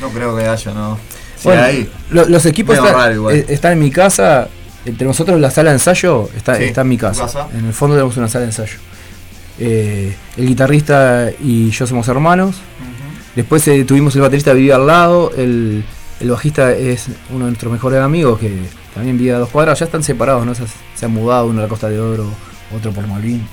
No 0.00 0.08
creo 0.10 0.36
que 0.36 0.44
haya, 0.46 0.72
¿no? 0.72 0.98
Bueno, 1.42 1.62
lo- 2.10 2.26
los 2.28 2.46
equipos 2.46 2.76
están, 2.76 3.12
eh, 3.30 3.44
están 3.48 3.72
en 3.72 3.78
mi 3.80 3.90
casa. 3.90 4.48
Entre 4.86 5.06
nosotros 5.06 5.38
la 5.40 5.50
sala 5.50 5.70
de 5.70 5.76
ensayo 5.76 6.30
está, 6.36 6.56
Sí, 6.56 6.64
está 6.64 6.82
en 6.82 6.88
mi 6.88 6.96
casa. 6.96 7.22
casa. 7.24 7.48
En 7.52 7.66
el 7.66 7.72
fondo 7.74 7.96
tenemos 7.96 8.16
una 8.16 8.28
sala 8.28 8.42
de 8.46 8.50
ensayo. 8.50 8.78
Eh, 9.58 10.14
el 10.38 10.46
guitarrista 10.46 11.28
y 11.42 11.70
yo 11.70 11.86
somos 11.86 12.06
hermanos. 12.08 12.56
Después 13.36 13.66
eh, 13.68 13.84
tuvimos 13.84 14.14
el 14.16 14.22
baterista 14.22 14.52
vivía 14.54 14.76
al 14.76 14.86
lado. 14.86 15.32
El, 15.36 15.84
el 16.20 16.30
bajista 16.30 16.72
es 16.72 17.06
uno 17.30 17.46
de 17.46 17.52
nuestros 17.52 17.72
mejores 17.72 18.00
amigos 18.00 18.38
que 18.38 18.60
también 18.94 19.16
vive 19.16 19.32
a 19.32 19.38
dos 19.38 19.48
cuadras. 19.48 19.78
Ya 19.78 19.86
están 19.86 20.02
separados, 20.02 20.44
¿no? 20.44 20.54
Se, 20.54 20.64
se 20.94 21.06
han 21.06 21.12
mudado, 21.12 21.46
uno 21.46 21.60
a 21.60 21.62
la 21.62 21.68
Costa 21.68 21.88
de 21.88 21.98
Oro, 21.98 22.30
otro 22.76 22.92
por 22.92 23.06
Malvin. 23.06 23.46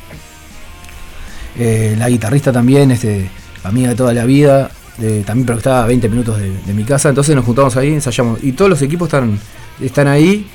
Eh, 1.57 1.95
la 1.97 2.09
guitarrista 2.09 2.51
también, 2.51 2.91
este, 2.91 3.29
amiga 3.63 3.89
de 3.89 3.95
toda 3.95 4.13
la 4.13 4.25
vida, 4.25 4.69
también 5.25 5.45
pero 5.45 5.57
está 5.57 5.83
a 5.83 5.87
20 5.87 6.09
minutos 6.09 6.39
de, 6.39 6.73
mi 6.73 6.83
casa, 6.83 7.09
entonces 7.09 7.35
nos 7.35 7.45
juntamos 7.45 7.77
ahí, 7.77 7.93
ensayamos. 7.93 8.43
Y 8.43 8.51
todos 8.51 8.69
los 8.69 8.81
equipos 8.81 9.07
están, 9.07 9.39
están 9.81 10.07
ahí. 10.07 10.47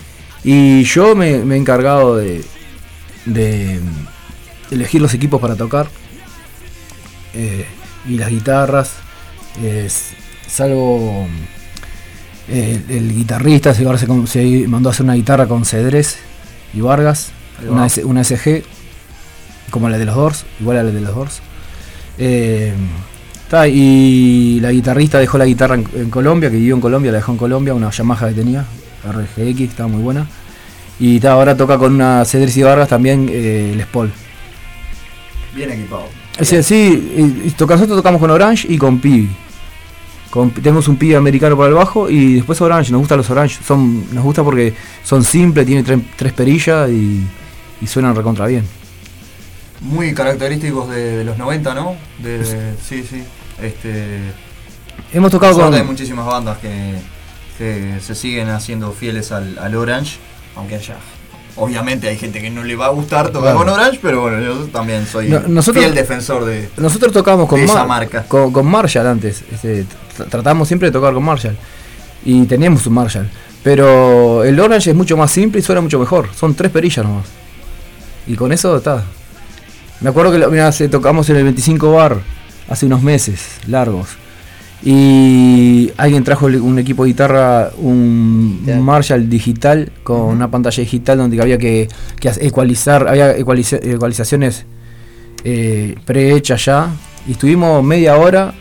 Y 0.44 0.84
yo 0.84 1.14
me, 1.16 1.36
he 1.36 1.56
encargado 1.56 2.16
de, 2.16 2.44
elegir 4.70 5.00
los 5.00 5.14
equipos 5.14 5.40
para 5.40 5.56
tocar. 5.56 5.86
eh, 7.34 7.66
y 8.06 8.16
las 8.16 8.30
guitarras. 8.30 8.92
salvo 10.46 11.26
el 12.48 13.14
guitarrista, 13.14 13.74
se, 13.74 13.84
se, 14.26 14.68
mandó 14.68 14.88
a 14.88 14.92
hacer 14.92 15.04
una 15.04 15.14
guitarra 15.14 15.46
con 15.46 15.64
Cedrés 15.64 16.18
y 16.74 16.80
Vargas, 16.80 17.30
una, 17.68 17.86
una 18.04 18.24
SG, 18.24 18.62
como 19.70 19.88
la 19.88 19.98
de 19.98 20.04
los 20.04 20.14
Doors, 20.16 20.44
igual 20.60 20.78
a 20.78 20.82
la 20.82 20.90
de 20.90 21.00
los 21.00 21.14
Doors. 21.14 21.40
Eh, 22.18 22.72
ta, 23.48 23.68
y 23.68 24.58
la 24.60 24.70
guitarrista 24.72 25.18
dejó 25.18 25.38
la 25.38 25.46
guitarra 25.46 25.76
en, 25.76 25.86
en 25.94 26.10
Colombia, 26.10 26.50
que 26.50 26.56
vivió 26.56 26.74
en 26.74 26.80
Colombia, 26.80 27.12
la 27.12 27.18
dejó 27.18 27.32
en 27.32 27.38
Colombia, 27.38 27.74
una 27.74 27.90
Yamaha 27.90 28.28
que 28.28 28.34
tenía, 28.34 28.64
RGX, 29.04 29.60
estaba 29.60 29.88
muy 29.88 30.02
buena. 30.02 30.26
Y 30.98 31.18
ta, 31.20 31.32
ahora 31.32 31.56
toca 31.56 31.78
con 31.78 31.94
una 31.94 32.24
Cedrés 32.24 32.56
y 32.56 32.62
Vargas 32.62 32.88
también 32.88 33.28
eh, 33.30 33.72
Les 33.76 33.86
Paul. 33.86 34.12
Bien 35.54 35.70
equipado. 35.70 36.04
Sea, 36.40 36.62
sí, 36.62 37.12
y- 37.44 37.48
y 37.48 37.50
toca- 37.50 37.74
nosotros 37.74 37.98
tocamos 37.98 38.20
con 38.20 38.30
Orange 38.30 38.66
y 38.70 38.78
con 38.78 38.98
Pibi. 39.00 39.28
Con- 40.32 40.50
tenemos 40.50 40.88
un 40.88 40.96
Pibi 40.96 41.12
americano 41.14 41.56
para 41.58 41.68
el 41.68 41.74
bajo 41.74 42.08
y 42.08 42.36
después 42.36 42.58
Orange, 42.62 42.90
nos 42.90 43.00
gustan 43.00 43.18
los 43.18 43.28
Orange. 43.28 43.58
Son, 43.62 44.12
nos 44.14 44.24
gusta 44.24 44.42
porque 44.42 44.72
son 45.04 45.22
simples, 45.22 45.66
tienen 45.66 45.84
tre- 45.84 46.02
tres 46.16 46.32
perillas 46.32 46.88
y, 46.88 47.22
y 47.82 47.86
suenan 47.86 48.16
recontra 48.16 48.46
bien. 48.46 48.64
Muy 49.82 50.14
característicos 50.14 50.88
de, 50.88 51.18
de 51.18 51.24
los 51.24 51.36
90, 51.36 51.74
¿no? 51.74 51.96
De, 52.22 52.42
sí, 52.82 53.04
sí. 53.08 53.22
Este, 53.60 54.20
Hemos 55.12 55.30
tocado 55.30 55.54
con. 55.58 55.74
hay 55.74 55.82
muchísimas 55.82 56.24
bandas 56.24 56.56
que, 56.58 56.94
que 57.58 57.98
se 58.00 58.14
siguen 58.14 58.48
haciendo 58.48 58.90
fieles 58.92 59.32
al, 59.32 59.58
al 59.58 59.74
Orange, 59.74 60.16
aunque 60.56 60.76
haya. 60.76 60.96
Obviamente 61.56 62.08
hay 62.08 62.16
gente 62.16 62.40
que 62.40 62.48
no 62.50 62.64
le 62.64 62.74
va 62.76 62.86
a 62.86 62.90
gustar 62.90 63.28
tocar 63.30 63.54
con 63.54 63.68
Orange, 63.68 63.98
pero 64.00 64.22
bueno, 64.22 64.40
yo 64.40 64.54
también 64.68 65.06
soy 65.06 65.28
No, 65.28 65.40
nosotros- 65.40 65.84
fiel 65.84 65.94
defensor 65.94 66.44
de. 66.46 66.70
Nosotros 66.78 67.12
tocábamos 67.12 67.48
con, 67.48 67.60
esa 67.60 67.74
Mar- 67.84 67.88
marca. 67.88 68.24
con, 68.26 68.50
con 68.52 68.66
Marshall 68.66 69.06
antes. 69.06 69.42
este, 69.52 69.84
tr- 69.84 70.28
tratamos 70.30 70.66
siempre 70.68 70.88
de 70.88 70.92
tocar 70.92 71.12
con 71.12 71.22
Marshall. 71.22 71.56
Y 72.24 72.44
teníamos 72.46 72.86
un 72.86 72.94
Marshall. 72.94 73.28
Pero 73.62 74.42
el 74.44 74.58
Orange 74.58 74.90
es 74.90 74.96
mucho 74.96 75.16
más 75.16 75.30
simple 75.30 75.60
y 75.60 75.62
suena 75.62 75.80
mucho 75.80 75.98
mejor. 75.98 76.28
Son 76.34 76.54
tres 76.54 76.70
perillas 76.72 77.04
nomás. 77.04 77.26
Y 78.26 78.34
con 78.34 78.50
eso 78.52 78.76
está. 78.76 79.04
Me 80.00 80.08
acuerdo 80.10 80.32
que 80.32 80.46
mirá, 80.48 80.70
tocamos 80.90 81.28
en 81.30 81.36
el 81.36 81.44
25 81.44 81.92
bar 81.92 82.18
hace 82.68 82.86
unos 82.86 83.02
meses 83.02 83.58
largos. 83.66 84.08
Y 84.84 85.92
alguien 85.96 86.24
trajo 86.24 86.46
un 86.46 86.78
equipo 86.78 87.04
de 87.04 87.10
guitarra, 87.10 87.70
un. 87.78 88.62
Marshall 88.82 89.28
digital 89.28 89.92
con 90.02 90.20
una 90.22 90.50
pantalla 90.50 90.82
digital 90.82 91.18
donde 91.18 91.40
había 91.40 91.56
que, 91.58 91.88
que 92.18 92.30
ecualizar, 92.40 93.06
había 93.08 93.36
ecualiza- 93.36 93.78
ecualizaciones 93.82 94.64
eh, 95.44 95.94
prehechas 96.04 96.64
ya. 96.64 96.88
Y 97.28 97.32
estuvimos 97.32 97.82
media 97.84 98.16
hora 98.16 98.52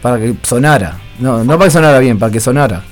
para 0.00 0.18
que 0.18 0.34
sonara. 0.42 0.98
No, 1.18 1.44
no 1.44 1.58
para 1.58 1.64
que 1.66 1.70
sonara 1.72 1.98
bien, 1.98 2.18
para 2.18 2.32
que 2.32 2.40
sonara. 2.40 2.82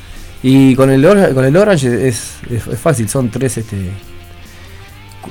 Y 0.43 0.75
con 0.75 0.91
el, 0.91 1.03
con 1.35 1.45
el 1.45 1.57
Orange 1.57 2.07
es, 2.09 2.35
es- 2.51 2.67
es 2.69 2.79
fácil, 2.79 3.09
son 3.09 3.31
tres 3.31 3.57
este 3.57 3.91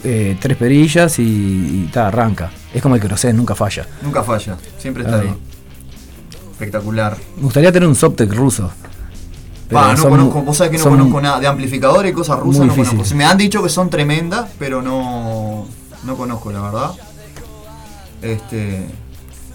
eh, 0.03 0.35
tres 0.39 0.57
perillas 0.57 1.19
y, 1.19 1.23
y 1.23 1.89
ta, 1.93 2.07
arranca. 2.07 2.49
Es 2.73 2.81
como 2.81 2.95
el 2.95 3.01
querosén, 3.01 3.37
nunca 3.37 3.53
falla. 3.53 3.85
Nunca 4.01 4.23
falla, 4.23 4.57
siempre 4.79 5.03
está 5.03 5.19
Ahí. 5.19 5.27
ahí. 5.27 5.33
Espectacular. 6.63 7.17
Me 7.37 7.43
gustaría 7.43 7.71
tener 7.71 7.87
un 7.87 7.95
Soptec 7.95 8.33
ruso. 8.33 8.71
no 9.69 10.09
conozco, 10.09 10.41
vos 10.43 10.57
sabés 10.57 10.71
que 10.71 10.77
no 10.77 10.89
conozco 10.91 11.21
nada. 11.21 11.39
De 11.39 11.47
amplificadores 11.47 12.11
y 12.11 12.15
cosas 12.15 12.39
rusas 12.39 12.65
no 12.65 12.75
conozco. 12.75 13.15
Me 13.15 13.25
han 13.25 13.37
dicho 13.37 13.61
que 13.61 13.69
son 13.69 13.89
tremendas, 13.89 14.49
pero 14.57 14.81
no, 14.81 15.65
no 16.05 16.15
conozco, 16.15 16.51
la 16.51 16.61
verdad. 16.61 16.91
Este. 18.21 18.87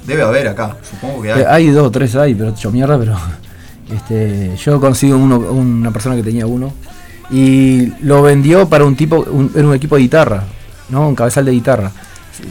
Debe 0.06 0.22
haber 0.22 0.48
acá, 0.48 0.76
supongo 0.88 1.20
que 1.22 1.32
hay. 1.32 1.40
Eh, 1.42 1.46
Hay 1.48 1.70
dos 1.70 1.86
o 1.86 1.90
tres 1.90 2.14
hay, 2.16 2.34
pero 2.34 2.50
hecho 2.50 2.70
mierda, 2.70 2.98
pero 2.98 3.14
este, 3.94 4.56
yo 4.56 4.80
consigo 4.80 5.18
uno, 5.18 5.38
una 5.38 5.90
persona 5.90 6.16
que 6.16 6.22
tenía 6.22 6.46
uno 6.46 6.72
y 7.30 7.92
lo 8.02 8.22
vendió 8.22 8.66
para 8.68 8.86
un 8.86 8.96
tipo, 8.96 9.18
un, 9.18 9.50
era 9.54 9.66
un 9.66 9.74
equipo 9.74 9.96
de 9.96 10.02
guitarra, 10.02 10.44
¿no? 10.88 11.09
Un 11.09 11.14
cabezal 11.14 11.44
de 11.44 11.52
guitarra. 11.52 11.92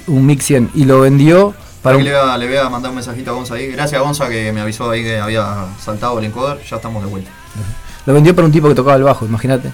un 0.08 0.24
Mix 0.26 0.46
100 0.46 0.72
y 0.76 0.86
lo 0.86 1.00
vendió 1.02 1.56
para 1.82 1.98
un, 1.98 2.04
le, 2.04 2.12
voy 2.12 2.20
a, 2.30 2.38
le 2.38 2.48
voy 2.48 2.58
a 2.58 2.70
mandar 2.70 2.90
un 2.92 2.96
mensajito 2.96 3.32
a 3.32 3.34
Gonza 3.34 3.54
ahí. 3.56 3.68
Gracias 3.68 4.02
Gonza 4.02 4.28
que 4.30 4.52
me 4.52 4.62
avisó 4.62 4.90
ahí 4.90 5.04
que 5.04 5.20
había 5.20 5.66
saltado 5.84 6.20
el 6.20 6.26
encoder. 6.26 6.60
Ya 6.70 6.76
estamos 6.78 7.04
de 7.04 7.10
vuelta. 7.10 7.30
lo 8.06 8.14
vendió 8.14 8.36
para 8.36 8.46
un 8.46 8.52
tipo 8.52 8.68
que 8.68 8.76
tocaba 8.76 8.96
el 8.98 9.04
bajo, 9.04 9.26
imagínate. 9.26 9.72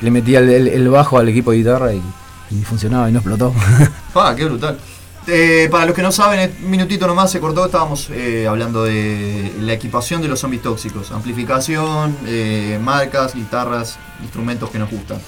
Le 0.00 0.10
metía 0.10 0.38
el, 0.38 0.48
el- 0.48 0.68
el 0.68 0.88
bajo 0.88 1.18
al 1.18 1.28
equipo 1.28 1.50
de 1.50 1.58
guitarra 1.58 1.92
y, 1.92 2.02
y 2.50 2.62
funcionaba 2.62 3.08
y 3.08 3.12
no 3.12 3.18
explotó. 3.18 3.52
Ah, 4.14 4.34
qué 4.36 4.44
brutal. 4.44 4.78
Eh, 5.26 5.68
para 5.70 5.84
los 5.86 5.94
que 5.94 6.02
no 6.02 6.10
saben, 6.10 6.50
un 6.64 6.70
minutito 6.70 7.06
nomás 7.06 7.30
se 7.30 7.38
cortó, 7.40 7.66
estábamos 7.66 8.08
eh, 8.10 8.46
hablando 8.48 8.82
de 8.84 9.52
la 9.60 9.74
equipación 9.74 10.22
de 10.22 10.28
los 10.28 10.40
zombies 10.40 10.62
tóxicos. 10.62 11.12
Amplificación, 11.12 12.16
eh, 12.26 12.80
marcas, 12.82 13.34
guitarras, 13.34 13.98
instrumentos 14.22 14.70
que 14.70 14.78
nos 14.78 14.90
gustan. 14.90 15.18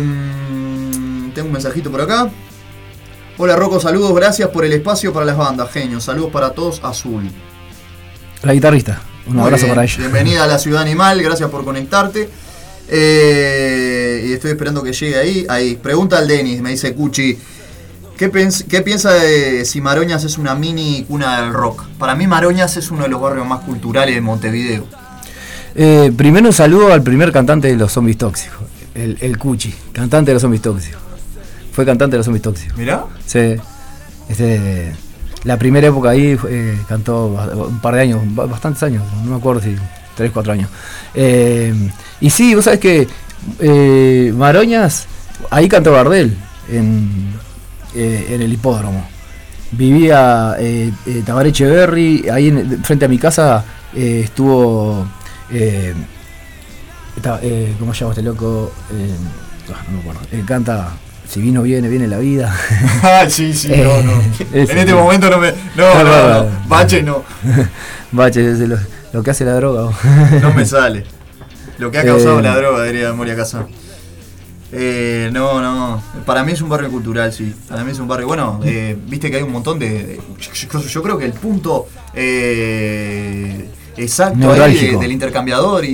Mm, 0.00 1.30
tengo 1.34 1.46
un 1.48 1.52
mensajito 1.52 1.90
por 1.90 2.00
acá. 2.00 2.30
Hola 3.44 3.56
Rocco, 3.56 3.80
saludos, 3.80 4.14
gracias 4.14 4.50
por 4.50 4.64
el 4.64 4.72
espacio 4.72 5.12
para 5.12 5.26
las 5.26 5.36
bandas, 5.36 5.68
genios. 5.72 6.04
Saludos 6.04 6.30
para 6.30 6.50
todos, 6.50 6.78
Azul. 6.84 7.28
la 8.44 8.52
guitarrista, 8.52 9.02
un 9.26 9.34
Muy 9.34 9.42
abrazo 9.42 9.64
bien, 9.64 9.74
para 9.74 9.84
ella. 9.84 9.96
Bienvenida 9.98 10.44
a 10.44 10.46
la 10.46 10.60
Ciudad 10.60 10.80
Animal, 10.80 11.20
gracias 11.20 11.50
por 11.50 11.64
conectarte. 11.64 12.28
Eh, 12.88 14.26
y 14.28 14.32
estoy 14.32 14.52
esperando 14.52 14.80
que 14.80 14.92
llegue 14.92 15.16
ahí. 15.18 15.46
Ahí, 15.48 15.74
pregunta 15.74 16.18
al 16.18 16.28
Denis, 16.28 16.62
me 16.62 16.70
dice 16.70 16.94
Cuchi. 16.94 17.36
¿Qué, 18.16 18.28
piensa 18.28 19.12
de 19.14 19.64
si 19.64 19.80
Maroñas 19.80 20.22
es 20.22 20.38
una 20.38 20.54
mini 20.54 21.04
cuna 21.08 21.42
del 21.42 21.52
rock? 21.52 21.82
Para 21.98 22.14
mí 22.14 22.28
Maroñas 22.28 22.76
es 22.76 22.92
uno 22.92 23.02
de 23.02 23.08
los 23.08 23.20
barrios 23.20 23.44
más 23.44 23.64
culturales 23.64 24.14
de 24.14 24.20
Montevideo. 24.20 24.86
Eh, 25.74 26.12
primero 26.16 26.46
un 26.46 26.52
saludo 26.52 26.92
al 26.92 27.02
primer 27.02 27.32
cantante 27.32 27.66
de 27.66 27.74
los 27.74 27.90
zombies 27.90 28.18
tóxicos, 28.18 28.68
el, 28.94 29.18
el 29.20 29.36
Cuchi, 29.36 29.74
cantante 29.92 30.30
de 30.30 30.34
los 30.34 30.42
zombies 30.42 30.62
tóxicos. 30.62 31.11
Fue 31.72 31.84
cantante 31.86 32.12
de 32.12 32.18
los 32.18 32.26
zombies 32.26 32.42
tóxicos. 32.42 32.76
Mirá. 32.78 33.04
Sí. 33.26 33.56
Este, 34.28 34.92
la 35.44 35.56
primera 35.58 35.88
época 35.88 36.10
ahí 36.10 36.38
eh, 36.48 36.78
cantó 36.88 37.26
un 37.68 37.80
par 37.80 37.94
de 37.96 38.02
años, 38.02 38.20
ba- 38.34 38.46
bastantes 38.46 38.82
años, 38.84 39.02
no 39.24 39.30
me 39.32 39.36
acuerdo 39.36 39.60
si 39.62 39.74
3, 40.16 40.30
4 40.30 40.52
años. 40.52 40.70
Eh, 41.14 41.74
y 42.20 42.30
sí, 42.30 42.54
vos 42.54 42.64
sabés 42.64 42.78
que 42.80 43.08
eh, 43.58 44.32
Maroñas, 44.36 45.06
ahí 45.50 45.68
cantó 45.68 45.92
Gardel, 45.92 46.36
en, 46.70 47.32
en 47.94 48.40
el 48.42 48.52
hipódromo. 48.52 49.04
Vivía 49.72 50.54
Tabaré 51.24 51.48
Echeverry, 51.48 52.28
ahí 52.28 52.48
en- 52.48 52.84
frente 52.84 53.06
a 53.06 53.08
mi 53.08 53.18
casa 53.18 53.64
estuvo. 53.94 55.06
¿Cómo 57.78 57.94
se 57.94 58.00
llama 58.00 58.12
este 58.12 58.22
loco? 58.22 58.72
Ah, 59.72 59.82
no 59.88 59.94
me 59.94 60.00
acuerdo. 60.00 60.20
Canta 60.46 60.90
Si 61.28 61.40
vino, 61.40 61.62
viene, 61.62 61.88
viene 61.88 62.06
la 62.08 62.18
vida. 62.18 62.54
Ay, 63.02 63.30
sí, 63.30 63.54
sí, 63.54 63.68
no, 63.68 64.02
no. 64.02 64.12
Ese, 64.52 64.72
en 64.72 64.78
este 64.78 64.94
momento 64.94 65.30
no 65.30 65.38
me. 65.38 65.52
No, 65.76 65.94
No, 65.94 66.04
no, 66.04 66.44
no. 66.44 66.50
Bache 66.68 67.02
no. 67.02 67.24
Bache, 68.12 68.50
es 68.52 68.58
lo, 68.58 68.76
lo 69.12 69.22
que 69.22 69.30
hace 69.30 69.44
la 69.44 69.54
droga. 69.54 69.82
vos. 69.84 69.94
No 70.42 70.52
me 70.52 70.66
sale. 70.66 71.04
Lo 71.78 71.90
que 71.90 71.98
ha 71.98 72.04
causado 72.04 72.38
Eh, 72.40 72.42
la 72.42 72.54
droga, 72.56 72.84
diría 72.84 73.12
Moria 73.14 73.34
Casa. 73.34 73.66
Eh, 74.72 75.30
no, 75.32 75.60
no. 75.62 76.02
Para 76.26 76.44
mí 76.44 76.52
es 76.52 76.60
un 76.62 76.68
barrio 76.68 76.90
cultural, 76.90 77.32
sí. 77.32 77.54
Para 77.68 77.82
mí 77.84 77.92
es 77.92 77.98
un 77.98 78.08
barrio. 78.08 78.26
Bueno, 78.26 78.60
eh, 78.64 78.96
viste 79.06 79.30
que 79.30 79.36
hay 79.38 79.42
un 79.42 79.52
montón 79.52 79.78
de. 79.78 79.88
de- 79.90 80.20
yo, 80.70 80.80
yo 80.80 81.02
creo 81.02 81.16
que 81.18 81.24
el 81.26 81.32
punto 81.32 81.88
eh, 82.14 83.68
exacto 83.96 84.52
ahí 84.52 84.76
de- 84.92 84.96
del 84.98 85.12
intercambiador 85.12 85.84
y 85.84 85.88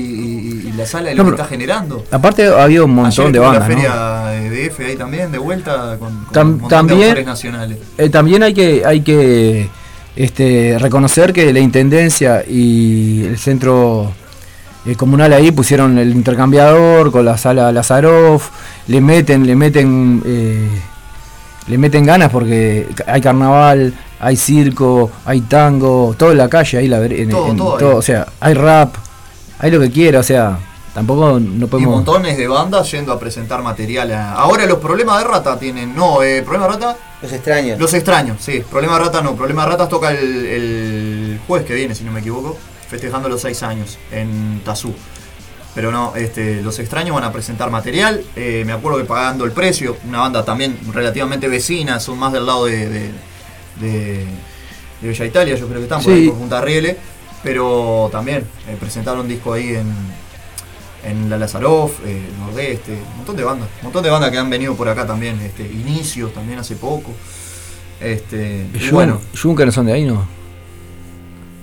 la 0.79 0.87
sala 0.87 1.11
de 1.11 1.15
No, 1.17 1.25
lo 1.25 1.31
que 1.31 1.37
está 1.37 1.49
generando. 1.49 2.05
Aparte 2.11 2.47
había 2.47 2.83
un 2.85 2.95
montón 2.95 3.27
Ayer 3.27 3.33
de 3.33 3.39
bandas. 3.41 3.69
La 3.69 3.69
¿no? 3.69 3.75
feria 3.75 4.25
de 4.51 4.69
DF 4.69 4.81
ahí 4.87 4.97
también, 4.97 5.31
de 5.33 5.39
vuelta, 5.39 5.97
con, 5.99 6.25
con 6.25 6.33
Tam- 6.35 6.47
un 6.47 6.51
montón 6.61 6.69
también- 6.89 7.15
de 7.15 7.25
nacionales. 7.25 7.79
Eh, 7.99 8.09
también 8.09 8.43
hay 8.43 8.55
que, 8.55 8.83
hay 8.87 9.01
que 9.03 9.69
este, 10.17 10.77
reconocer 10.81 11.33
que 11.33 11.53
la 11.53 11.61
intendencia 11.61 12.43
y 12.49 13.25
el 13.25 13.39
centro 13.39 14.13
eh, 14.87 14.95
comunal 14.97 15.33
ahí 15.33 15.51
pusieron 15.51 15.99
el 15.99 16.11
intercambiador 16.13 17.11
con 17.13 17.25
la 17.25 17.37
sala 17.37 17.71
Lazaroff, 17.73 18.49
le 18.87 19.01
meten, 19.01 19.47
le 19.47 19.55
meten, 19.55 20.23
eh, 20.25 20.69
le 21.69 21.79
meten 21.79 22.07
ganas 22.07 22.31
porque 22.31 22.89
hay 23.07 23.21
carnaval, 23.21 23.93
hay 24.21 24.37
circo, 24.37 25.11
hay 25.25 25.43
tango, 25.43 26.15
todo 26.19 26.33
en 26.33 26.39
la 26.39 26.49
calle, 26.49 26.79
ahí 26.79 26.89
la 26.89 27.05
en- 27.05 27.29
Todo, 27.31 27.51
en- 27.51 27.57
todo 27.57 27.73
ahí. 27.75 27.79
todo, 27.81 27.97
o 27.97 28.03
sea, 28.03 28.27
hay 28.41 28.55
rap, 28.55 28.95
hay 29.61 29.71
lo 29.71 29.79
que 29.81 29.91
quiera, 29.91 30.21
o 30.21 30.23
sea, 30.23 30.59
tampoco 30.99 31.39
no 31.39 31.65
Y 31.67 31.69
podemos. 31.69 31.95
montones 31.95 32.37
de 32.37 32.49
bandas 32.49 32.91
yendo 32.91 33.13
a 33.13 33.19
presentar 33.21 33.63
material. 33.63 34.13
a- 34.13 34.33
Ahora 34.33 34.67
los 34.67 34.79
problemas 34.79 35.19
de 35.19 35.25
rata 35.29 35.59
tienen. 35.59 35.95
No, 35.95 36.23
eh, 36.23 36.43
problema 36.43 36.67
de 36.67 36.73
rata. 36.75 36.97
Los 37.23 37.33
extraños. 37.33 37.79
Los 37.79 37.95
extraños, 37.95 38.37
sí. 38.41 38.63
Problema 38.69 38.99
de 38.99 39.05
rata 39.05 39.23
no. 39.23 39.35
Problema 39.37 39.63
de 39.65 39.69
ratas 39.71 39.89
toca 39.89 40.11
el, 40.11 40.47
el 40.47 41.41
jueves 41.47 41.67
que 41.67 41.75
viene, 41.75 41.95
si 41.95 42.03
no 42.05 42.11
me 42.13 42.21
equivoco. 42.21 42.57
Festejando 42.89 43.29
los 43.29 43.41
seis 43.41 43.63
años 43.63 43.97
en 44.11 44.61
Tazú. 44.65 44.93
Pero 45.75 45.93
no, 45.93 46.15
este, 46.17 46.63
los 46.63 46.79
extraños 46.81 47.15
van 47.15 47.25
a 47.25 47.33
presentar 47.33 47.71
material. 47.71 48.25
eh, 48.35 48.65
me 48.67 48.73
acuerdo 48.73 48.99
que 48.99 49.05
pagando 49.05 49.45
el 49.45 49.53
precio, 49.53 49.97
una 50.09 50.19
banda 50.21 50.45
también 50.45 50.79
relativamente 50.93 51.47
vecina, 51.47 52.01
son 52.01 52.19
más 52.19 52.33
del 52.33 52.45
lado 52.47 52.65
de, 52.67 52.89
de, 52.89 53.11
de- 53.81 54.27
de 55.01 55.07
Bella 55.09 55.25
Italia, 55.27 55.55
yo 55.55 55.67
creo 55.69 55.79
que 55.79 55.85
están 55.85 56.03
por 56.03 56.13
Sí. 56.13 56.19
ahí 56.19 56.29
por 56.29 56.39
Punta 56.39 56.61
Riele. 56.61 56.97
Pero 57.41 58.09
también 58.11 58.39
eh, 58.69 58.77
presentaron 58.81 59.21
un 59.21 59.29
disco 59.29 59.53
ahí 59.53 59.69
en, 59.77 59.87
en 61.05 61.31
la 61.31 61.39
Lazaroff, 61.39 62.01
eh, 62.05 62.21
Nordeste, 62.41 62.93
un 62.93 63.17
montón 63.19 63.37
de 63.37 63.45
bandas, 63.45 63.69
un 63.81 63.85
montón 63.85 64.03
de 64.03 64.11
bandas 64.11 64.31
que 64.31 64.39
han 64.39 64.51
venido 64.51 64.75
por 64.75 64.89
acá 64.89 65.07
también, 65.07 65.41
este, 65.41 65.63
Inicios 65.63 66.33
también 66.35 66.59
hace 66.59 66.77
poco. 66.77 67.13
Este, 68.01 68.67
y 68.73 68.79
Jun- 68.79 68.91
bueno, 68.93 69.21
Juncker 69.41 69.67
no 69.67 69.73
son 69.73 69.87
de 69.87 69.93
ahí, 69.93 70.05
¿no? 70.05 70.27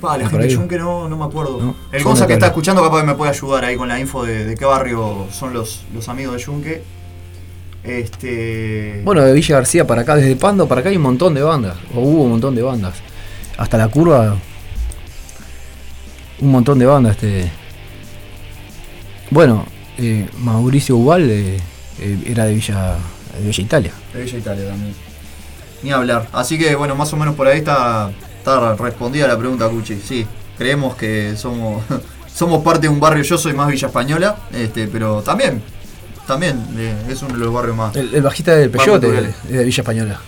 pa, 0.02 0.18
la 0.18 0.24
por 0.26 0.34
gente 0.34 0.48
de 0.48 0.56
Junque 0.56 0.78
no, 0.78 1.08
no 1.08 1.18
me 1.18 1.24
acuerdo. 1.26 1.62
No, 1.62 1.76
El 1.92 2.04
Gonza 2.04 2.28
que 2.28 2.34
está 2.34 2.48
escuchando 2.48 2.84
capaz 2.84 3.02
que 3.02 3.08
me 3.08 3.16
puede 3.16 3.32
ayudar 3.32 3.64
ahí 3.66 3.76
con 3.78 3.88
la 3.88 4.00
info 4.00 4.24
de, 4.26 4.46
de 4.46 4.56
qué 4.56 4.66
barrio 4.66 5.28
son 5.32 5.54
los, 5.54 5.84
los 5.94 6.10
amigos 6.10 6.36
de 6.38 6.44
Junque. 6.44 6.84
Este. 7.84 9.02
Bueno, 9.04 9.22
de 9.22 9.32
Villa 9.34 9.56
García 9.56 9.86
para 9.88 10.02
acá, 10.02 10.16
desde 10.16 10.36
Pando 10.36 10.68
para 10.68 10.82
acá 10.82 10.90
hay 10.90 10.98
un 10.98 11.04
montón 11.04 11.34
de 11.34 11.42
bandas, 11.42 11.78
o 11.96 12.02
hubo 12.02 12.24
un 12.24 12.32
montón 12.32 12.56
de 12.56 12.62
bandas. 12.62 12.96
Hasta 13.58 13.78
la 13.78 13.88
curva, 13.88 14.36
un 16.42 16.52
montón 16.52 16.80
de 16.80 16.86
bandas. 16.86 17.14
Este. 17.16 17.52
Bueno, 19.36 19.66
eh, 19.98 20.30
Mauricio 20.40 20.96
Ubal 20.96 21.30
eh, 21.30 21.58
eh, 22.00 22.24
era 22.26 22.46
de 22.46 22.54
Villa, 22.54 22.96
de 23.38 23.46
Villa 23.46 23.64
Italia. 23.64 23.92
De 24.14 24.20
Bella 24.24 24.38
Italia 24.38 24.68
también. 24.70 24.94
Ni 25.84 25.92
hablar. 25.92 26.30
Así 26.32 26.58
que 26.58 26.74
bueno, 26.76 26.96
más 26.96 27.12
o 27.12 27.18
menos 27.18 27.36
por 27.36 27.46
ahí 27.46 27.58
está, 27.58 28.12
está 28.38 28.76
respondida 28.78 29.28
la 29.28 29.38
pregunta, 29.38 29.68
Cuchi. 29.68 30.00
Sí, 30.00 30.26
creemos 30.58 30.96
que 30.96 31.36
somos, 31.36 31.84
somos 32.34 32.64
parte 32.64 32.84
de 32.84 32.88
un 32.88 33.02
barrio, 33.02 33.24
yo 33.26 33.38
soy 33.38 33.52
más 33.52 33.68
Villa 33.68 33.88
Española, 33.88 34.38
este, 34.54 34.88
pero 34.88 35.22
también, 35.22 35.62
también 36.26 36.66
eh, 36.78 36.96
es 37.10 37.22
uno 37.22 37.34
de 37.34 37.40
los 37.44 37.54
barrios 37.54 37.76
más. 37.76 37.94
El, 37.94 38.16
el 38.16 38.22
bajista 38.22 38.56
del 38.56 38.70
Peyote 38.70 39.08
es 39.20 39.50
de 39.52 39.64
Villa 39.66 39.82
Española. 39.82 40.22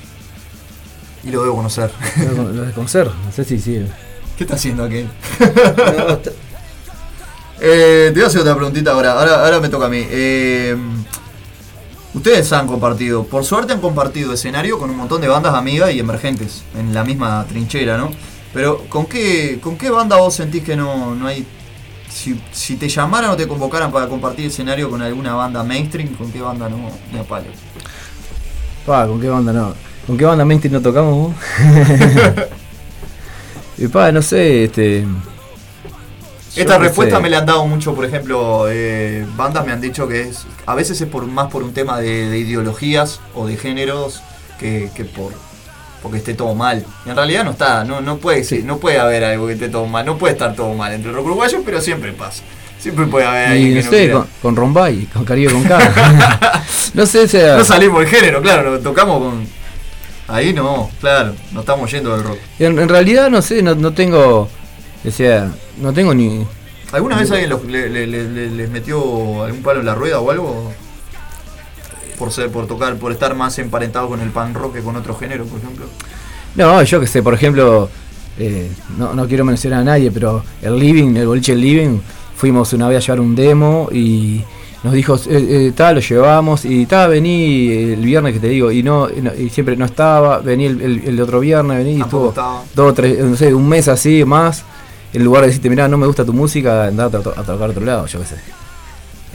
Y 1.23 1.31
lo 1.31 1.43
debo 1.43 1.55
conocer. 1.55 1.91
Lo 2.35 2.43
lo 2.51 2.63
de 2.63 2.73
conocer, 2.73 3.07
no 3.07 3.31
sé 3.31 3.45
si 3.45 3.57
sí. 3.57 3.85
¿Qué 4.37 4.43
está 4.43 4.55
haciendo 4.55 4.83
aquel? 4.83 5.07
No, 5.39 6.09
está- 6.09 6.31
Eh, 7.59 8.11
te 8.13 8.13
voy 8.13 8.23
a 8.23 8.27
hacer 8.27 8.41
otra 8.41 8.55
preguntita 8.55 8.91
ahora. 8.91 9.13
Ahora, 9.13 9.45
ahora 9.45 9.59
me 9.59 9.69
toca 9.69 9.87
a 9.87 9.89
mí. 9.89 10.05
Eh, 10.09 10.75
ustedes 12.13 12.51
han 12.53 12.67
compartido, 12.67 13.25
por 13.25 13.43
suerte 13.43 13.73
han 13.73 13.81
compartido 13.81 14.33
escenario 14.33 14.77
con 14.77 14.89
un 14.89 14.97
montón 14.97 15.21
de 15.21 15.27
bandas 15.27 15.53
amigas 15.53 15.91
y 15.91 15.99
emergentes 15.99 16.63
en 16.77 16.93
la 16.93 17.03
misma 17.03 17.45
trinchera, 17.47 17.97
¿no? 17.97 18.11
Pero 18.53 18.85
¿con 18.89 19.05
qué, 19.05 19.59
con 19.61 19.77
qué 19.77 19.89
banda 19.89 20.17
vos 20.17 20.33
sentís 20.33 20.63
que 20.63 20.75
no, 20.75 21.15
no 21.15 21.27
hay... 21.27 21.45
Si, 22.09 22.39
si 22.51 22.77
te 22.77 22.87
llamaran 22.87 23.29
o 23.31 23.35
te 23.35 23.47
convocaran 23.47 23.91
para 23.91 24.07
compartir 24.07 24.47
escenario 24.47 24.89
con 24.89 25.01
alguna 25.01 25.35
banda 25.35 25.63
mainstream, 25.63 26.15
¿con 26.15 26.31
qué 26.31 26.41
banda 26.41 26.69
no? 26.69 26.89
Palo. 27.25 27.45
Pa, 28.85 29.05
¿con 29.05 29.19
qué 29.19 29.29
banda 29.29 29.53
no? 29.53 29.73
¿Con 30.07 30.17
qué 30.17 30.25
banda 30.25 30.45
mainstream 30.45 30.73
no 30.73 30.81
tocamos 30.81 31.13
vos? 31.13 31.35
y 33.77 33.87
pa, 33.87 34.11
no 34.11 34.21
sé, 34.21 34.63
este. 34.63 35.05
Esta 36.61 36.77
respuesta 36.77 37.15
sé. 37.17 37.21
me 37.21 37.29
la 37.29 37.39
han 37.39 37.45
dado 37.45 37.65
mucho, 37.65 37.93
por 37.95 38.05
ejemplo, 38.05 38.65
eh, 38.69 39.25
bandas 39.35 39.65
me 39.65 39.71
han 39.71 39.81
dicho 39.81 40.07
que 40.07 40.21
es 40.21 40.45
a 40.65 40.75
veces 40.75 40.99
es 41.01 41.07
por 41.07 41.25
más 41.25 41.47
por 41.51 41.63
un 41.63 41.73
tema 41.73 41.99
de, 41.99 42.29
de 42.29 42.37
ideologías 42.39 43.19
o 43.33 43.45
de 43.47 43.57
géneros 43.57 44.21
que, 44.59 44.89
que 44.95 45.05
por 45.05 45.33
porque 46.01 46.17
esté 46.19 46.33
todo 46.35 46.53
mal. 46.55 46.85
Y 47.05 47.09
en 47.09 47.15
realidad 47.15 47.43
no 47.43 47.51
está, 47.51 47.83
no, 47.83 48.01
no 48.01 48.17
puede 48.17 48.43
ser- 48.43 48.63
no 48.63 48.77
puede 48.77 48.99
haber 48.99 49.23
algo 49.23 49.47
que 49.47 49.53
esté 49.53 49.67
todo 49.69 49.85
mal, 49.87 50.05
no 50.05 50.17
puede 50.17 50.33
estar 50.33 50.55
todo 50.55 50.73
mal 50.73 50.93
entre 50.93 51.11
los 51.11 51.23
uruguayos, 51.25 51.61
pero 51.65 51.81
siempre 51.81 52.13
pasa. 52.13 52.43
Siempre 52.79 53.07
puede 53.07 53.25
haber 53.25 53.47
alguien 53.47 53.71
Y 53.71 53.73
que 53.73 53.79
no 53.79 53.85
no 53.85 53.91
sé, 53.91 54.11
con, 54.11 54.27
con 54.43 54.55
Rombay, 54.55 55.05
con 55.07 55.25
Caribe 55.25 55.51
con 55.51 55.63
K. 55.63 56.63
no 56.93 57.05
sé, 57.07 57.27
sea. 57.27 57.57
No 57.57 57.65
salimos 57.65 57.99
del 58.01 58.07
género, 58.09 58.41
claro, 58.41 58.71
lo 58.71 58.79
tocamos 58.79 59.19
con 59.19 59.47
ahí 60.27 60.53
no, 60.53 60.89
claro, 60.99 61.33
no 61.51 61.61
estamos 61.61 61.89
yendo 61.91 62.13
del 62.15 62.23
rock. 62.23 62.37
En, 62.59 62.77
en 62.77 62.89
realidad, 62.89 63.29
no 63.29 63.41
sé, 63.41 63.61
no, 63.63 63.73
no 63.75 63.93
tengo. 63.93 64.49
Sea, 65.09 65.51
no 65.81 65.93
tengo 65.93 66.13
ni. 66.13 66.45
¿Alguna 66.91 67.17
vez 67.17 67.31
alguien 67.31 67.49
los- 67.49 67.63
le- 67.65 67.89
le- 67.89 68.07
le- 68.07 68.29
le- 68.29 68.49
les 68.51 68.69
metió 68.69 69.43
algún 69.43 69.61
palo 69.63 69.79
en 69.81 69.85
la 69.85 69.95
rueda 69.95 70.19
o 70.19 70.31
algo? 70.31 70.71
por 72.17 72.31
ser, 72.31 72.49
por 72.49 72.65
tocar, 72.65 72.95
por 72.95 73.11
estar 73.11 73.35
más 73.35 73.59
emparentado 73.59 74.07
con 74.09 74.19
el 74.21 74.31
pan 74.31 74.55
rock 74.55 74.73
que 74.75 74.81
con 74.81 74.95
otro 74.95 75.15
género, 75.15 75.45
por 75.45 75.59
ejemplo. 75.59 75.85
No, 76.55 76.81
yo 76.81 76.99
que 76.99 77.05
sé, 77.05 77.21
por 77.21 77.35
ejemplo, 77.35 77.89
eh, 78.39 78.71
no, 78.97 79.13
no 79.13 79.27
quiero 79.27 79.45
mencionar 79.45 79.81
a 79.81 79.83
nadie, 79.83 80.09
pero 80.11 80.43
el 80.63 80.79
Living, 80.79 81.15
el 81.15 81.27
boliche 81.27 81.53
El 81.53 81.61
Living, 81.61 81.99
fuimos 82.35 82.73
una 82.73 82.87
vez 82.87 82.97
a 82.97 83.01
llevar 83.01 83.19
un 83.19 83.35
demo 83.35 83.87
y 83.91 84.41
nos 84.83 84.93
dijo, 84.93 85.15
eh, 85.15 85.19
eh, 85.29 85.73
tal, 85.75 85.93
lo 85.95 86.01
llevamos 86.01 86.65
y 86.65 86.87
tal, 86.87 87.11
vení 87.11 87.69
el 87.93 88.01
viernes 88.01 88.33
que 88.33 88.39
te 88.39 88.47
digo, 88.49 88.71
y 88.71 88.81
no, 88.81 89.07
y 89.15 89.21
no- 89.21 89.35
y 89.35 89.49
siempre 89.49 89.77
no 89.77 89.85
estaba, 89.85 90.39
vení 90.39 90.65
el, 90.65 90.81
el- 90.81 91.01
el 91.05 91.21
otro 91.21 91.39
viernes, 91.39 91.77
vení 91.77 91.97
y 91.97 92.01
estuvo 92.01 92.29
estaba. 92.29 92.63
dos, 92.73 92.95
tres, 92.95 93.19
no 93.19 93.35
sé, 93.37 93.53
un 93.53 93.69
mes 93.69 93.87
así 93.87 94.25
más, 94.25 94.63
en 95.17 95.23
lugar 95.25 95.41
de 95.41 95.47
decirte, 95.47 95.69
mirá, 95.69 95.87
no 95.87 95.97
me 95.97 96.07
gusta 96.07 96.23
tu 96.25 96.33
música, 96.33 96.85
andá 96.85 97.05
a, 97.05 97.09
to- 97.09 97.33
a 97.35 97.43
tocar 97.43 97.67
a 97.69 97.71
otro 97.71 97.83
lado, 97.85 98.05
yo 98.07 98.19
qué 98.19 98.25
sé. 98.25 98.35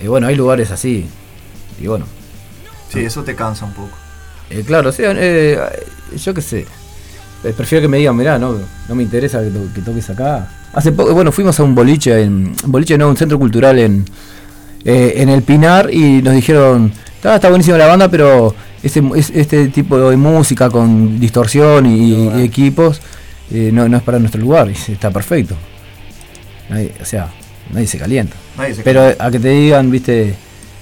Y 0.02 0.06
bueno, 0.06 0.26
hay 0.26 0.34
lugares 0.36 0.70
así, 0.70 1.06
y 1.80 1.86
bueno, 1.86 2.06
Sí, 2.92 3.00
eso 3.00 3.22
te 3.22 3.34
cansa 3.34 3.64
un 3.64 3.72
poco. 3.72 3.90
eh, 4.50 4.62
claro, 4.66 4.90
o 4.90 4.92
sea, 4.92 5.12
eh, 5.16 5.58
yo 6.16 6.34
qué 6.34 6.42
sé. 6.42 6.66
Eh, 7.44 7.52
Prefiero 7.56 7.82
que 7.82 7.88
me 7.88 7.96
digan, 7.98 8.14
mirá, 8.16 8.38
no, 8.38 8.54
no 8.88 8.94
me 8.94 9.02
interesa 9.02 9.40
que, 9.42 9.48
to- 9.50 9.72
que 9.74 9.80
toques 9.80 10.08
acá. 10.10 10.48
Hace 10.74 10.92
poco, 10.92 11.12
bueno, 11.14 11.32
fuimos 11.32 11.58
a 11.58 11.62
un 11.64 11.74
boliche, 11.74 12.22
en, 12.22 12.54
un 12.64 12.72
boliche 12.72 12.96
no, 12.98 13.08
un 13.08 13.16
centro 13.16 13.38
cultural 13.38 13.78
en, 13.78 14.04
eh, 14.84 15.14
en 15.16 15.28
el 15.28 15.42
Pinar 15.42 15.92
y 15.92 16.22
nos 16.22 16.34
dijeron, 16.34 16.92
está, 17.16 17.34
está 17.36 17.48
buenísima 17.48 17.76
la 17.78 17.86
banda, 17.86 18.08
pero 18.10 18.54
este, 18.82 19.02
es- 19.16 19.30
este 19.30 19.68
tipo 19.68 19.98
de 20.10 20.16
música 20.16 20.68
con 20.70 21.18
distorsión 21.18 21.86
y, 21.86 22.28
y 22.28 22.42
equipos 22.42 23.00
eh, 23.50 23.70
no, 23.72 23.88
no 23.88 23.96
es 23.96 24.02
para 24.02 24.18
nuestro 24.18 24.40
lugar, 24.40 24.68
y 24.70 24.92
está 24.92 25.10
perfecto. 25.10 25.56
Nadie- 26.72 26.94
o 27.00 27.04
sea, 27.04 27.28
nadie 27.70 27.86
se 27.86 27.98
calienta. 27.98 28.36
Nadie 28.56 28.74
se 28.74 28.82
Pero 28.82 29.02
a 29.18 29.30
que 29.30 29.38
te 29.38 29.48
digan, 29.48 29.90
viste, 29.90 30.34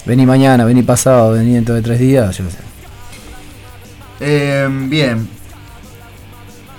vení 0.07 0.25
mañana, 0.27 0.65
vení 0.65 0.83
pasado, 0.83 1.33
vení 1.33 1.55
dentro 1.55 1.75
de 1.75 1.83
tres 1.83 1.99
días, 1.99 2.37
yo 2.37 2.45
qué 2.45 2.51
sé. 2.51 2.59
Eh, 4.21 4.69
bien. 4.71 5.29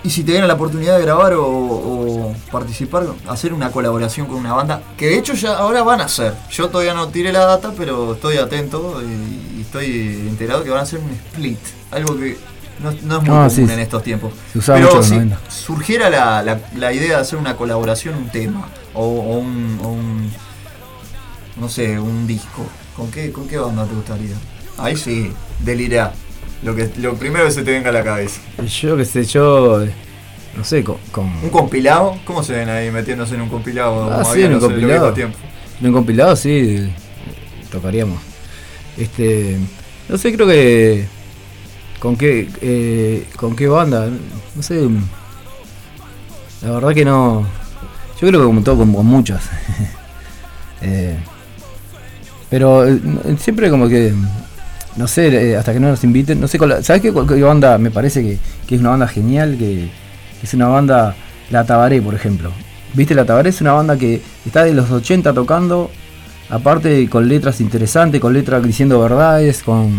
Y 0.03 0.09
si 0.09 0.23
te 0.23 0.31
dieran 0.31 0.47
la 0.47 0.55
oportunidad 0.55 0.97
de 0.97 1.03
grabar 1.03 1.33
o, 1.33 1.45
o 1.45 2.35
participar, 2.51 3.05
hacer 3.27 3.53
una 3.53 3.71
colaboración 3.71 4.25
con 4.25 4.37
una 4.37 4.53
banda, 4.53 4.81
que 4.97 5.07
de 5.07 5.17
hecho 5.19 5.33
ya 5.35 5.53
ahora 5.57 5.83
van 5.83 6.01
a 6.01 6.05
hacer. 6.05 6.33
Yo 6.49 6.69
todavía 6.69 6.95
no 6.95 7.09
tiré 7.09 7.31
la 7.31 7.45
data, 7.45 7.71
pero 7.77 8.13
estoy 8.15 8.37
atento 8.37 8.99
y, 9.03 9.57
y 9.59 9.61
estoy 9.61 10.25
enterado 10.27 10.63
que 10.63 10.71
van 10.71 10.79
a 10.79 10.83
hacer 10.83 10.99
un 10.99 11.11
split. 11.11 11.59
Algo 11.91 12.17
que 12.17 12.35
no, 12.81 12.91
no 13.03 13.17
es 13.17 13.21
muy 13.21 13.29
Ah, 13.29 13.47
común 13.47 13.49
sí, 13.51 13.61
en 13.61 13.79
estos 13.79 14.01
tiempos. 14.01 14.33
Pero 14.65 15.03
si 15.03 15.11
90. 15.13 15.39
surgiera 15.49 16.09
la, 16.09 16.41
la- 16.41 16.59
la 16.75 16.93
idea 16.93 17.17
de 17.17 17.21
hacer 17.21 17.37
una 17.37 17.55
colaboración, 17.55 18.15
un 18.15 18.29
tema, 18.29 18.67
o, 18.93 19.03
o 19.03 19.37
un, 19.39 19.79
o 19.83 19.87
un- 19.89 20.31
no 21.59 21.69
sé, 21.69 21.99
un 21.99 22.25
disco, 22.27 22.65
¿con 22.95 23.11
qué, 23.11 23.31
¿con 23.31 23.47
qué 23.47 23.57
banda 23.57 23.85
te 23.85 23.93
gustaría? 23.93 24.35
Ahí 24.77 24.95
sí, 24.95 25.31
delirá. 25.59 26.13
Lo, 26.63 26.75
que, 26.75 26.91
lo 26.97 27.15
primero 27.15 27.45
que 27.45 27.51
se 27.51 27.63
te 27.63 27.71
venga 27.71 27.89
a 27.89 27.93
la 27.93 28.03
cabeza. 28.03 28.39
Yo 28.81 28.95
qué 28.97 29.05
sé, 29.05 29.23
yo. 29.25 29.83
No 30.55 30.63
sé, 30.63 30.83
con. 30.83 30.97
con 31.11 31.25
¿Un 31.43 31.49
compilado? 31.49 32.17
¿Cómo 32.25 32.43
se 32.43 32.53
ven 32.53 32.69
ahí 32.69 32.91
metiéndose 32.91 33.35
en 33.35 33.41
un 33.41 33.49
compilado? 33.49 34.11
Ah, 34.11 34.23
sí, 34.25 34.43
en 34.43 34.53
un 34.55 34.59
compilado. 34.59 35.13
en 35.17 35.87
un 35.87 35.93
compilado, 35.93 36.35
sí. 36.35 36.91
Tocaríamos. 37.71 38.19
Este. 38.97 39.57
No 40.09 40.17
sé, 40.17 40.33
creo 40.33 40.47
que. 40.47 41.05
¿Con 41.99 42.15
qué, 42.15 42.49
eh, 42.61 43.27
¿Con 43.37 43.55
qué 43.55 43.67
banda? 43.67 44.09
No 44.55 44.61
sé. 44.61 44.75
mm, 44.75 45.03
La 46.63 46.71
verdad 46.71 46.93
que 46.93 47.05
no. 47.05 47.45
Yo 48.21 48.27
creo 48.27 48.39
que 48.41 48.45
como 48.45 48.61
todo, 48.61 48.77
con, 48.77 49.05
muchas. 49.05 49.43
Eh, 50.83 51.15
pero 52.49 52.87
eh, 52.87 52.99
siempre 53.37 53.69
como 53.69 53.87
que. 53.87 54.11
No 54.95 55.07
sé, 55.07 55.27
eh, 55.51 55.55
hasta 55.55 55.73
que 55.73 55.79
no 55.79 55.89
nos 55.89 56.03
inviten. 56.03 56.41
No 56.41 56.47
sé, 56.47 56.57
¿sabes 56.81 57.03
qué, 57.03 57.13
qué 57.13 57.43
banda 57.43 57.77
me 57.77 57.91
parece 57.91 58.23
que, 58.23 58.39
que 58.65 58.73
es 58.73 58.81
una 58.81 58.89
banda 58.89 59.07
genial? 59.07 59.59
Que 59.59 59.91
es 60.41 60.53
una 60.55 60.69
banda. 60.69 61.15
La 61.51 61.67
Tabaré, 61.67 62.01
por 62.01 62.15
ejemplo. 62.15 62.51
¿Viste? 62.95 63.13
La 63.13 63.25
Tabaré 63.25 63.51
es 63.51 63.61
una 63.61 63.73
banda 63.73 63.95
que 63.95 64.23
está 64.43 64.63
de 64.63 64.73
los 64.73 64.89
80 64.89 65.33
tocando. 65.33 65.91
Aparte 66.49 67.07
con 67.09 67.29
letras 67.29 67.61
interesantes, 67.61 68.19
con 68.19 68.33
letras 68.33 68.63
diciendo 68.63 68.99
verdades, 68.99 69.61
con. 69.61 69.93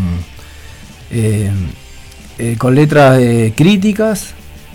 con 2.58 2.74
letras 2.74 3.20
críticas 3.54 4.34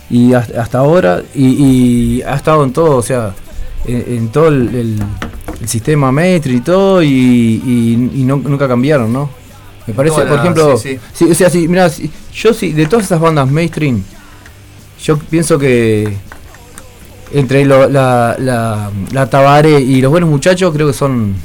y 0.10 0.34
hasta, 0.34 0.62
hasta 0.62 0.78
ahora 0.80 1.22
y, 1.36 1.46
y 1.48 2.22
ha 2.22 2.36
estado 2.36 2.64
en 2.64 2.72
todo, 2.74 2.96
o 2.98 3.02
sea, 3.02 3.34
en, 3.86 4.04
en 4.08 4.28
todo 4.30 4.48
el, 4.50 4.74
el- 4.76 5.04
el 5.62 5.68
sistema 5.68 6.12
Metri 6.12 6.58
y 6.58 6.62
todo 6.62 7.02
y, 7.02 7.08
y- 7.08 8.12
y 8.22 8.24
no- 8.24 8.38
nunca 8.38 8.68
cambiaron, 8.68 9.12
¿no? 9.12 9.30
Me 9.88 9.94
parece, 9.94 10.16
por 10.22 10.38
ejemplo, 10.40 10.78
sí, 10.78 10.90
sí. 10.96 11.00
sí, 11.26 11.32
o 11.32 11.36
sea, 11.36 11.50
sí, 11.50 11.68
mirá, 11.68 11.90
sí, 11.90 12.12
yo 12.34 12.54
sí, 12.54 12.74
de 12.74 12.86
todas 12.86 13.06
esas 13.06 13.20
bandas 13.20 13.50
mainstream, 13.50 14.04
yo 15.04 15.18
pienso 15.18 15.58
que 15.58 16.16
entre 17.34 17.66
lo- 17.66 17.90
la, 17.90 18.36
la, 18.40 18.92
la 19.12 19.30
Tabaré 19.30 19.80
y 19.82 20.02
los 20.02 20.12
buenos 20.12 20.30
muchachos 20.30 20.74
creo 20.74 20.88
que 20.88 20.94
son 20.94 21.36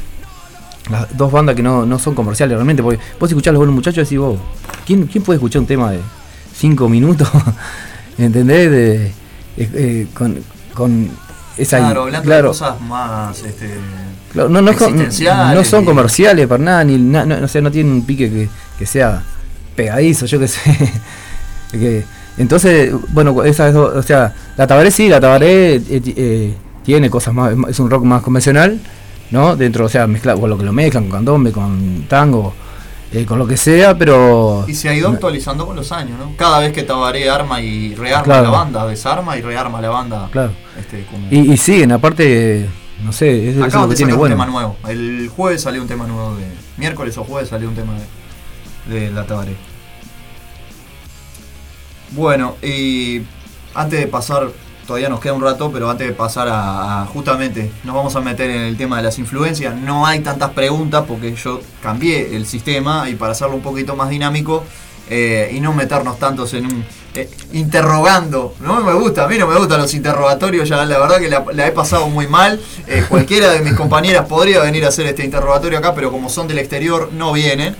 las 0.90 1.16
dos 1.16 1.30
bandas 1.32 1.54
que 1.56 1.62
no, 1.62 1.86
no 1.86 1.98
son 1.98 2.14
comerciales 2.14 2.54
realmente, 2.56 2.82
porque 2.82 3.00
vos 3.18 3.30
escuchás 3.30 3.52
los 3.52 3.58
buenos 3.60 3.74
muchachos 3.74 3.98
y 3.98 4.02
decís 4.02 4.18
vos, 4.18 4.38
¿quién, 4.86 5.06
quién 5.06 5.22
puede 5.24 5.36
escuchar 5.36 5.60
un 5.60 5.66
tema 5.66 5.90
de 5.92 6.00
5 6.56 6.88
minutos? 6.88 7.28
¿Entendés? 8.18 8.70
De, 8.70 9.06
eh, 9.06 9.12
eh, 9.56 10.06
con, 10.14 10.38
con 10.74 11.08
esa 11.56 11.78
Claro, 11.78 12.02
hablando 12.04 12.24
claro, 12.26 12.42
de 12.42 12.48
cosas 12.48 12.80
más. 12.80 13.42
Este, 13.42 13.70
claro, 14.32 14.48
no, 14.48 14.62
no, 14.62 14.70
es 14.70 14.80
existenciales 14.80 15.54
no 15.56 15.64
son 15.64 15.84
comerciales 15.84 16.46
para 16.46 16.62
nada, 16.62 16.84
ni 16.84 16.98
na- 16.98 17.24
no, 17.26 17.44
o 17.44 17.48
sea, 17.48 17.60
no 17.60 17.70
tienen 17.70 17.92
un 17.92 18.04
pique 18.06 18.30
que, 18.30 18.48
que 18.78 18.86
sea 18.86 19.22
pegadizo, 19.76 20.26
yo 20.26 20.38
qué 20.38 20.48
sé. 20.48 20.60
Que- 21.72 22.04
entonces, 22.38 22.92
bueno, 23.08 23.42
esas 23.44 23.72
dos, 23.74 23.94
o 23.94 24.02
sea, 24.02 24.34
la 24.56 24.66
Tabaré 24.66 24.90
sí, 24.90 25.08
la 25.08 25.20
Tabaré 25.20 25.76
eh, 25.76 25.82
eh, 25.88 26.54
tiene 26.84 27.08
cosas 27.10 27.32
más, 27.34 27.54
es 27.68 27.78
un 27.78 27.88
rock 27.90 28.04
más 28.04 28.22
convencional, 28.22 28.78
¿no? 29.30 29.54
Dentro, 29.56 29.84
o 29.84 29.88
sea, 29.88 30.06
mezcla, 30.06 30.34
con 30.34 30.48
lo 30.50 30.56
que 30.58 30.64
lo 30.64 30.72
mezclan, 30.72 31.04
con 31.04 31.12
candombe, 31.12 31.52
con 31.52 32.04
tango, 32.08 32.54
eh, 33.12 33.26
con 33.26 33.38
lo 33.38 33.46
que 33.46 33.56
sea, 33.56 33.96
pero... 33.96 34.64
Y 34.68 34.74
se 34.74 34.88
ha 34.88 34.94
ido 34.94 35.08
actualizando 35.08 35.66
con 35.66 35.76
los 35.76 35.92
años, 35.92 36.18
¿no? 36.18 36.34
Cada 36.36 36.60
vez 36.60 36.72
que 36.72 36.82
Tabaré 36.82 37.28
arma 37.28 37.60
y 37.60 37.94
rearma 37.94 38.24
Claro. 38.24 38.42
la 38.44 38.50
banda, 38.50 38.86
desarma 38.86 39.36
y 39.36 39.42
rearma 39.42 39.80
la 39.80 39.90
banda. 39.90 40.28
Claro. 40.32 40.52
Este, 40.78 41.04
como- 41.06 41.26
Y, 41.30 41.52
y 41.52 41.56
siguen, 41.56 41.92
aparte, 41.92 42.68
no 43.04 43.12
sé, 43.12 43.50
es, 43.50 43.56
eso 43.56 43.78
lo 43.80 43.84
que 43.84 43.90
de 43.90 43.96
tiene 43.96 44.12
bueno. 44.14 44.34
un 44.34 44.40
tema 44.40 44.50
nuevo. 44.50 44.76
El 44.88 45.28
jueves 45.28 45.60
salió 45.62 45.82
un 45.82 45.88
tema 45.88 46.06
nuevo 46.06 46.36
de. 46.36 46.44
Miércoles 46.78 47.16
o 47.18 47.24
jueves 47.24 47.48
salió 47.50 47.68
un 47.68 47.74
tema 47.74 47.92
de, 48.88 49.00
de 49.00 49.10
la 49.12 49.26
Tabaré. 49.26 49.56
Bueno, 52.12 52.56
y 52.62 53.22
antes 53.74 54.00
de 54.00 54.06
pasar, 54.06 54.48
todavía 54.92 55.08
nos 55.08 55.20
queda 55.20 55.32
un 55.32 55.40
rato, 55.40 55.70
pero 55.72 55.88
antes 55.88 56.06
de 56.06 56.12
pasar 56.12 56.48
a, 56.48 57.00
a- 57.00 57.06
justamente, 57.06 57.70
nos 57.82 57.94
vamos 57.94 58.14
a 58.14 58.20
meter 58.20 58.50
en 58.50 58.60
el 58.60 58.76
tema 58.76 58.98
de 58.98 59.04
las 59.04 59.18
influencias. 59.18 59.74
No 59.74 60.04
hay 60.06 60.20
tantas 60.20 60.50
preguntas 60.50 61.04
porque 61.08 61.34
yo 61.34 61.60
cambié 61.82 62.36
el 62.36 62.44
sistema 62.46 63.08
y 63.08 63.14
para 63.14 63.32
hacerlo 63.32 63.54
un 63.56 63.62
poquito 63.62 63.96
más 63.96 64.10
dinámico 64.10 64.64
eh, 65.08 65.50
y 65.54 65.60
no 65.60 65.72
meternos 65.72 66.18
tantos 66.18 66.52
en 66.52 66.66
un 66.66 66.84
eh, 67.14 67.26
interrogando. 67.54 68.54
No 68.60 68.82
me 68.82 68.92
gusta, 68.92 69.24
a 69.24 69.28
mí 69.28 69.38
no 69.38 69.46
me 69.46 69.56
gustan 69.56 69.80
los 69.80 69.94
interrogatorios, 69.94 70.68
ya 70.68 70.84
la 70.84 70.98
verdad 70.98 71.18
que 71.20 71.30
la, 71.30 71.42
la 71.54 71.66
he 71.68 71.72
pasado 71.72 72.08
muy 72.08 72.26
mal. 72.26 72.60
Eh, 72.86 73.02
cualquiera 73.08 73.48
de 73.50 73.60
mis 73.60 73.72
compañeras 73.72 74.26
podría 74.26 74.60
venir 74.60 74.84
a 74.84 74.88
hacer 74.88 75.06
este 75.06 75.24
interrogatorio 75.24 75.78
acá, 75.78 75.94
pero 75.94 76.10
como 76.10 76.28
son 76.28 76.46
del 76.48 76.58
exterior, 76.58 77.08
no 77.14 77.32
vienen. 77.32 77.74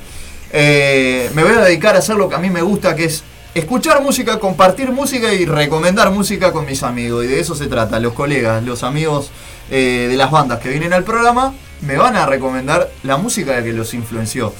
Me 0.50 1.42
voy 1.42 1.52
a 1.52 1.60
dedicar 1.60 1.94
a 1.94 1.98
hacer 1.98 2.16
lo 2.16 2.30
que 2.30 2.36
a 2.36 2.38
mí 2.38 2.48
me 2.48 2.62
gusta, 2.62 2.96
que 2.96 3.04
es 3.04 3.22
escuchar 3.54 4.02
música, 4.02 4.38
compartir 4.38 4.90
música 4.92 5.32
y 5.32 5.44
recomendar 5.44 6.10
música 6.10 6.52
con 6.52 6.66
mis 6.66 6.82
amigos. 6.82 7.24
Y 7.24 7.28
de 7.28 7.40
eso 7.40 7.54
se 7.54 7.66
trata. 7.66 8.00
Los 8.00 8.12
colegas, 8.14 8.62
los 8.64 8.82
amigos 8.82 9.30
eh, 9.70 10.06
de 10.10 10.16
las 10.16 10.30
bandas 10.30 10.60
que 10.60 10.68
vienen 10.70 10.92
al 10.92 11.04
programa 11.04 11.54
me 11.80 11.96
van 11.96 12.16
a 12.16 12.26
recomendar 12.26 12.90
la 13.02 13.16
música 13.16 13.62
que 13.62 13.72
los 13.72 13.92
influenció. 13.94 14.52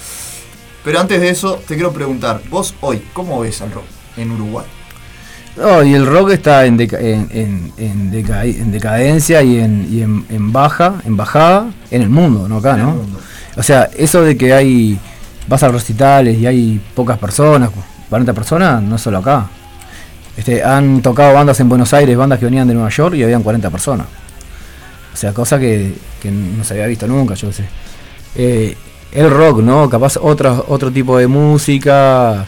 Pero 0.84 0.98
antes 0.98 1.20
de 1.20 1.28
eso, 1.30 1.60
te 1.66 1.74
quiero 1.74 1.92
preguntar, 1.92 2.40
vos 2.50 2.74
hoy, 2.80 3.02
¿cómo 3.12 3.40
ves 3.40 3.62
al 3.62 3.70
rock 3.70 3.84
en 4.16 4.32
Uruguay? 4.32 4.66
No, 5.56 5.82
y 5.84 5.94
el 5.94 6.06
rock 6.06 6.30
está 6.30 6.64
en, 6.66 6.78
deca- 6.78 6.98
en, 6.98 7.28
en- 7.30 7.72
en 7.76 8.10
deca- 8.10 8.44
en 8.44 8.72
decadencia 8.72 9.42
y, 9.42 9.58
en, 9.60 9.86
y 9.88 10.02
en, 10.02 10.24
en 10.30 10.50
baja, 10.52 10.94
en 11.04 11.16
bajada, 11.16 11.70
en 11.90 12.02
el 12.02 12.08
mundo, 12.08 12.48
no 12.48 12.56
acá, 12.56 12.76
¿no? 12.76 12.96
O 13.56 13.62
sea, 13.62 13.90
eso 13.96 14.22
de 14.22 14.36
que 14.36 14.54
hay, 14.54 14.98
vas 15.46 15.62
a 15.62 15.68
recitales 15.68 16.38
y 16.38 16.46
hay 16.46 16.80
pocas 16.94 17.18
personas, 17.18 17.68
40 18.12 18.34
personas, 18.34 18.82
no 18.82 18.98
solo 18.98 19.18
acá. 19.18 19.46
Este, 20.36 20.62
han 20.62 21.00
tocado 21.00 21.32
bandas 21.32 21.58
en 21.60 21.68
Buenos 21.70 21.94
Aires, 21.94 22.14
bandas 22.14 22.38
que 22.38 22.44
venían 22.44 22.68
de 22.68 22.74
Nueva 22.74 22.90
York 22.90 23.14
y 23.16 23.22
habían 23.22 23.42
40 23.42 23.70
personas. 23.70 24.06
O 25.14 25.16
sea, 25.16 25.32
cosa 25.32 25.58
que, 25.58 25.94
que 26.20 26.30
no 26.30 26.62
se 26.62 26.74
había 26.74 26.86
visto 26.88 27.06
nunca, 27.06 27.32
yo 27.34 27.50
sé. 27.50 27.64
Eh, 28.34 28.76
el 29.12 29.30
rock, 29.30 29.60
¿no? 29.62 29.88
Capaz 29.88 30.18
otra, 30.18 30.52
otro 30.68 30.90
tipo 30.90 31.16
de 31.16 31.26
música. 31.26 32.44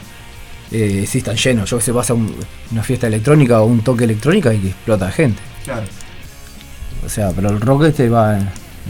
Eh, 0.70 1.06
sí 1.08 1.18
están 1.18 1.36
llenos, 1.36 1.70
yo 1.70 1.78
que 1.78 1.84
sé, 1.84 1.92
vas 1.92 2.10
a 2.10 2.14
un- 2.14 2.34
una 2.72 2.82
fiesta 2.82 3.06
electrónica 3.06 3.60
o 3.60 3.64
un 3.66 3.80
toque 3.82 4.04
electrónica 4.04 4.52
y 4.52 4.58
que 4.58 4.68
explota 4.68 5.10
gente. 5.10 5.40
Claro. 5.64 5.86
O 7.04 7.08
sea, 7.08 7.30
pero 7.34 7.48
el 7.50 7.60
rock 7.60 7.84
este 7.84 8.08
va, 8.10 8.38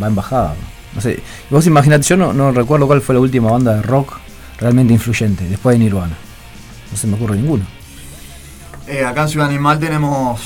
va 0.02 0.06
en 0.08 0.14
bajada. 0.14 0.54
No 0.94 1.00
sé, 1.00 1.20
vos 1.50 1.66
imaginate, 1.66 2.04
yo 2.04 2.16
no, 2.16 2.32
no 2.32 2.52
recuerdo 2.52 2.86
cuál 2.86 3.00
fue 3.00 3.14
la 3.16 3.20
última 3.20 3.50
banda 3.50 3.74
de 3.74 3.82
rock 3.82 4.14
realmente 4.60 4.92
influyente, 4.92 5.44
después 5.48 5.74
de 5.76 5.84
Nirvana. 5.84 6.14
No 6.94 7.00
se 7.00 7.08
me 7.08 7.16
ocurre 7.16 7.34
ninguno. 7.34 7.66
Eh, 8.86 9.04
acá 9.04 9.22
en 9.22 9.28
Ciudad 9.28 9.48
Animal 9.48 9.80
tenemos. 9.80 10.40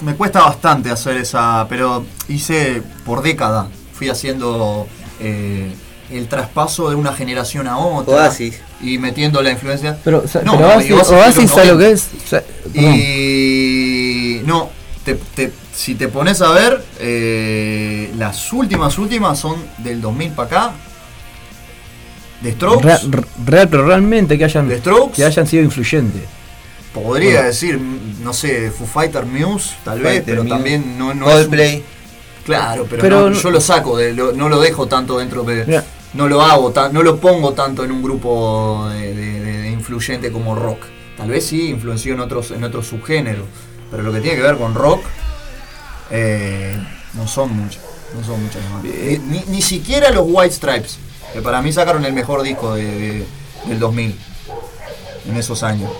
Me 0.00 0.16
cuesta 0.16 0.40
bastante 0.40 0.90
hacer 0.90 1.16
esa. 1.18 1.66
Pero 1.68 2.04
hice 2.26 2.82
por 3.06 3.22
década. 3.22 3.68
Fui 3.92 4.08
haciendo 4.08 4.88
eh, 5.20 5.72
el 6.10 6.26
traspaso 6.26 6.90
de 6.90 6.96
una 6.96 7.12
generación 7.12 7.68
a 7.68 7.78
otra. 7.78 8.14
Oasis. 8.24 8.60
Y 8.80 8.98
metiendo 8.98 9.40
la 9.40 9.52
influencia. 9.52 9.96
Pero, 10.02 10.22
o 10.24 10.28
sea, 10.28 10.42
No, 10.42 10.56
pero 10.56 10.66
no, 10.68 10.74
Oasis, 10.74 10.90
Oasis 10.90 11.12
Oasis, 11.12 11.36
de 11.36 11.42
los 11.42 11.50
¿sabe 11.52 11.66
lo 11.68 11.74
90. 11.74 11.86
que 11.86 11.92
es? 11.92 12.08
O 12.24 12.28
sea, 12.28 12.42
perdón. 12.74 12.94
Y. 12.96 14.40
No, 14.46 14.70
te- 15.04 15.14
te- 15.14 15.52
si 15.72 15.94
te 15.94 16.08
pones 16.08 16.42
a 16.42 16.50
ver, 16.50 16.84
eh, 16.98 18.12
las 18.18 18.52
últimas, 18.52 18.98
últimas 18.98 19.38
son 19.38 19.56
del 19.78 20.00
2000 20.00 20.32
para 20.32 20.46
acá. 20.48 20.72
De 22.44 22.52
Strokes. 22.52 22.84
Real, 22.84 23.24
real, 23.44 23.68
pero 23.68 23.86
realmente 23.86 24.38
que 24.38 24.44
hayan, 24.44 24.68
The 24.68 24.78
Strokes. 24.78 25.16
que 25.16 25.24
hayan 25.24 25.46
sido 25.46 25.64
influyentes. 25.64 26.22
Podría 26.92 27.32
Bueno. 27.32 27.46
decir, 27.48 27.80
no 28.22 28.32
sé, 28.32 28.70
Foo 28.70 28.86
Fighter 28.86 29.26
Muse, 29.26 29.74
tal 29.84 29.98
vez, 30.00 30.22
pero 30.24 30.44
Muse, 30.44 30.54
también 30.54 30.96
no, 30.96 31.12
no 31.12 31.28
es. 31.36 31.48
un-. 31.48 31.82
Claro, 32.44 32.86
pero, 32.88 33.00
Pero 33.02 33.20
no, 33.22 33.30
no- 33.30 33.36
yo 33.40 33.50
lo 33.50 33.60
saco, 33.60 33.96
de, 33.96 34.12
lo- 34.12 34.32
no 34.32 34.48
lo 34.48 34.60
dejo 34.60 34.86
tanto 34.86 35.18
dentro 35.18 35.42
de. 35.42 35.64
Mira. 35.64 35.84
No 36.12 36.28
lo 36.28 36.40
hago, 36.42 36.70
tan- 36.70 36.92
no 36.92 37.02
lo 37.02 37.16
pongo 37.18 37.54
tanto 37.54 37.82
en 37.82 37.90
un 37.90 38.00
grupo 38.02 38.88
de, 38.92 39.14
de- 39.14 39.40
de- 39.40 39.56
de 39.62 39.70
influyente 39.70 40.30
como 40.30 40.54
rock. 40.54 40.78
Tal 41.16 41.28
vez 41.30 41.46
sí 41.46 41.70
influenció 41.70 42.14
en 42.14 42.20
otros, 42.20 42.50
en 42.52 42.62
otros 42.62 42.86
subgéneros, 42.86 43.46
pero 43.90 44.02
lo 44.04 44.12
que 44.12 44.20
tiene 44.20 44.36
que 44.36 44.42
ver 44.42 44.56
con 44.56 44.74
rock 44.74 45.02
eh, 46.10 46.76
no 47.14 47.26
son 47.26 47.56
muchas. 47.56 47.82
No 48.16 48.24
son 48.24 48.42
muchas 48.42 48.62
más. 48.70 48.84
Ni, 48.84 49.18
ni- 49.18 49.44
ni 49.48 49.62
siquiera 49.62 50.10
los 50.10 50.24
White 50.28 50.54
Stripes, 50.54 50.98
que 51.34 51.42
para 51.42 51.60
mí 51.60 51.70
sacaron 51.72 52.04
el 52.06 52.14
mejor 52.14 52.42
disco 52.42 52.74
de- 52.74 52.84
de- 52.84 53.26
del 53.66 53.78
2000, 53.78 54.16
en 55.28 55.36
esos 55.36 55.62
años. 55.62 55.90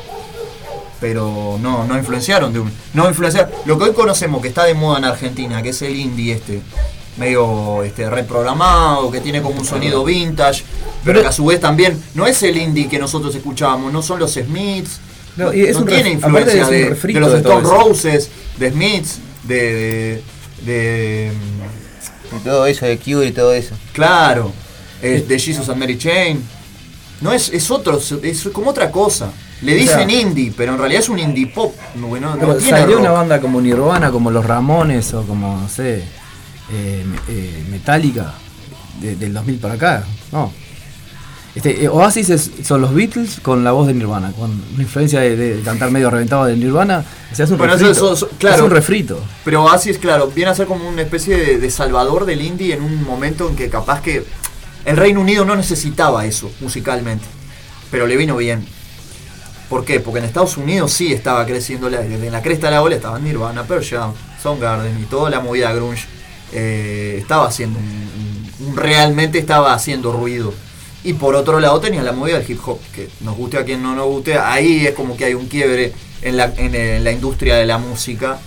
Pero 1.00 1.58
no, 1.60 1.84
no 1.86 1.98
influenciaron 1.98 2.52
de 2.52 2.60
un. 2.60 2.72
No 2.94 3.08
influenciaron. 3.08 3.50
Lo 3.66 3.76
que 3.78 3.84
hoy 3.84 3.92
conocemos 3.92 4.40
que 4.40 4.48
está 4.48 4.64
de 4.64 4.74
moda 4.74 4.98
en 4.98 5.04
Argentina, 5.04 5.60
que 5.62 5.70
es 5.70 5.82
el 5.82 5.94
indie 5.96 6.32
este, 6.34 6.60
medio 7.18 7.82
este, 7.82 8.08
reprogramado, 8.08 9.10
que 9.10 9.20
tiene 9.20 9.42
como 9.42 9.58
un 9.60 9.66
sonido 9.66 10.02
vintage, 10.04 10.64
pero 11.04 11.20
que 11.20 11.26
a 11.26 11.32
su 11.32 11.44
vez 11.46 11.60
también 11.60 12.02
no 12.14 12.26
es 12.26 12.42
el 12.42 12.56
indie 12.56 12.88
que 12.88 12.98
nosotros 12.98 13.34
escuchábamos, 13.34 13.92
no 13.92 14.02
son 14.02 14.18
los 14.20 14.32
Smiths, 14.34 15.00
No, 15.36 15.46
no, 15.46 15.52
y 15.52 15.62
es 15.62 15.74
no 15.74 15.80
un 15.82 15.86
tiene 15.88 16.10
influencia 16.10 16.64
un 16.64 16.70
de, 16.70 17.20
los 17.20 17.32
de 17.32 17.38
Stone. 17.38 17.60
Roses, 17.68 18.30
de 18.56 18.70
Smiths, 18.70 19.18
de, 19.42 20.22
de, 20.64 20.72
de- 20.72 21.32
todo 22.44 22.66
eso, 22.66 22.86
de 22.86 22.98
Cure 22.98 23.26
y 23.26 23.32
todo 23.32 23.52
eso. 23.52 23.74
claro, 23.92 24.52
es 25.04 25.28
de 25.28 25.38
Jesus 25.38 25.68
and 25.68 25.78
Mary 25.78 25.98
Chain. 25.98 26.42
No 27.20 27.32
es, 27.32 27.48
es 27.50 27.70
otro, 27.70 28.00
es 28.22 28.48
como 28.52 28.70
otra 28.70 28.90
cosa. 28.90 29.30
Le 29.62 29.72
O 29.80 29.86
sea- 29.86 29.98
dicen 29.98 30.10
indie, 30.10 30.52
pero 30.56 30.72
en 30.72 30.78
realidad 30.78 31.00
es 31.02 31.08
un 31.08 31.18
indie 31.18 31.46
pop. 31.46 31.74
No, 31.94 32.08
no- 32.18 32.36
tiene 32.56 32.70
salió 32.78 32.96
rock. 32.96 33.00
una 33.00 33.10
banda 33.12 33.40
como 33.40 33.60
Nirvana, 33.60 34.10
como 34.10 34.30
los 34.30 34.44
Ramones 34.44 35.14
o 35.14 35.22
como, 35.22 35.60
no 35.60 35.68
sé, 35.68 36.02
eh, 36.72 37.04
eh, 37.28 37.64
Metallica 37.70 38.34
de- 39.00 39.16
del 39.16 39.32
2000 39.32 39.58
para 39.58 39.74
acá. 39.74 40.04
No. 40.32 40.52
Este, 41.54 41.84
eh, 41.84 41.88
Oasis 41.88 42.30
es- 42.30 42.50
son 42.64 42.80
los 42.80 42.92
Beatles 42.92 43.38
con 43.40 43.62
la 43.62 43.70
voz 43.70 43.86
de 43.86 43.94
Nirvana, 43.94 44.32
con 44.32 44.50
una 44.74 44.82
influencia 44.82 45.20
de, 45.20 45.36
de 45.36 45.62
cantar 45.62 45.92
medio 45.92 46.10
reventado 46.10 46.46
de 46.46 46.56
Nirvana. 46.56 47.04
O 47.30 47.34
sea, 47.34 47.44
es 47.44 47.50
un 47.52 47.58
Bueno, 47.58 47.74
eso- 47.74 47.86
refrito. 47.86 48.12
eso- 48.12 48.26
eso- 48.26 48.36
claro. 48.38 48.56
Es 48.56 48.62
un 48.62 48.70
refrito. 48.70 49.20
Pero 49.44 49.62
es 49.72 49.98
claro, 49.98 50.32
viene 50.34 50.50
a 50.50 50.54
ser 50.56 50.66
como 50.66 50.88
una 50.88 51.02
especie 51.02 51.36
de, 51.36 51.58
de 51.58 51.70
salvador 51.70 52.26
del 52.26 52.42
indie 52.42 52.74
en 52.74 52.82
un 52.82 53.04
momento 53.04 53.48
en 53.48 53.54
que 53.54 53.68
capaz 53.70 54.02
que 54.02 54.24
el 54.84 54.96
Reino 54.96 55.20
Unido 55.20 55.44
no 55.44 55.56
necesitaba 55.56 56.26
eso 56.26 56.50
musicalmente, 56.60 57.24
pero 57.90 58.06
le 58.06 58.16
vino 58.16 58.36
bien. 58.36 58.66
¿Por 59.68 59.84
qué? 59.84 59.98
Porque 59.98 60.18
en 60.18 60.26
Estados 60.26 60.56
Unidos 60.56 60.92
sí 60.92 61.12
estaba 61.12 61.46
creciendo, 61.46 61.88
la, 61.88 62.00
desde 62.00 62.30
la 62.30 62.42
cresta 62.42 62.66
de 62.66 62.74
la 62.74 62.82
ola 62.82 62.96
estaban 62.96 63.24
Nirvana, 63.24 63.64
Pearl 63.64 63.84
Jam, 63.84 64.12
Soundgarden 64.42 65.00
y 65.00 65.04
toda 65.04 65.30
la 65.30 65.40
movida 65.40 65.72
grunge 65.72 66.04
eh, 66.52 67.16
estaba 67.18 67.48
haciendo 67.48 67.78
realmente 68.74 69.38
estaba 69.38 69.72
haciendo 69.74 70.12
ruido. 70.12 70.52
Y 71.02 71.14
por 71.14 71.34
otro 71.34 71.60
lado 71.60 71.80
tenía 71.80 72.02
la 72.02 72.12
movida 72.12 72.38
del 72.38 72.50
hip 72.50 72.60
hop, 72.66 72.78
que 72.94 73.08
nos 73.20 73.36
guste 73.36 73.58
a 73.58 73.64
quien 73.64 73.82
no 73.82 73.94
nos 73.94 74.06
guste, 74.06 74.38
ahí 74.38 74.86
es 74.86 74.94
como 74.94 75.16
que 75.16 75.26
hay 75.26 75.34
un 75.34 75.48
quiebre 75.48 75.92
en 76.22 76.36
la, 76.36 76.52
en, 76.56 77.04
la 77.04 77.12
industria 77.12 77.56
de 77.56 77.66
la 77.66 77.78
música. 77.78 78.38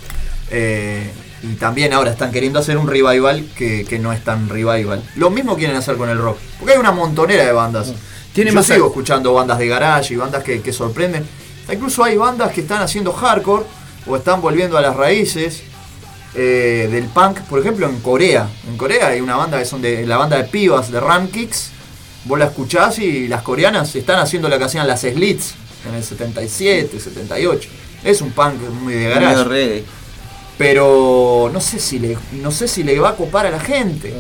eh, 0.49 1.11
y 1.43 1.53
también 1.55 1.93
ahora 1.93 2.11
están 2.11 2.31
queriendo 2.31 2.59
hacer 2.59 2.77
un 2.77 2.87
revival 2.87 3.45
que, 3.55 3.85
que 3.85 3.99
no 3.99 4.11
es 4.13 4.23
tan 4.23 4.49
revival. 4.49 5.03
Lo 5.15 5.29
mismo 5.29 5.55
quieren 5.55 5.75
hacer 5.77 5.95
con 5.97 6.09
el 6.09 6.17
rock. 6.17 6.37
Porque 6.59 6.73
hay 6.73 6.79
una 6.79 6.91
montonera 6.91 7.45
de 7.45 7.51
bandas. 7.51 7.93
Tiene 8.33 8.51
Yo 8.51 8.55
más 8.55 8.65
sigo 8.65 8.85
a- 8.85 8.87
escuchando 8.87 9.33
bandas 9.33 9.57
de 9.59 9.67
garage 9.67 10.13
y 10.13 10.17
bandas 10.17 10.43
que, 10.43 10.61
que 10.61 10.73
sorprenden. 10.73 11.25
Incluso 11.71 12.03
hay 12.03 12.17
bandas 12.17 12.51
que 12.53 12.61
están 12.61 12.81
haciendo 12.81 13.11
hardcore 13.13 13.65
o 14.07 14.15
están 14.15 14.41
volviendo 14.41 14.77
a 14.77 14.81
las 14.81 14.95
raíces 14.95 15.63
eh, 16.35 16.87
del 16.91 17.05
punk, 17.05 17.39
por 17.41 17.59
ejemplo, 17.59 17.87
en 17.87 17.99
Corea. 17.99 18.47
En 18.67 18.77
Corea 18.77 19.07
hay 19.07 19.21
una 19.21 19.35
banda 19.35 19.59
que 19.59 19.65
son 19.65 19.81
de 19.81 20.05
la 20.05 20.17
banda 20.17 20.37
de 20.37 20.43
pibas 20.45 20.91
de 20.91 20.99
Ram 20.99 21.27
Kicks. 21.29 21.71
Vos 22.25 22.37
la 22.37 22.45
escuchás 22.45 22.99
y 22.99 23.27
las 23.27 23.41
coreanas 23.41 23.95
están 23.95 24.19
haciendo 24.19 24.49
lo 24.49 24.57
que 24.57 24.63
hacían 24.65 24.87
las 24.87 25.01
Slits 25.01 25.55
en 25.87 25.95
el 25.95 26.03
77, 26.03 26.99
78. 26.99 27.69
Es 28.03 28.21
un 28.21 28.31
punk 28.31 28.55
muy 28.81 28.93
de 28.93 28.99
Medio 29.07 29.21
garage. 29.21 29.43
reggae. 29.45 29.83
Pero 30.57 31.49
no 31.53 31.61
sé 31.61 31.79
si 31.79 31.99
le, 31.99 32.17
no 32.41 32.51
sé 32.51 32.67
si 32.67 32.83
le 32.83 32.99
va 32.99 33.09
a 33.09 33.15
copar 33.15 33.45
a 33.45 33.51
la 33.51 33.59
gente. 33.59 34.13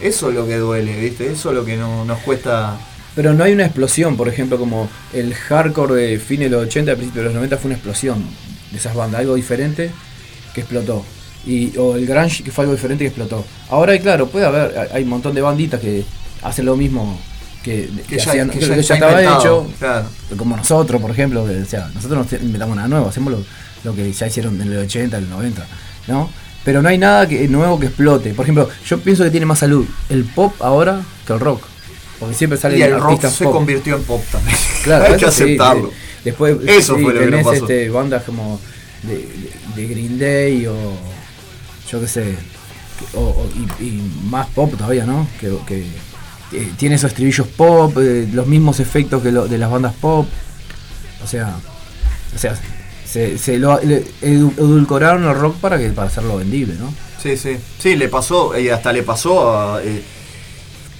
Eso 0.00 0.28
es 0.28 0.34
lo 0.34 0.46
que 0.46 0.56
duele, 0.56 0.98
¿viste? 1.00 1.30
Eso 1.30 1.50
es 1.50 1.54
lo 1.56 1.64
que 1.64 1.76
no- 1.76 2.04
nos 2.04 2.18
cuesta. 2.20 2.76
Pero 3.14 3.32
no 3.32 3.44
hay 3.44 3.52
una 3.52 3.64
explosión, 3.64 4.16
por 4.16 4.28
ejemplo, 4.28 4.58
como 4.58 4.90
el 5.14 5.32
hardcore 5.34 5.94
de 5.94 6.18
fines 6.18 6.50
de 6.50 6.56
los 6.56 6.66
80, 6.66 6.94
principios 6.96 7.22
de 7.22 7.24
los 7.24 7.34
90 7.34 7.56
fue 7.56 7.68
una 7.68 7.76
explosión 7.76 8.24
de 8.70 8.76
esas 8.78 8.94
bandas, 8.94 9.20
algo 9.20 9.36
diferente 9.36 9.90
que 10.54 10.60
explotó. 10.60 11.04
Y, 11.46 11.76
o 11.78 11.94
el 11.96 12.04
grunge 12.06 12.42
que 12.42 12.50
fue 12.50 12.64
algo 12.64 12.74
diferente 12.74 13.04
que 13.04 13.08
explotó. 13.08 13.44
Ahora, 13.70 13.96
claro, 14.00 14.26
puede 14.26 14.44
haber, 14.46 14.76
hay- 14.78 14.88
hay 14.92 15.02
un 15.04 15.08
montón 15.10 15.34
de 15.34 15.40
banditas 15.40 15.80
que 15.80 16.04
hacen 16.42 16.66
lo 16.66 16.76
mismo 16.76 17.18
que, 17.66 17.90
que 18.08 18.16
ya- 18.18 18.30
hacían, 18.30 18.48
que 18.50 18.58
que 18.60 18.82
ya 18.82 18.94
estaba 18.94 19.20
hecho. 19.22 19.68
claro. 19.78 20.06
Como 20.36 20.56
nosotros, 20.56 21.02
por 21.02 21.10
ejemplo, 21.10 21.44
que, 21.46 21.56
o 21.62 21.64
sea, 21.66 21.90
nosotros 21.94 22.26
no 22.30 22.38
inventamos 22.46 22.76
nada 22.76 22.88
nuevo, 22.88 23.08
hacemos 23.08 23.32
lo, 23.32 23.44
lo 23.84 23.94
que 23.94 24.12
ya 24.12 24.26
hicieron 24.28 24.60
en 24.60 24.72
el 24.72 24.78
80, 24.78 25.18
en 25.18 25.24
el 25.24 25.30
90, 25.30 25.66
¿no? 26.06 26.30
Pero 26.64 26.80
no 26.82 26.88
hay 26.88 26.98
nada 26.98 27.28
que, 27.28 27.46
nuevo 27.48 27.78
que 27.78 27.86
explote. 27.86 28.34
Por 28.34 28.44
ejemplo, 28.44 28.68
yo 28.86 28.98
pienso 29.00 29.24
que 29.24 29.30
tiene 29.30 29.46
más 29.46 29.58
salud 29.58 29.84
el 30.08 30.24
pop 30.24 30.52
ahora 30.60 31.00
que 31.26 31.32
el 31.32 31.40
rock. 31.40 31.62
Porque 32.20 32.34
siempre 32.34 32.58
salen 32.58 32.78
Y 32.78 32.82
el 32.82 32.98
rock 33.00 33.26
se 33.26 33.44
pop. 33.44 33.52
convirtió 33.52 33.96
en 33.96 34.02
pop 34.04 34.22
también. 34.32 34.56
Claro, 34.84 35.04
hay 35.12 35.16
que 35.18 35.26
aceptarlo. 35.26 35.90
Después 36.24 36.56
Eso 36.66 36.96
sí, 36.96 37.02
fue 37.02 37.12
lo 37.14 37.18
que 37.20 37.24
tenés, 37.26 37.44
nos 37.44 37.52
pasó. 37.54 37.64
este, 37.66 37.88
bandas 37.90 38.22
como 38.24 38.60
de, 39.02 39.16
de- 39.16 39.50
de 39.82 39.86
Green 39.88 40.18
Day 40.18 40.66
o 40.66 40.74
yo 41.90 42.00
qué 42.00 42.08
sé, 42.08 42.34
o, 43.14 43.20
o- 43.20 43.50
y, 43.80 43.84
y 43.84 44.12
más 44.30 44.46
pop 44.48 44.72
todavía, 44.76 45.04
¿no? 45.04 45.28
Que, 45.40 45.52
que, 45.66 45.84
eh, 46.56 46.72
tiene 46.76 46.94
esos 46.96 47.10
estribillos 47.10 47.46
pop, 47.48 47.96
eh, 47.98 48.28
los 48.32 48.46
mismos 48.46 48.80
efectos 48.80 49.22
que 49.22 49.30
lo- 49.32 49.46
de 49.48 49.58
las 49.58 49.70
bandas 49.70 49.94
pop. 49.94 50.26
O 51.24 51.26
sea, 51.26 51.56
o 52.34 52.38
sea, 52.38 52.54
se, 53.06 53.58
lo 53.58 53.80
edulcoraron 53.80 55.24
el 55.24 55.34
rock 55.34 55.56
para 55.56 55.78
que 55.78 55.88
para 55.90 56.08
hacerlo 56.08 56.36
vendible, 56.36 56.74
¿no? 56.78 56.92
Sí, 57.22 57.36
sí. 57.36 57.56
Sí, 57.78 57.96
le 57.96 58.08
pasó, 58.08 58.58
y 58.58 58.68
hasta 58.68 58.92
le 58.92 59.02
pasó 59.02 59.80
eh, 59.80 60.02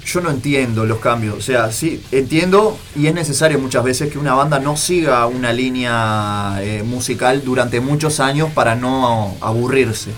yo 0.05 0.21
no 0.21 0.31
entiendo 0.31 0.85
los 0.87 0.99
cambios. 0.99 1.37
O 1.37 1.41
sea, 1.43 1.71
sí, 1.73 2.03
entiendo 2.13 2.79
y 2.95 3.07
es 3.09 3.15
necesario 3.15 3.59
muchas 3.59 3.85
veces 3.85 4.11
que 4.11 4.19
una 4.19 4.35
banda 4.35 4.59
no 4.59 4.77
siga 4.77 5.27
una 5.27 5.53
línea 5.53 6.61
musical 6.85 7.43
durante 7.45 7.81
muchos 7.81 8.21
años 8.21 8.51
para 8.55 8.75
no 8.77 9.37
aburrirse. 9.41 10.11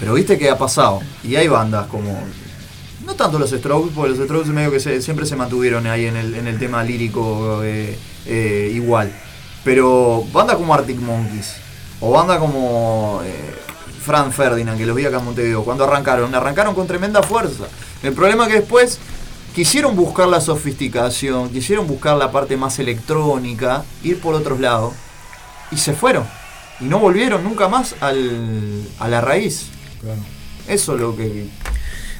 Pero 0.00 0.14
viste 0.14 0.38
que 0.38 0.50
ha 0.50 0.58
pasado. 0.58 1.00
Y 1.24 1.36
hay 1.36 1.48
bandas 1.48 1.86
como. 1.86 2.20
No 3.08 3.14
tanto 3.14 3.38
los 3.38 3.50
Strokes, 3.50 3.90
porque 3.94 4.10
los 4.10 4.18
Strokes 4.18 4.50
medio 4.50 4.70
que 4.70 4.80
se- 4.80 5.00
siempre 5.00 5.24
se 5.24 5.34
mantuvieron 5.34 5.86
ahí 5.86 6.04
en 6.04 6.16
el, 6.16 6.34
en 6.34 6.46
el 6.46 6.58
tema 6.58 6.84
lírico 6.84 7.62
eh, 7.64 7.98
eh, 8.26 8.70
igual. 8.74 9.10
Pero 9.64 10.24
bandas 10.30 10.56
como 10.56 10.74
Arctic 10.74 10.98
Monkeys, 11.00 11.54
o 12.00 12.10
banda 12.12 12.38
como 12.38 13.22
eh, 13.24 13.54
Franz 14.02 14.34
Ferdinand, 14.34 14.76
que 14.78 14.84
los 14.86 14.94
vi 14.94 15.06
acá 15.06 15.18
en 15.18 15.24
Montevideo, 15.24 15.64
cuando 15.64 15.84
arrancaron, 15.84 16.34
arrancaron 16.34 16.74
con 16.74 16.86
tremenda 16.86 17.22
fuerza. 17.22 17.64
El 18.02 18.12
problema 18.12 18.44
es 18.44 18.50
que 18.52 18.60
después 18.60 18.98
quisieron 19.54 19.96
buscar 19.96 20.28
la 20.28 20.42
sofisticación, 20.42 21.48
quisieron 21.48 21.86
buscar 21.86 22.14
la 22.18 22.30
parte 22.30 22.58
más 22.58 22.78
electrónica, 22.78 23.84
ir 24.04 24.20
por 24.20 24.34
otros 24.34 24.60
lados, 24.60 24.92
y 25.70 25.78
se 25.78 25.94
fueron. 25.94 26.24
Y 26.78 26.84
no 26.84 26.98
volvieron 26.98 27.42
nunca 27.42 27.68
más 27.68 27.94
al, 28.00 28.82
a 28.98 29.08
la 29.08 29.22
raíz. 29.22 29.68
Eso 30.68 30.94
es 30.94 31.00
lo 31.00 31.16
que. 31.16 31.48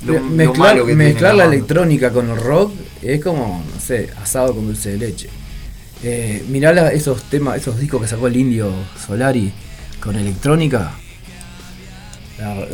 Lo, 0.05 0.13
lo 0.15 0.21
mezclar 0.21 0.75
malo 0.75 0.87
que 0.87 0.93
tiene 0.95 1.05
mezclar 1.11 1.35
la 1.35 1.45
electrónica 1.45 2.11
con 2.11 2.31
el 2.31 2.37
rock 2.37 2.73
es 3.03 3.23
como, 3.23 3.65
no 3.75 3.81
sé, 3.81 4.11
asado 4.23 4.55
con 4.55 4.67
dulce 4.67 4.91
de 4.91 4.99
leche. 4.99 5.29
Eh, 6.05 6.45
mirá 6.49 6.73
la- 6.73 6.93
esos 6.93 7.23
temas, 7.25 7.57
esos 7.57 7.79
discos 7.79 8.01
que 8.03 8.07
sacó 8.09 8.29
el 8.29 8.37
indio 8.37 8.71
Solari 9.07 9.53
con 10.01 10.15
electrónica. 10.17 10.93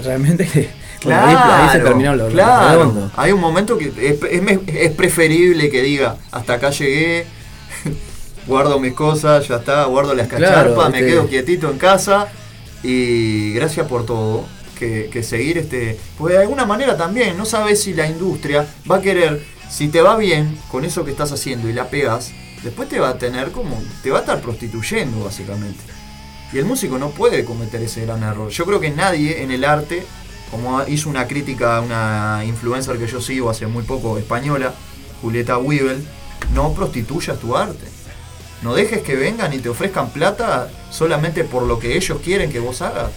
Realmente 0.05 0.47
que 0.47 0.69
bueno, 1.05 1.21
ahí- 1.27 1.37
ahí, 1.69 1.69
se 1.79 1.81
terminó 1.81 2.15
lo, 2.15 2.25
lo 2.27 2.33
claro. 2.33 3.11
Hay 3.17 3.33
un 3.33 3.41
momento 3.41 3.79
que 3.79 3.87
es, 3.97 4.23
es 4.31 4.43
me- 4.43 4.61
es 4.67 4.93
preferible 4.93 5.71
que 5.71 5.81
diga 5.83 6.17
hasta 6.31 6.55
acá 6.55 6.69
llegué 6.71 7.25
guardo 8.47 8.79
mis 8.79 8.93
cosas, 8.93 9.49
ya 9.49 9.57
está, 9.57 9.85
guardo 9.87 10.15
las 10.15 10.29
Claro, 10.29 10.45
cacharpas, 10.75 10.91
me 10.91 10.99
este- 10.99 11.11
quedo 11.11 11.27
quietito 11.29 11.71
en 11.71 11.79
casa 11.79 12.29
y 12.83 13.53
gracias 13.55 13.87
por 13.87 14.05
todo. 14.05 14.45
Que, 15.11 15.23
seguir 15.23 15.59
este. 15.59 15.99
Pues 16.19 16.35
de 16.35 16.41
alguna 16.41 16.65
manera 16.65 16.97
también, 16.97 17.37
no 17.37 17.45
sabes 17.45 17.83
si 17.83 17.95
la 17.95 18.07
industria 18.07 18.67
va 18.91 18.97
a 18.97 19.01
querer, 19.01 19.45
si 19.71 19.89
te 19.89 20.01
va 20.01 20.17
bien 20.17 20.59
con 20.71 20.85
eso 20.85 21.05
que 21.05 21.11
estás 21.11 21.33
haciendo 21.33 21.69
y 21.69 21.73
la 21.73 21.89
pegas, 21.89 22.33
después 22.63 22.89
te 22.89 23.01
va 23.01 23.11
a 23.11 23.19
tener 23.19 23.51
como. 23.51 23.83
te 24.03 24.11
va 24.11 24.19
a 24.19 24.21
estar 24.21 24.41
prostituyendo 24.41 25.25
básicamente. 25.25 25.81
Y 26.53 26.59
el 26.59 26.67
músico 26.67 26.99
no 26.99 27.11
puede 27.11 27.45
cometer 27.45 27.83
ese 27.83 28.05
gran 28.05 28.23
error. 28.23 28.51
Yo 28.51 28.65
creo 28.65 28.79
que 28.79 28.91
nadie 28.91 29.43
en 29.43 29.51
el 29.51 29.65
arte, 29.65 30.05
como 30.51 30.87
hizo 30.87 31.09
una 31.09 31.27
crítica 31.27 31.81
una 31.81 32.43
influencer 32.47 32.99
que 32.99 33.07
yo 33.07 33.21
sigo 33.21 33.51
hace 33.51 33.67
muy 33.67 33.83
poco, 33.83 34.19
española, 34.19 34.75
Julieta 35.21 35.59
Weibel, 35.59 36.07
no 36.53 36.73
prostituyas 36.75 37.39
tu 37.39 37.57
arte. 37.57 37.87
No 38.63 38.75
dejes 38.75 39.03
que 39.03 39.17
vengan 39.17 39.53
y 39.53 39.59
te 39.59 39.69
ofrezcan 39.69 40.11
plata 40.11 40.71
solamente 40.91 41.45
por 41.45 41.65
lo 41.65 41.79
que 41.79 41.97
ellos 41.97 42.19
quieren 42.23 42.53
que 42.53 42.61
vos 42.61 42.83
hagas. 42.83 43.11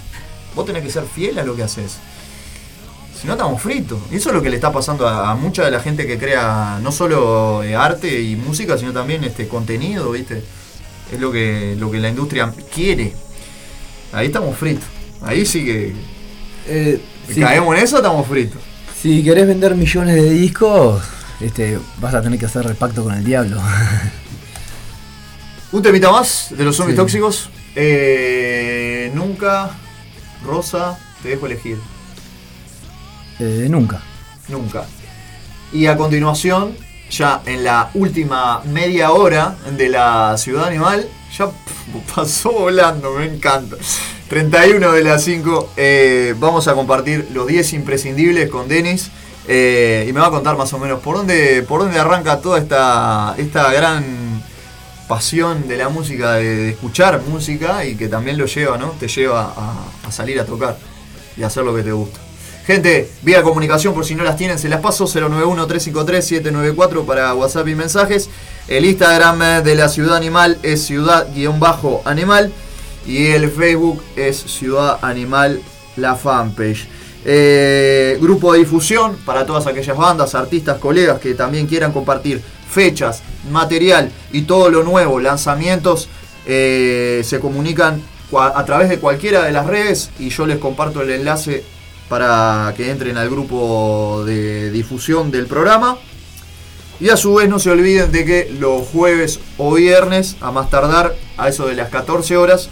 Vos 0.58 0.66
tenés 0.66 0.84
que 0.84 0.90
ser 0.90 1.06
fiel 1.06 1.38
a 1.40 1.44
lo 1.44 1.56
que 1.56 1.64
haces. 1.64 1.98
Si 3.22 3.28
no, 3.28 3.34
estamos 3.34 3.62
fritos. 3.62 4.00
Y 4.12 4.16
eso 4.16 4.30
es 4.30 4.36
lo 4.36 4.42
que 4.42 4.50
le 4.50 4.56
está 4.58 4.72
pasando 4.72 5.08
a, 5.08 5.32
a 5.32 5.36
mucha 5.36 5.64
de 5.64 5.72
la 5.72 5.80
gente 5.80 6.06
que 6.06 6.18
crea 6.18 6.80
no 6.82 6.92
solo 6.92 7.64
eh, 7.64 7.76
arte 7.76 8.22
y 8.22 8.36
música, 8.36 8.78
sino 8.78 8.92
también 8.92 9.24
este 9.24 9.48
contenido, 9.48 10.12
¿viste? 10.12 10.44
Es 11.14 11.20
lo 11.20 11.32
que, 11.32 11.76
lo 11.80 11.90
que 11.92 12.00
la 12.00 12.10
industria 12.10 12.52
quiere. 12.74 13.14
Ahí 14.12 14.28
estamos 14.28 14.58
fritos. 14.58 14.86
Ahí 15.22 15.46
sí 15.46 15.64
que. 15.64 15.94
Eh, 16.68 17.00
si, 17.32 17.40
Caemos 17.40 17.78
en 17.78 17.84
eso, 17.84 17.98
estamos 17.98 18.28
fritos. 18.28 18.60
si 19.02 19.24
querés 19.24 19.48
vender 19.48 19.76
millones 19.76 20.16
de 20.16 20.30
discos, 20.32 21.02
este, 21.40 21.78
vas 22.00 22.14
a 22.16 22.22
tener 22.22 22.40
que 22.40 22.46
hacer 22.48 22.66
el 22.66 22.76
pacto 22.76 23.04
con 23.04 23.14
el 23.14 23.24
diablo. 23.24 23.62
Un 25.72 25.82
temita 25.82 26.12
más 26.12 26.48
de 26.58 26.64
los 26.64 26.76
zombies 26.76 26.96
Sí. 26.96 27.02
tóxicos. 27.02 27.50
Eh, 27.76 29.12
nunca, 29.14 29.72
Rosa, 30.44 30.98
te 31.22 31.30
dejo 31.30 31.46
elegir. 31.46 31.80
Eh, 33.40 33.68
nunca. 33.70 34.02
Nunca. 34.48 34.86
Y 35.72 35.86
a 35.88 35.98
continuación, 35.98 36.76
ya 37.10 37.42
en 37.46 37.64
la 37.64 37.90
última 37.94 38.62
media 38.66 39.12
hora 39.12 39.56
de 39.78 39.90
la 39.90 40.36
Ciudad 40.38 40.66
Animal, 40.66 41.08
ya 41.38 41.50
pasó 42.16 42.52
volando, 42.52 43.14
me 43.14 43.26
encanta. 43.26 43.76
31 44.30 44.92
de 44.92 45.04
las 45.04 45.24
5, 45.24 45.72
eh, 45.78 46.36
vamos 46.38 46.68
a 46.68 46.74
compartir 46.74 47.30
los 47.34 47.48
10 47.48 47.74
imprescindibles 47.74 48.50
con 48.50 48.68
Denis. 48.68 49.10
eh, 49.48 50.06
y 50.10 50.12
me 50.12 50.20
va 50.20 50.28
a 50.28 50.32
contar 50.32 50.58
más 50.58 50.74
o 50.74 50.78
menos 50.80 51.00
por 51.00 51.16
dónde, 51.16 51.64
por 51.64 51.80
dónde 51.82 51.98
arranca 51.98 52.42
toda 52.42 52.60
esta, 52.60 53.34
esta 53.38 53.72
gran 53.72 54.04
pasión 55.08 55.68
de 55.68 55.78
la 55.78 55.90
música, 55.90 56.34
de, 56.34 56.70
escuchar 56.70 57.22
música 57.28 57.86
y 57.86 57.96
que 57.96 58.08
también 58.08 58.38
lo 58.38 58.46
lleva, 58.46 58.78
¿no? 58.78 58.92
Te 58.92 59.08
lleva 59.08 59.52
a, 59.56 60.12
salir 60.12 60.40
a 60.40 60.46
tocar 60.46 60.78
y 61.36 61.42
a 61.44 61.48
hacer 61.48 61.64
lo 61.64 61.76
que 61.76 61.82
te 61.84 61.92
gusta. 61.92 62.20
Gente, 62.66 63.10
vía 63.22 63.44
comunicación 63.44 63.94
por 63.94 64.06
si 64.06 64.16
no 64.16 64.24
las 64.24 64.36
tienen, 64.36 64.60
se 64.60 64.68
las 64.68 64.82
paso 64.82 65.06
091-353-794 65.06 67.06
para 67.06 67.34
WhatsApp 67.34 67.68
y 67.70 67.76
mensajes. 67.76 68.30
El 68.68 68.84
Instagram 68.84 69.64
de 69.64 69.76
la 69.76 69.88
Ciudad 69.88 70.18
Animal 70.18 70.58
es 70.64 70.86
ciudad-animal 70.86 72.52
y 73.06 73.28
el 73.28 73.50
Facebook 73.50 74.04
es 74.18 74.38
Ciudad 74.38 75.00
Animal, 75.02 75.62
la 75.96 76.16
fanpage. 76.16 76.90
Eh, 77.24 78.18
grupo 78.22 78.54
de 78.54 78.60
difusión 78.60 79.18
para 79.26 79.46
todas 79.46 79.66
aquellas 79.68 79.98
bandas, 79.98 80.36
artistas, 80.36 80.78
colegas 80.78 81.20
que 81.20 81.34
también 81.34 81.68
quieran 81.68 81.94
compartir 81.94 82.42
fechas, 82.70 83.24
material 83.52 84.12
y 84.32 84.42
todo 84.44 84.70
lo 84.70 84.84
nuevo, 84.84 85.20
lanzamientos, 85.20 86.10
eh, 86.46 87.22
se 87.24 87.40
comunican 87.40 88.02
a 88.34 88.66
través 88.66 88.90
de 88.90 89.00
cualquiera 89.00 89.44
de 89.44 89.52
las 89.52 89.66
redes 89.68 90.10
y 90.20 90.30
yo 90.30 90.46
les 90.46 90.58
comparto 90.60 91.02
el 91.02 91.10
enlace 91.12 91.64
para 92.10 92.74
que 92.76 92.90
entren 92.92 93.18
al 93.18 93.30
grupo 93.30 94.24
de 94.26 94.70
difusión 94.72 95.32
del 95.32 95.46
programa. 95.48 95.98
Y 97.00 97.10
a 97.10 97.18
su 97.18 97.36
vez 97.36 97.48
no 97.48 97.60
se 97.60 97.70
olviden 97.70 98.12
de 98.12 98.26
que 98.26 98.50
los 98.60 98.88
jueves 98.88 99.40
o 99.58 99.74
viernes, 99.76 100.36
a 100.42 100.52
más 100.52 100.70
tardar, 100.70 101.16
a 101.38 101.48
eso 101.48 101.68
de 101.68 101.76
las 101.76 101.90
14 101.90 102.38
horas, 102.38 102.70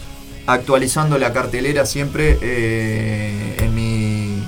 actualizando 0.47 1.17
la 1.19 1.31
cartelera 1.31 1.85
siempre 1.85 2.37
eh, 2.41 3.55
en, 3.59 3.75
mi, 3.75 4.41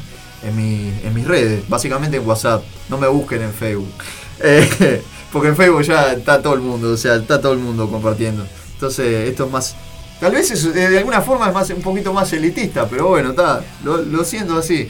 en, 0.43 0.55
mi- 0.55 0.91
en 1.03 1.13
mis 1.13 1.27
redes, 1.27 1.67
básicamente 1.69 2.17
en 2.17 2.27
WhatsApp. 2.27 2.63
No 2.89 2.97
me 2.97 3.07
busquen 3.07 3.41
en 3.43 3.53
Facebook. 3.53 3.91
Eh, 4.39 5.01
porque 5.31 5.49
en 5.49 5.55
Facebook 5.55 5.81
ya 5.83 6.13
está 6.13 6.41
todo 6.41 6.53
el 6.53 6.61
mundo, 6.61 6.91
o 6.91 6.97
sea, 6.97 7.15
está 7.15 7.41
todo 7.41 7.53
el 7.53 7.59
mundo 7.59 7.89
compartiendo. 7.89 8.45
Entonces, 8.73 9.29
esto 9.29 9.45
es 9.45 9.51
más. 9.51 9.75
Tal 10.19 10.31
vez 10.31 10.51
eh, 10.51 10.89
de 10.89 10.97
alguna 10.97 11.21
forma 11.21 11.47
es 11.47 11.53
más, 11.53 11.69
un 11.69 11.81
poquito 11.81 12.13
más 12.13 12.31
elitista, 12.33 12.87
pero 12.87 13.07
bueno, 13.07 13.31
está, 13.31 13.61
lo, 13.83 13.97
lo 13.97 14.23
siento 14.23 14.57
así. 14.57 14.87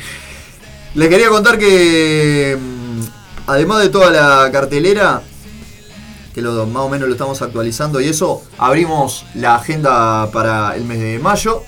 Les 0.96 1.10
quería 1.10 1.30
contar 1.30 1.58
que, 1.58 2.58
mm, 2.60 3.02
además 3.48 3.82
de 3.82 3.90
toda 3.90 4.10
la 4.10 4.52
cartelera, 4.52 5.22
que 6.34 6.42
lo, 6.42 6.66
más 6.68 6.84
o 6.84 6.90
menos 6.90 7.08
lo 7.08 7.14
estamos 7.14 7.42
actualizando 7.42 8.00
y 8.00 8.08
eso, 8.08 8.44
abrimos 8.58 9.26
la 9.34 9.56
agenda 9.56 10.30
para 10.32 10.76
el 10.76 10.86
mes 10.86 11.00
de 11.00 11.20
mayo. 11.20 11.64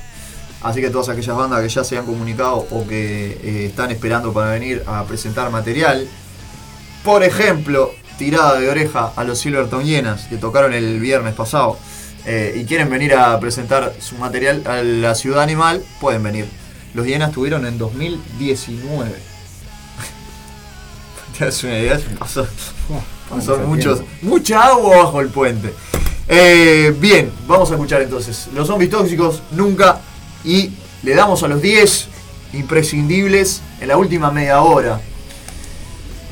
Así 0.61 0.81
que 0.81 0.89
todas 0.89 1.09
aquellas 1.09 1.35
bandas 1.35 1.61
que 1.61 1.69
ya 1.69 1.83
se 1.83 1.97
han 1.97 2.05
comunicado 2.05 2.67
o 2.69 2.85
que 2.87 3.39
eh, 3.43 3.65
están 3.65 3.91
esperando 3.91 4.33
para 4.33 4.51
venir 4.51 4.83
a 4.85 5.03
presentar 5.05 5.49
material. 5.49 6.07
Por 7.03 7.23
ejemplo, 7.23 7.91
tirada 8.19 8.59
de 8.59 8.69
oreja 8.69 9.13
a 9.15 9.23
los 9.23 9.39
Silverton 9.39 9.83
Hienas, 9.85 10.27
que 10.27 10.37
tocaron 10.37 10.73
el 10.73 10.99
viernes 10.99 11.33
pasado. 11.33 11.77
eh, 12.25 12.59
y 12.61 12.65
quieren 12.65 12.89
venir 12.89 13.15
a 13.15 13.39
presentar 13.39 13.93
su 13.99 14.15
material 14.15 14.61
a 14.67 14.83
la 14.83 15.15
ciudad 15.15 15.41
animal, 15.41 15.81
pueden 16.01 16.21
venir. 16.21 16.45
Los 16.93 17.07
Hienas 17.07 17.29
estuvieron 17.29 17.65
en 17.65 17.77
2019. 17.77 19.09
¿Te 21.39 21.45
das 21.45 21.63
una 21.63 21.79
idea? 21.79 21.99
Pasó, 22.19 22.45
muchos, 23.65 24.01
mucha 24.21 24.65
agua 24.65 24.97
bajo 24.97 25.21
el 25.21 25.29
puente. 25.29 25.73
Eh, 26.27 26.93
bien, 26.99 27.31
vamos 27.47 27.71
a 27.71 27.75
escuchar 27.75 28.01
entonces. 28.01 28.49
Los 28.53 28.67
zombies 28.67 28.91
tóxicos 28.91 29.41
nunca. 29.51 30.01
Y 30.43 30.71
le 31.03 31.15
damos 31.15 31.41
a 31.43 31.47
los 31.47 31.61
10 31.61 32.07
imprescindibles 32.53 33.61
en 33.79 33.87
la 33.87 33.97
última 33.97 34.29
media 34.29 34.61
hora. 34.61 34.99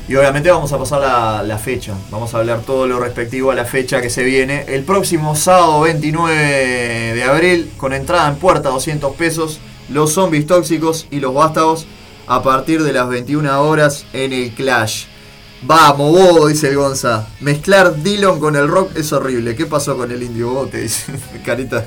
Y 0.08 0.16
obviamente 0.16 0.50
vamos 0.50 0.72
a 0.72 0.78
pasar 0.78 1.44
la, 1.46 1.58
fecha. 1.58 1.92
Vamos 2.10 2.32
a 2.32 2.38
hablar 2.38 2.62
todo 2.62 2.86
lo 2.86 2.98
respectivo 2.98 3.50
a 3.50 3.54
la 3.54 3.66
fecha 3.66 4.00
que 4.00 4.08
se 4.08 4.24
viene. 4.24 4.64
El 4.66 4.82
próximo 4.84 5.36
sábado 5.36 5.82
29 5.82 6.34
de 7.14 7.22
abril, 7.24 7.70
con 7.76 7.92
entrada 7.92 8.26
en 8.30 8.36
puerta 8.36 8.70
200 8.70 9.14
pesos, 9.16 9.60
los 9.90 10.14
zombies 10.14 10.46
tóxicos 10.46 11.06
y 11.10 11.20
los 11.20 11.34
vástagos 11.34 11.86
a 12.26 12.42
partir 12.42 12.82
de 12.82 12.94
las 12.94 13.06
21 13.06 13.62
horas 13.62 14.06
en 14.14 14.32
el 14.32 14.54
Clash. 14.54 15.04
Vamos, 15.60 16.12
vos, 16.12 16.48
dice 16.48 16.68
el 16.68 16.76
Gonza. 16.76 17.28
Mezclar 17.40 18.02
Dillon 18.02 18.40
con 18.40 18.56
el 18.56 18.66
rock 18.66 18.96
es 18.96 19.12
horrible. 19.12 19.56
¿Qué 19.56 19.66
pasó 19.66 19.94
con 19.98 20.10
el 20.10 20.22
indio 20.22 20.50
bote? 20.50 20.78
Dice 20.78 21.12
Carita. 21.44 21.84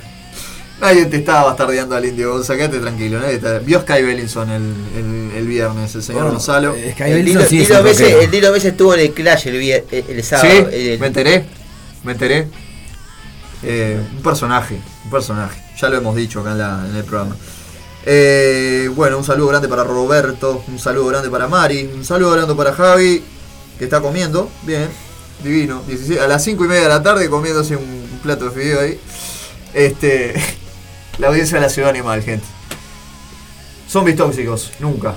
Nadie 0.82 1.06
te 1.06 1.18
estaba 1.18 1.44
bastardeando 1.44 1.96
al 1.96 2.04
indio 2.06 2.32
Gonza, 2.34 2.56
quédate 2.58 2.80
tranquilo. 2.80 3.20
Nadie 3.20 3.38
te- 3.38 3.60
Vio 3.60 3.82
Sky 3.82 4.02
Bellinson 4.02 4.50
el, 4.50 4.74
el- 4.98 5.32
el 5.38 5.48
viernes, 5.48 5.94
el 5.94 6.02
señor 6.02 6.24
Bueno, 6.24 6.38
Gonzalo. 6.38 6.74
eh, 6.76 6.92
Sky 6.94 7.04
El 7.04 7.14
Bellinson 7.14 7.48
Dilo, 7.50 7.50
sí 7.50 7.58
Dilo 8.04 8.22
el 8.22 8.32
Dilo 8.32 8.52
Messi 8.52 8.68
estuvo 8.70 8.94
en 8.96 9.00
el 9.02 9.12
Clash 9.14 9.48
el, 9.48 9.62
vier- 9.62 9.84
el, 9.92 10.06
el 10.10 10.24
sábado. 10.24 10.50
Sí, 10.50 10.76
el- 10.76 11.00
me 11.00 11.08
enteré, 11.08 11.46
me 12.04 12.12
enteré. 12.14 12.48
Eh, 13.64 14.00
un 14.18 14.24
personaje, 14.24 14.80
un 15.06 15.12
personaje. 15.12 15.62
Ya 15.80 15.90
lo 15.90 15.98
hemos 15.98 16.16
dicho 16.16 16.40
acá 16.42 16.52
en, 16.54 16.58
la- 16.58 16.86
en 16.90 16.96
el 16.96 17.04
programa. 17.04 17.36
Eh, 18.06 18.90
bueno, 18.96 19.20
un 19.20 19.24
saludo 19.24 19.50
grande 19.50 19.68
para 19.68 19.84
Roberto, 19.84 20.64
un 20.68 20.80
saludo 20.80 21.06
grande 21.08 21.30
para 21.30 21.48
Mari, 21.48 21.92
un 21.94 22.04
saludo 22.04 22.32
grande 22.32 22.56
para 22.56 22.74
Javi, 22.74 23.24
que 23.78 23.84
está 23.84 24.02
comiendo, 24.02 24.50
bien, 24.64 24.88
divino. 25.44 25.84
16 25.88 26.20
a 26.22 26.28
las 26.28 26.44
5 26.44 26.66
y 26.66 26.68
media 26.68 26.82
de 26.84 26.90
la 26.90 27.04
tarde 27.04 27.30
comiéndose 27.30 27.76
un, 27.76 27.84
un 27.84 28.20
plato 28.24 28.46
de 28.50 28.52
fideo 28.60 28.80
ahí. 28.82 29.00
Este, 29.76 30.34
la 31.18 31.28
audiencia 31.28 31.58
de 31.58 31.64
la 31.64 31.70
ciudad 31.70 31.90
animal, 31.90 32.22
gente. 32.24 32.46
Zombies 33.90 34.16
tóxicos, 34.16 34.72
nunca. 34.80 35.16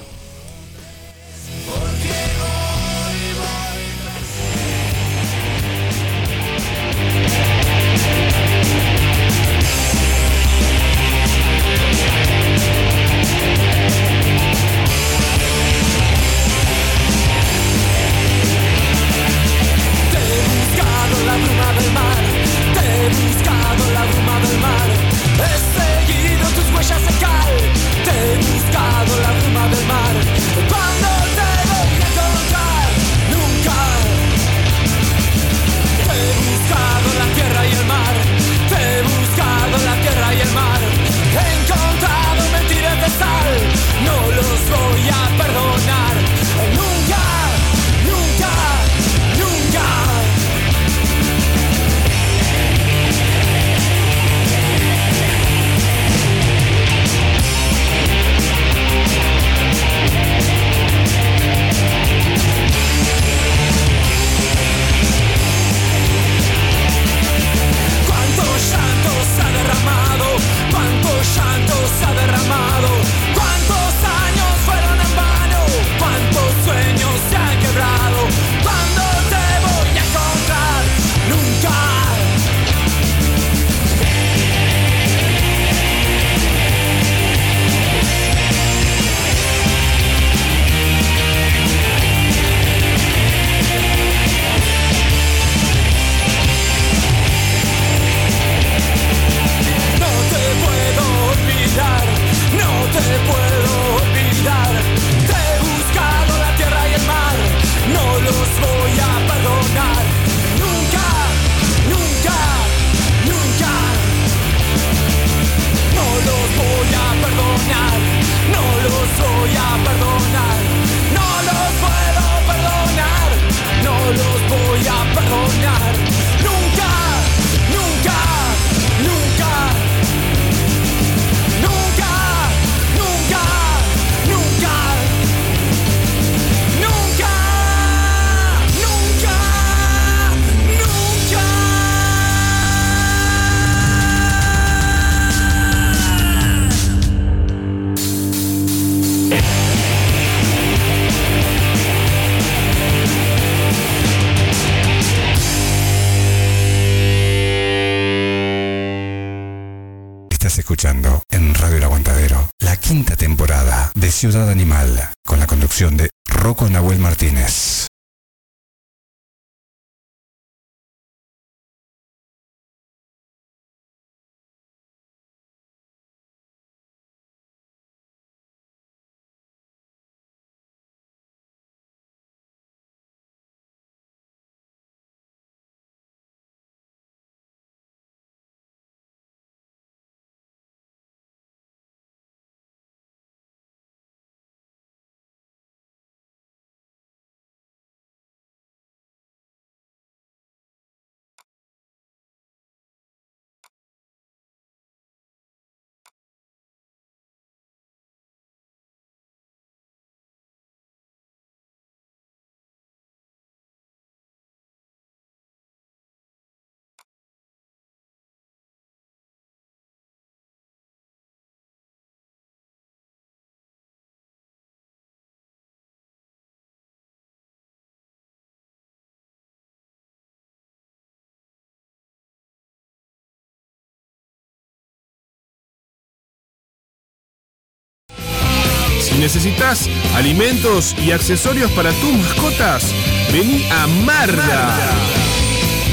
Necesitas 239.25 239.89
alimentos 240.17 240.95
y 241.03 241.13
accesorios 241.13 241.71
para 241.71 241.91
tus 241.93 242.13
mascotas, 242.13 242.95
vení 243.33 243.65
a 243.71 243.87
Marda. 243.87 244.79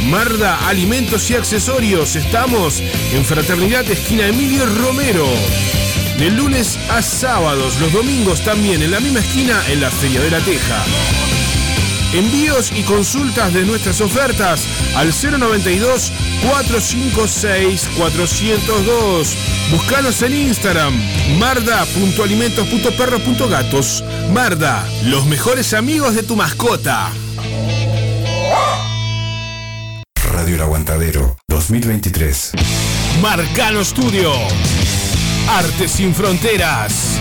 Marda 0.09 0.67
Alimentos 0.67 1.31
y 1.31 1.35
Accesorios. 1.35 2.17
Estamos 2.17 2.83
en 3.13 3.23
Fraternidad 3.23 3.89
Esquina 3.89 4.27
Emilio 4.27 4.65
Romero. 4.65 5.25
De 6.17 6.29
lunes 6.29 6.77
a 6.89 7.01
sábados, 7.01 7.79
los 7.79 7.93
domingos 7.93 8.43
también 8.43 8.81
en 8.81 8.91
la 8.91 8.99
misma 8.99 9.19
esquina 9.19 9.63
en 9.69 9.79
la 9.79 9.89
Feria 9.89 10.19
de 10.19 10.31
la 10.31 10.39
Teja. 10.41 11.30
Envíos 12.13 12.71
y 12.75 12.83
consultas 12.83 13.53
de 13.53 13.65
nuestras 13.65 14.01
ofertas 14.01 14.67
al 14.95 15.13
092 15.13 16.11
456 16.41 17.89
402. 17.97 19.37
Búscanos 19.71 20.21
en 20.21 20.33
Instagram, 20.33 20.93
marda.alimentos.perros.gatos. 21.39 24.03
Marda, 24.33 24.85
los 25.05 25.25
mejores 25.25 25.73
amigos 25.73 26.15
de 26.15 26.23
tu 26.23 26.35
mascota. 26.35 27.09
Radio 30.33 30.55
El 30.55 30.61
Aguantadero 30.61 31.37
2023. 31.47 32.51
Marcano 33.21 33.85
Studio. 33.85 34.33
Arte 35.47 35.87
sin 35.87 36.13
fronteras. 36.13 37.20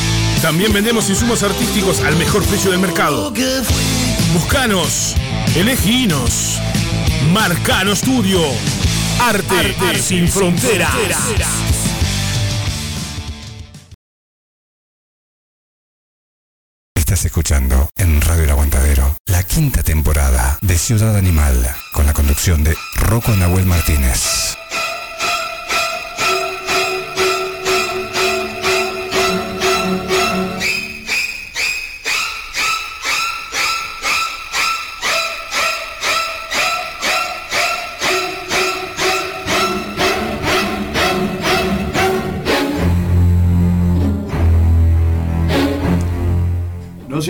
También 0.41 0.73
vendemos 0.73 1.07
insumos 1.07 1.43
artísticos 1.43 2.01
al 2.01 2.15
mejor 2.15 2.43
precio 2.43 2.71
del 2.71 2.79
mercado. 2.79 3.31
Buscanos, 4.33 5.15
eleginos. 5.55 6.59
Marcano 7.31 7.95
Studio. 7.95 8.41
Arte, 9.19 9.75
sin 10.01 10.27
fronteras. 10.27 10.91
Estás 16.95 17.25
escuchando 17.25 17.89
en 17.97 18.19
Radio 18.21 18.45
El 18.45 18.49
Aguantadero 18.49 19.15
la 19.27 19.43
quinta 19.43 19.83
temporada 19.83 20.57
de 20.61 20.77
Ciudad 20.77 21.15
Animal 21.17 21.75
con 21.93 22.07
la 22.07 22.13
conducción 22.13 22.63
de 22.63 22.75
Rocco 22.95 23.35
Nahuel 23.35 23.65
Martínez. 23.65 24.57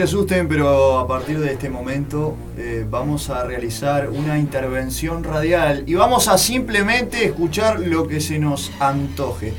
Se 0.02 0.06
asusten, 0.06 0.48
pero 0.48 0.98
a 0.98 1.08
partir 1.08 1.40
de 1.40 1.54
este 1.54 1.70
momento 1.70 2.36
eh, 2.58 2.88
vamos 2.90 3.30
a 3.30 3.44
realizar 3.44 4.10
una 4.10 4.40
intervención 4.40 5.24
radial 5.24 5.84
y 5.86 5.94
vamos 5.94 6.28
a 6.28 6.40
simplemente 6.40 7.24
escuchar 7.24 7.80
lo 7.80 8.08
que 8.08 8.20
se 8.20 8.40
nos 8.40 8.72
antoje. 8.80 9.54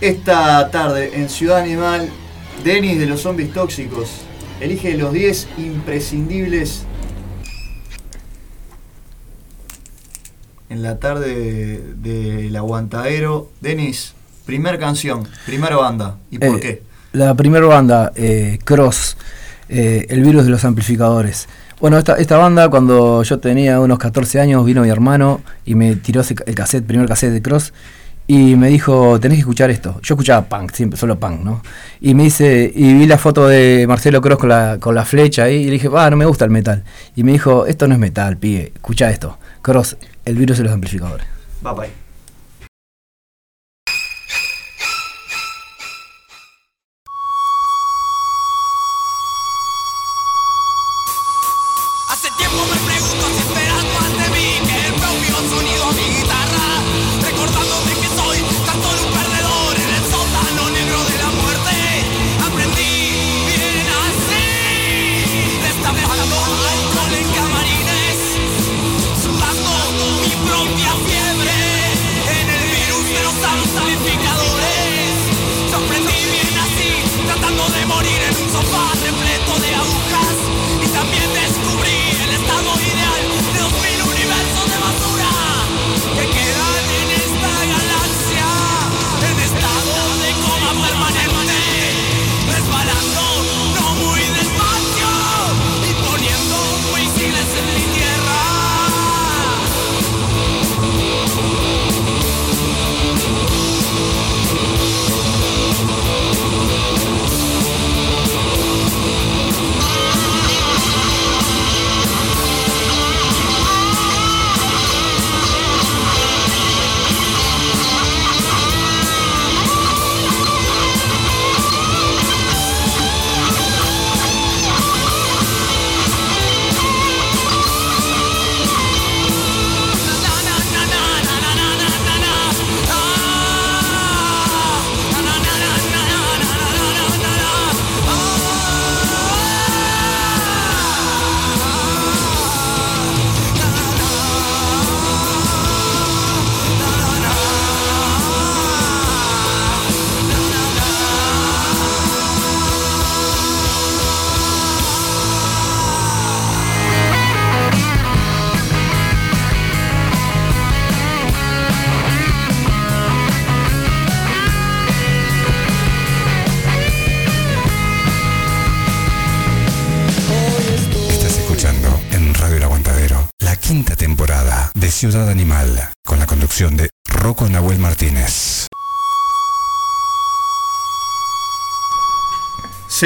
Esta 0.00 0.70
tarde 0.70 1.20
en 1.20 1.28
Ciudad 1.28 1.58
Animal, 1.58 2.08
Denis 2.64 2.98
de 2.98 3.04
los 3.04 3.20
Zombies 3.20 3.52
Tóxicos 3.52 4.22
elige 4.62 4.96
los 4.96 5.12
10 5.12 5.48
imprescindibles 5.58 6.86
en 10.70 10.82
la 10.82 10.98
tarde 10.98 11.82
del 11.96 12.56
aguantadero. 12.56 13.50
Denis, 13.60 14.14
primer 14.46 14.78
canción, 14.78 15.28
primera 15.44 15.76
banda. 15.76 16.16
¿Y 16.30 16.38
por 16.38 16.56
Eh, 16.56 16.60
qué? 16.60 16.93
La 17.14 17.32
primera 17.36 17.64
banda, 17.66 18.10
eh, 18.16 18.58
Cross, 18.64 19.16
eh, 19.68 20.04
El 20.08 20.22
virus 20.22 20.46
de 20.46 20.50
los 20.50 20.64
amplificadores. 20.64 21.46
Bueno, 21.80 21.96
esta, 21.96 22.16
esta 22.16 22.36
banda, 22.38 22.68
cuando 22.68 23.22
yo 23.22 23.38
tenía 23.38 23.78
unos 23.78 24.00
14 24.00 24.40
años, 24.40 24.64
vino 24.64 24.82
mi 24.82 24.88
hermano 24.88 25.40
y 25.64 25.76
me 25.76 25.94
tiró 25.94 26.22
el 26.44 26.54
cassette, 26.56 26.84
primer 26.84 27.06
cassette 27.06 27.30
de 27.30 27.40
Cross, 27.40 27.72
y 28.26 28.56
me 28.56 28.66
dijo, 28.66 29.20
tenés 29.20 29.36
que 29.36 29.42
escuchar 29.42 29.70
esto. 29.70 30.00
Yo 30.02 30.14
escuchaba 30.14 30.48
punk, 30.48 30.72
siempre, 30.72 30.98
solo 30.98 31.16
punk, 31.20 31.42
¿no? 31.42 31.62
Y 32.00 32.14
me 32.14 32.24
dice, 32.24 32.72
y 32.74 32.94
vi 32.94 33.06
la 33.06 33.16
foto 33.16 33.46
de 33.46 33.84
Marcelo 33.86 34.20
Cross 34.20 34.38
con 34.40 34.48
la, 34.48 34.78
con 34.80 34.96
la 34.96 35.04
flecha 35.04 35.44
ahí, 35.44 35.58
y 35.58 35.64
le 35.66 35.72
dije, 35.72 35.88
ah, 35.96 36.10
no 36.10 36.16
me 36.16 36.24
gusta 36.24 36.44
el 36.44 36.50
metal. 36.50 36.82
Y 37.14 37.22
me 37.22 37.30
dijo, 37.30 37.64
esto 37.66 37.86
no 37.86 37.94
es 37.94 38.00
metal, 38.00 38.38
pibe, 38.38 38.72
escucha 38.74 39.08
esto. 39.10 39.38
Cross, 39.62 39.96
El 40.24 40.34
virus 40.34 40.58
de 40.58 40.64
los 40.64 40.72
amplificadores. 40.72 41.24
Va, 41.64 41.74
bye. 41.74 42.03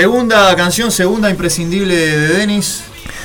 Segunda 0.03 0.55
canción, 0.55 0.93
segunda 0.93 1.29
imprescindible 1.29 1.97
de 1.97 2.29
Denis. 2.39 2.85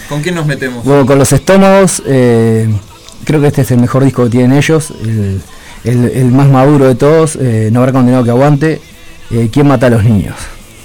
¿Con 0.09 0.23
quién 0.23 0.33
nos 0.33 0.47
metemos? 0.47 0.83
Bueno, 0.83 1.05
con 1.05 1.19
los 1.19 1.31
estómagos, 1.31 2.01
eh, 2.03 2.67
creo 3.25 3.39
que 3.41 3.45
este 3.45 3.61
es 3.61 3.69
el 3.69 3.77
mejor 3.77 4.03
disco 4.03 4.23
que 4.23 4.31
tienen 4.31 4.53
ellos, 4.57 4.89
el, 5.03 5.39
el- 5.83 6.05
el 6.09 6.25
más 6.31 6.47
maduro 6.49 6.87
de 6.87 6.95
todos, 6.95 7.35
eh, 7.39 7.69
no 7.71 7.81
habrá 7.81 7.91
condenado 7.91 8.23
que 8.23 8.31
aguante. 8.31 8.81
Eh, 9.29 9.49
¿Quién 9.53 9.67
mata 9.67 9.85
a 9.85 9.89
los 9.91 10.03
niños? 10.03 10.33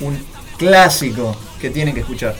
Un 0.02 0.18
clásico 0.58 1.34
que 1.58 1.70
tienen 1.70 1.94
que 1.94 2.00
escuchar. 2.00 2.36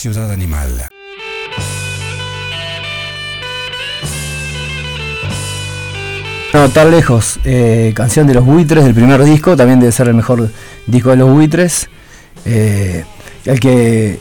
Ciudad 0.00 0.30
Animal. 0.32 0.88
No, 6.52 6.68
tan 6.70 6.90
lejos. 6.90 7.38
eh, 7.44 7.92
canción 7.94 8.26
de 8.26 8.34
los 8.34 8.44
buitres 8.44 8.84
del 8.84 8.94
primer 8.94 9.22
disco, 9.24 9.56
también 9.56 9.78
debe 9.78 9.92
ser 9.92 10.08
el 10.08 10.14
mejor 10.14 10.48
disco 10.86 11.10
de 11.10 11.16
los 11.16 11.30
buitres. 11.30 11.88
eh, 12.46 13.04
el 13.44 13.60
que 13.60 14.18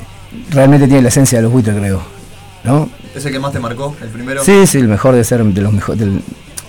realmente 0.51 0.85
tiene 0.88 1.01
la 1.03 1.07
esencia 1.10 1.38
de 1.38 1.43
los 1.43 1.51
buitres, 1.51 1.76
creo. 1.77 2.01
¿No? 2.65 2.89
¿Es 3.15 3.26
el 3.26 3.31
que 3.31 3.39
más 3.39 3.51
te 3.53 3.60
marcó? 3.60 3.95
¿El 4.01 4.10
primero? 4.10 4.43
Sí, 4.43 4.68
sí, 4.68 4.77
el 4.80 4.88
mejor 4.89 5.15
de 5.15 5.23
ser 5.23 5.41
de 5.43 5.61
los 5.61 5.72
mejores. 5.72 5.99
Del, 5.99 6.22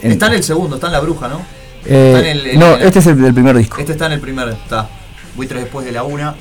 en- 0.03 0.13
Está 0.13 0.29
en 0.29 0.35
el 0.35 0.45
segundo, 0.45 0.77
está 0.77 0.87
en 0.87 0.93
La 0.93 1.01
Bruja, 1.01 1.27
¿no? 1.29 1.41
eh, 1.85 2.15
está 2.17 2.21
en 2.31 2.37
el- 2.39 2.47
en 2.47 2.59
no, 2.61 2.77
el- 2.77 2.83
este 2.83 3.01
es 3.01 3.07
el 3.09 3.21
del 3.21 3.35
primer 3.35 3.57
disco. 3.57 3.79
Este 3.81 3.93
está 3.93 4.07
en 4.07 4.13
el 4.13 4.21
primer, 4.21 4.49
está. 4.51 4.89
Buitres 5.37 5.63
después 5.63 5.85
de 5.85 5.93
la 5.93 6.05
una. 6.05 6.35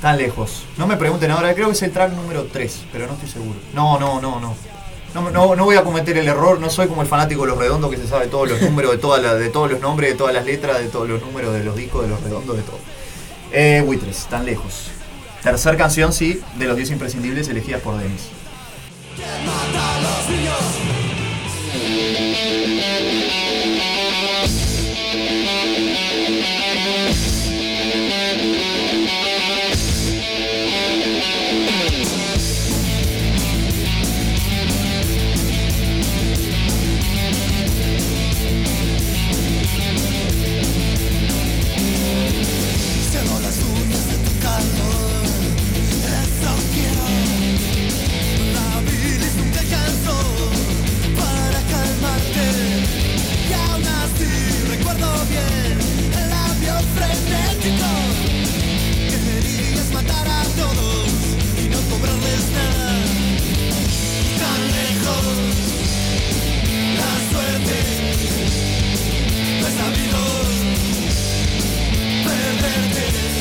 Tan 0.00 0.18
lejos. 0.18 0.64
No 0.76 0.86
me 0.86 0.96
pregunten 0.96 1.30
ahora, 1.30 1.54
creo 1.54 1.68
que 1.68 1.72
es 1.72 1.82
el 1.82 1.90
track 1.90 2.12
número 2.12 2.44
3, 2.52 2.84
pero 2.92 3.06
no 3.06 3.14
estoy 3.14 3.28
seguro. 3.28 3.58
No, 3.72 3.98
no, 3.98 4.20
no, 4.20 4.40
no. 4.40 4.54
No, 5.14 5.30
no, 5.30 5.56
no 5.56 5.64
voy 5.64 5.76
a 5.76 5.82
cometer 5.82 6.18
el 6.18 6.28
error, 6.28 6.60
no 6.60 6.68
soy 6.68 6.88
como 6.88 7.00
el 7.00 7.08
fanático 7.08 7.42
de 7.42 7.48
los 7.48 7.58
redondos 7.58 7.90
que 7.90 7.96
se 7.96 8.06
sabe 8.06 8.26
todos 8.26 8.50
los 8.50 8.60
números 8.60 8.90
de, 8.90 9.38
de 9.38 9.48
todos 9.48 9.70
los 9.70 9.80
nombres, 9.80 10.10
de 10.10 10.16
todas 10.16 10.34
las 10.34 10.44
letras, 10.44 10.78
de 10.78 10.88
todos 10.88 11.08
los 11.08 11.22
números 11.22 11.54
de 11.54 11.64
los 11.64 11.74
discos, 11.74 12.02
de 12.02 12.08
los 12.08 12.20
redondos, 12.20 12.54
de 12.54 12.62
todo. 12.62 12.78
Eh, 13.52 13.82
Buitres, 13.86 14.26
tan 14.26 14.44
lejos. 14.44 14.88
Tercer 15.42 15.76
canción, 15.78 16.12
sí, 16.12 16.40
de 16.56 16.66
los 16.66 16.76
10 16.76 16.90
imprescindibles 16.90 17.48
elegidas 17.48 17.80
por 17.80 17.96
Denis. 17.96 18.28
El 56.18 56.30
labio 56.30 56.74
frenético 56.96 57.90
Quería 59.10 59.84
matar 59.92 60.28
a 60.28 60.42
todos 60.60 61.08
y 61.58 61.68
no 61.68 61.78
cobrarles 61.90 62.44
nada. 62.56 62.90
Tan 64.40 64.60
lejos 64.76 65.26
la 67.00 67.12
suerte. 67.30 67.78
No 69.60 69.66
he 69.66 69.72
sabido 69.80 70.20
perderte. 72.24 73.35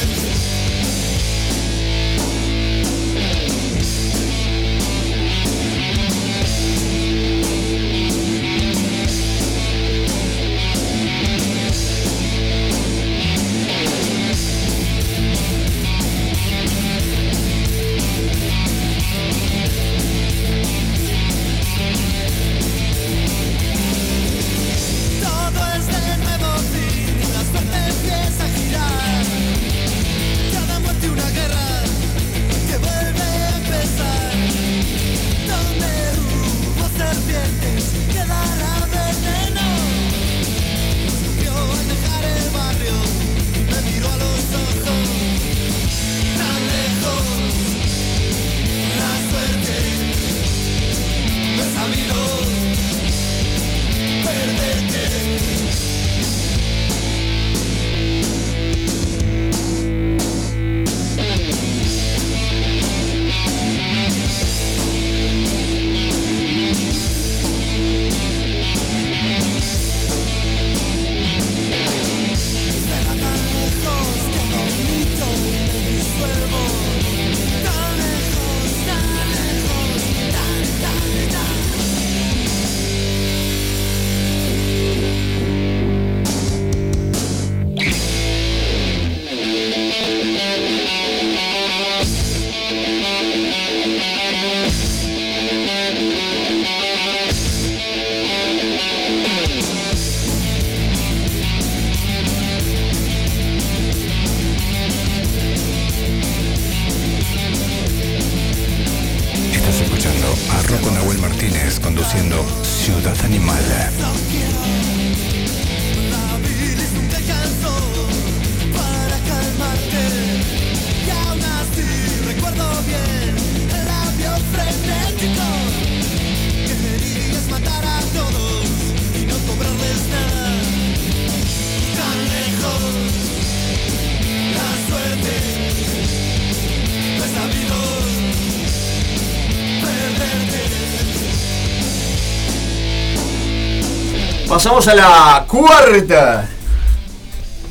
Pasamos 144.56 144.88
a 144.88 144.96
la 144.96 145.46
cuarta. 145.50 146.48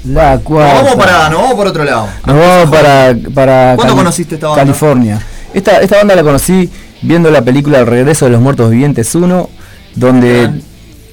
La 0.06 0.38
cuarta. 0.38 0.74
Nos 0.74 0.82
vamos 0.84 0.96
para, 1.02 1.30
nos 1.30 1.40
vamos 1.40 1.54
por 1.54 1.66
otro 1.68 1.82
lado. 1.82 2.08
Nos 2.26 2.36
vamos 2.36 2.70
para, 2.70 3.16
para 3.34 3.72
¿Cuándo 3.76 3.94
Cali- 3.94 3.96
conociste 3.96 4.34
esta 4.34 4.48
banda? 4.48 4.62
California. 4.64 5.26
Esta, 5.54 5.80
esta 5.80 5.96
banda 5.96 6.14
la 6.14 6.22
conocí 6.22 6.68
viendo 7.00 7.30
la 7.30 7.40
película 7.40 7.78
El 7.78 7.86
regreso 7.86 8.26
de 8.26 8.32
los 8.32 8.42
muertos 8.42 8.70
vivientes 8.70 9.14
1, 9.14 9.48
donde 9.94 10.50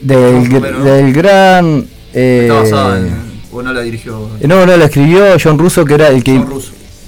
del, 0.02 0.50
del 0.84 1.14
gran... 1.14 1.86
eh, 2.14 2.48
Está 2.50 2.60
basada 2.76 2.98
en. 2.98 3.32
O 3.54 3.62
no 3.62 3.72
la 3.72 3.80
dirigió. 3.80 4.28
eh, 4.42 4.48
no, 4.50 4.66
no, 4.66 4.76
la 4.76 4.86
escribió 4.86 5.24
John 5.42 5.58
Russo, 5.58 5.86
que 5.86 5.94
era 5.94 6.10
el 6.10 6.22
que 6.22 6.44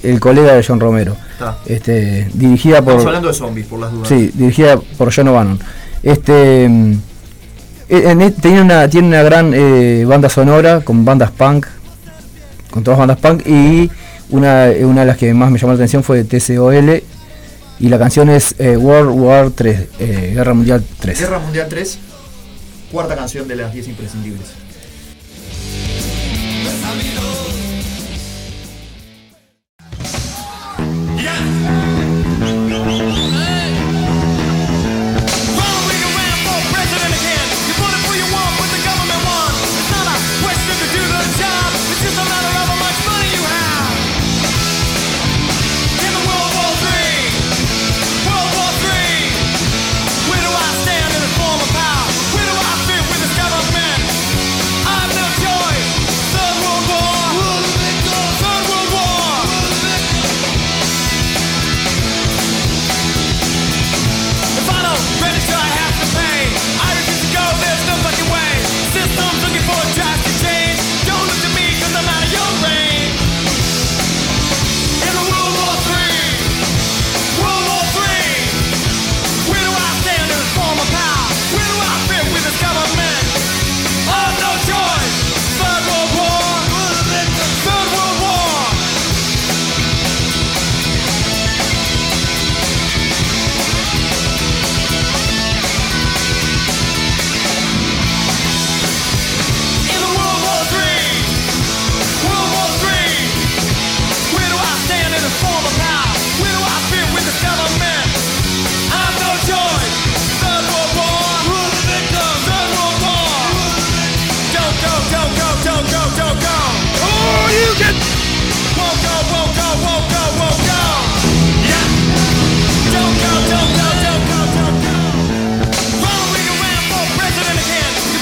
el 0.04 0.20
colega 0.20 0.54
de 0.54 0.64
John 0.66 0.80
Romero. 0.80 1.18
Está. 1.32 1.58
Este, 1.66 2.30
dirigida 2.32 2.76
por 2.80 2.92
Estamos 2.92 3.06
hablando 3.08 3.28
de 3.28 3.34
zombies, 3.34 3.66
por 3.66 3.78
las 3.80 3.92
dudas. 3.92 4.08
Sí, 4.08 4.30
dirigida 4.32 4.78
por 4.96 5.14
John 5.14 5.28
O'Bannon. 5.28 5.58
Este 6.02 6.66
mm, 6.66 6.94
en 7.88 8.22
e- 8.22 8.30
tiene 8.30 8.62
una 8.62 8.88
tiene 8.88 9.08
una 9.08 9.22
gran 9.22 9.52
eh, 9.54 10.04
banda 10.06 10.28
sonora 10.28 10.80
con 10.80 11.04
bandas 11.04 11.30
punk, 11.30 11.66
con 12.70 12.82
todas 12.84 12.98
bandas 12.98 13.18
punk 13.18 13.46
y 13.46 13.90
una, 14.30 14.68
eh, 14.68 14.84
una 14.84 15.02
de 15.02 15.06
las 15.06 15.16
que 15.16 15.32
más 15.34 15.50
me 15.50 15.58
llamó 15.58 15.72
la 15.72 15.76
atención 15.76 16.02
fue 16.02 16.24
TCOL 16.24 17.02
y 17.80 17.88
la 17.88 17.98
canción 17.98 18.30
es 18.30 18.54
eh, 18.58 18.76
World 18.76 19.10
War 19.18 19.50
3, 19.50 19.88
eh, 19.98 20.32
Guerra 20.34 20.54
Mundial 20.54 20.84
3. 21.00 21.18
Guerra 21.18 21.38
Mundial 21.38 21.66
3, 21.68 21.98
cuarta 22.90 23.16
canción 23.16 23.46
de 23.48 23.56
las 23.56 23.72
10 23.72 23.88
imprescindibles. 23.88 24.46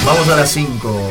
Vamos 0.05 0.27
a 0.29 0.35
las 0.35 0.49
5. 0.51 1.01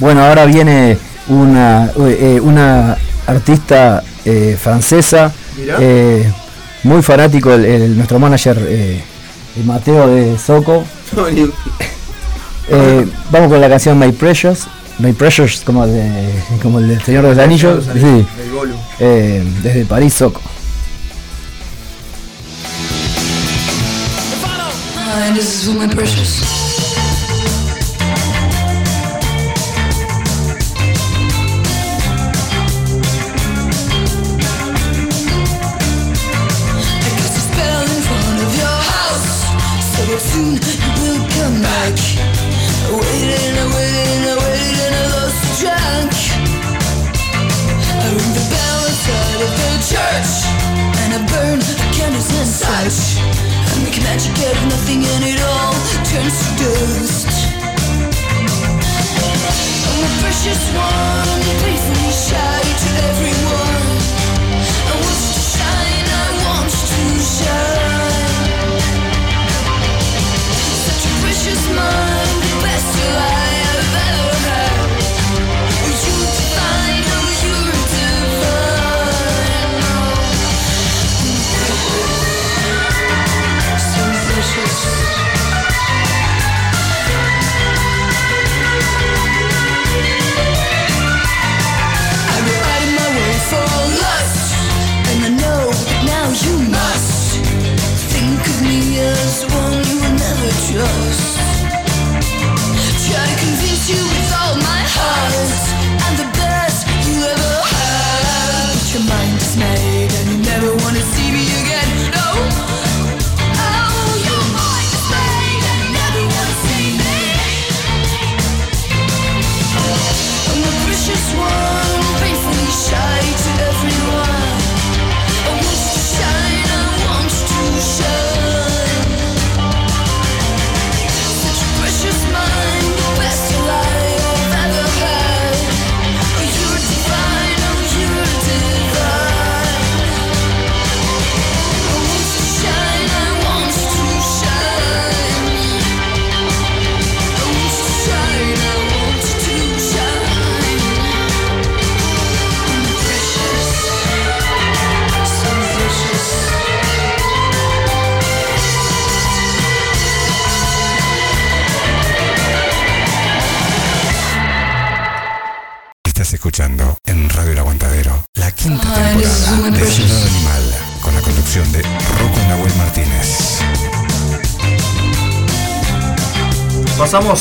Bueno, 0.00 0.24
ahora 0.24 0.44
viene 0.44 0.98
una, 1.28 1.90
eh, 2.08 2.40
una 2.42 2.96
artista 3.26 4.02
eh, 4.24 4.58
francesa, 4.60 5.32
eh, 5.80 6.32
muy 6.82 7.02
fanático, 7.02 7.52
el, 7.52 7.64
el- 7.64 7.96
nuestro 7.96 8.18
manager 8.18 8.58
eh, 8.68 9.02
el 9.56 9.64
Mateo 9.64 10.08
de 10.08 10.36
Soco. 10.38 10.84
Eh, 12.68 13.06
vamos 13.30 13.48
con 13.50 13.60
la 13.60 13.68
canción 13.68 13.98
My 13.98 14.10
Precious, 14.10 14.66
My 14.98 15.12
Precious 15.12 15.60
como, 15.64 15.86
de, 15.86 16.30
como 16.62 16.78
el 16.80 16.88
del 16.88 17.02
Señor 17.02 17.22
de 17.24 17.28
los 17.30 17.38
Anillos, 17.38 17.84
sí, 17.92 18.26
eh, 19.00 19.44
desde 19.62 19.84
París 19.84 20.14
Soco. 20.14 20.40
Hi, 24.96 25.32
this 25.34 25.44
is 25.62 25.64
for 25.66 25.74
my 25.74 25.86
precious. 25.94 26.63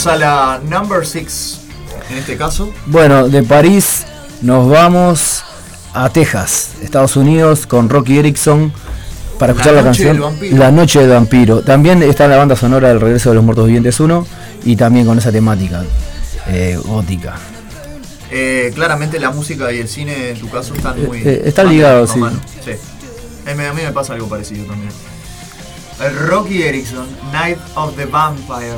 A 0.05 0.15
la 0.17 0.59
number 0.69 1.05
6. 1.05 1.59
En 2.09 2.17
este 2.17 2.35
caso, 2.35 2.71
Bueno, 2.87 3.29
de 3.29 3.41
París 3.43 4.05
nos 4.41 4.69
vamos 4.69 5.43
a 5.93 6.09
Texas, 6.09 6.71
Estados 6.81 7.15
Unidos, 7.15 7.65
con 7.65 7.87
Rocky 7.89 8.17
Erickson 8.19 8.73
para 9.39 9.53
escuchar 9.53 9.73
la, 9.75 9.83
canción. 9.83 10.19
La 10.51 10.71
Noche 10.71 10.99
del 10.99 11.09
Vampiro. 11.11 11.61
También 11.61 12.03
está 12.03 12.25
en 12.25 12.31
la 12.31 12.37
banda 12.37 12.55
sonora 12.55 12.89
del 12.89 12.99
Regreso 12.99 13.29
de 13.29 13.35
los 13.35 13.43
Muertos 13.43 13.65
Vivientes 13.67 13.99
1 13.99 14.27
y 14.65 14.75
también 14.75 15.05
con 15.05 15.17
esa 15.17 15.31
temática 15.31 15.83
eh, 16.47 16.77
gótica. 16.83 17.35
eh, 18.31 18.71
claramente 18.75 19.19
la 19.19 19.31
música 19.31 19.71
y 19.71 19.79
el 19.79 19.87
cine 19.87 20.31
en 20.31 20.39
tu 20.39 20.49
caso 20.49 20.73
están 20.75 21.01
muy. 21.05 21.19
Eh, 21.19 21.23
eh, 21.25 21.41
están 21.45 21.69
ligados, 21.69 22.11
sí. 22.11 22.19
Eh, 22.67 22.79
A 23.49 23.73
mí 23.73 23.81
me 23.81 23.91
pasa 23.91 24.13
algo 24.13 24.27
parecido 24.27 24.65
también. 24.65 24.91
Eh, 26.01 26.09
Rocky 26.27 26.63
Erickson, 26.63 27.07
Night 27.31 27.57
of 27.75 27.95
the 27.95 28.05
Vampire. 28.05 28.75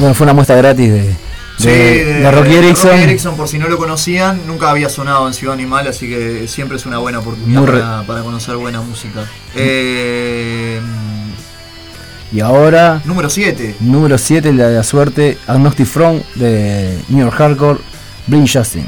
Bueno, 0.00 0.14
fue 0.14 0.24
una 0.24 0.32
muestra 0.32 0.56
gratis 0.56 0.90
de, 0.90 1.14
de, 1.58 2.04
de 2.04 2.30
Rocky 2.30 2.54
Erickson. 2.56 2.90
Rocky 2.90 3.02
Erickson, 3.02 3.36
por 3.36 3.46
si 3.48 3.58
no 3.58 3.68
lo 3.68 3.76
conocían, 3.76 4.46
nunca 4.46 4.70
había 4.70 4.88
sonado 4.88 5.28
en 5.28 5.34
Ciudad 5.34 5.54
Animal, 5.54 5.86
así 5.86 6.08
que 6.08 6.48
siempre 6.48 6.76
es 6.78 6.86
una 6.86 6.98
buena 6.98 7.18
oportunidad 7.18 8.06
para 8.06 8.22
conocer 8.22 8.56
buena 8.56 8.80
música. 8.80 9.24
Eh, 9.54 10.80
Y 12.32 12.40
ahora, 12.40 13.02
número 13.04 13.28
7. 13.28 13.76
número 13.80 14.16
7, 14.16 14.52
la 14.54 14.68
de 14.68 14.76
la 14.76 14.82
suerte, 14.84 15.36
Agnostic 15.46 15.86
Front 15.86 16.24
de 16.36 16.98
New 17.08 17.24
York 17.26 17.36
Hardcore, 17.36 17.80
Blind 18.26 18.48
Justin. 18.50 18.86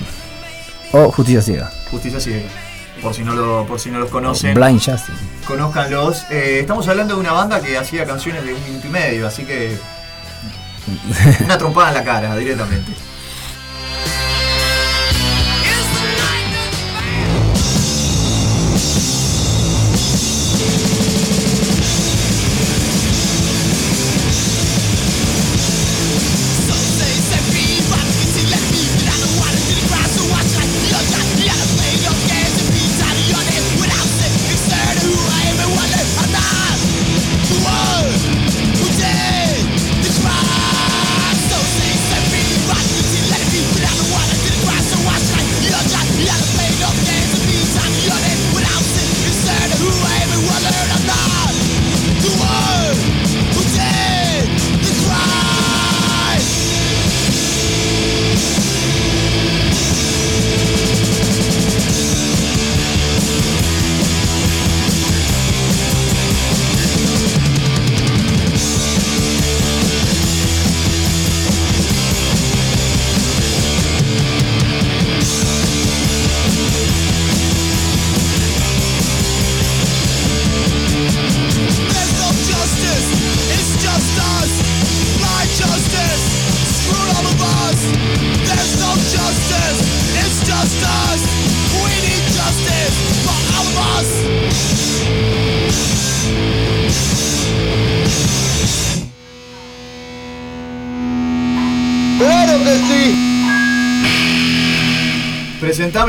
O 0.92 1.10
Justicia 1.10 1.42
Ciega. 1.42 1.70
Justicia 1.90 2.20
Ciega. 2.20 2.48
Por 3.02 3.12
si 3.14 3.22
no, 3.24 3.34
lo, 3.34 3.66
por 3.66 3.80
si 3.80 3.90
no 3.90 3.98
los 3.98 4.10
conocen, 4.10 4.54
Blind 4.54 4.78
Justin. 4.78 5.14
conózcanlos. 5.46 6.22
Eh, 6.30 6.58
estamos 6.60 6.86
hablando 6.86 7.14
de 7.14 7.20
una 7.20 7.32
banda 7.32 7.60
que 7.60 7.76
hacía 7.76 8.04
canciones 8.06 8.44
de 8.44 8.54
un 8.54 8.62
minuto 8.64 8.86
y 8.86 8.90
medio, 8.90 9.26
así 9.26 9.42
que. 9.42 9.76
Una 11.44 11.58
trompada 11.58 11.88
en 11.88 11.94
la 11.94 12.04
cara, 12.04 12.36
directamente. 12.36 12.92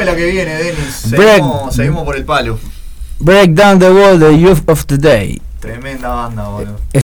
La 0.06 0.16
que 0.16 0.26
viene, 0.26 0.56
Denis. 0.56 0.94
Seguimos, 1.10 1.76
seguimos 1.76 2.04
por 2.04 2.16
el 2.16 2.26
palo. 2.26 2.60
Break 3.20 3.52
Down 3.52 3.80
the 3.80 3.90
Wall, 3.90 4.20
The 4.20 4.38
Youth 4.38 4.68
of 4.68 4.86
Today. 4.86 5.42
Tremenda 5.60 6.10
banda, 6.10 6.44
boludo. 6.50 7.03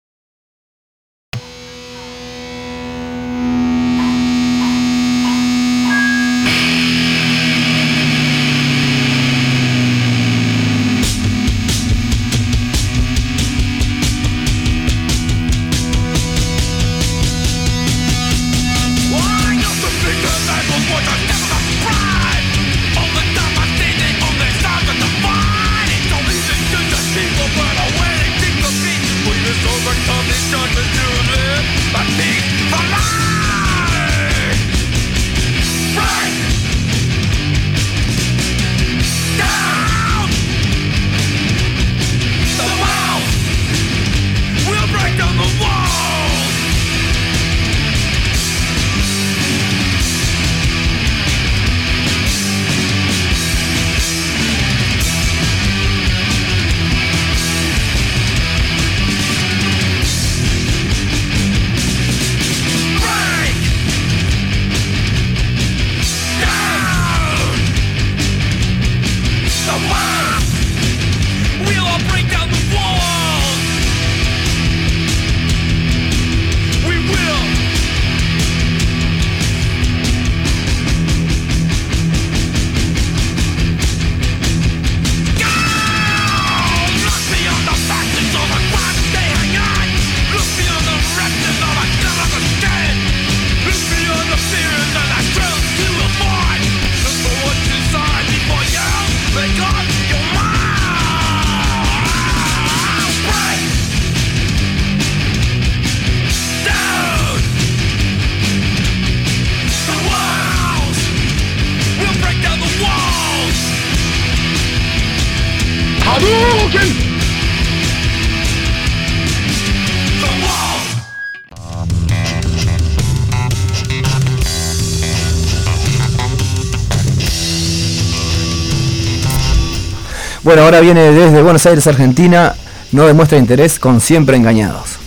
Bueno, 130.46 130.62
ahora 130.62 130.80
viene 130.80 131.12
desde 131.12 131.42
Buenos 131.42 131.66
Aires, 131.66 131.88
Argentina. 131.88 132.56
No 132.92 133.08
demuestra 133.08 133.38
interés 133.40 133.80
con 133.80 134.00
Siempre 134.00 134.38
Engañados. 134.38 135.00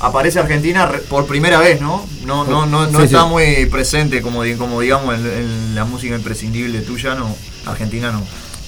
Aparece 0.00 0.38
Argentina 0.38 0.86
por 1.08 1.24
primera 1.26 1.58
vez, 1.60 1.80
¿no? 1.80 2.06
No, 2.26 2.44
no, 2.44 2.66
no, 2.66 2.86
no 2.86 2.98
Sí, 2.98 3.06
está 3.06 3.22
sí. 3.22 3.28
muy 3.28 3.66
presente 3.70 4.20
como, 4.20 4.42
como 4.58 4.82
digamos 4.82 5.14
en, 5.14 5.26
en 5.26 5.74
la 5.74 5.86
música 5.86 6.14
imprescindible 6.14 6.80
tuya, 6.82 7.14
no. 7.14 7.34
Argentina 7.64 8.12
no. 8.12 8.22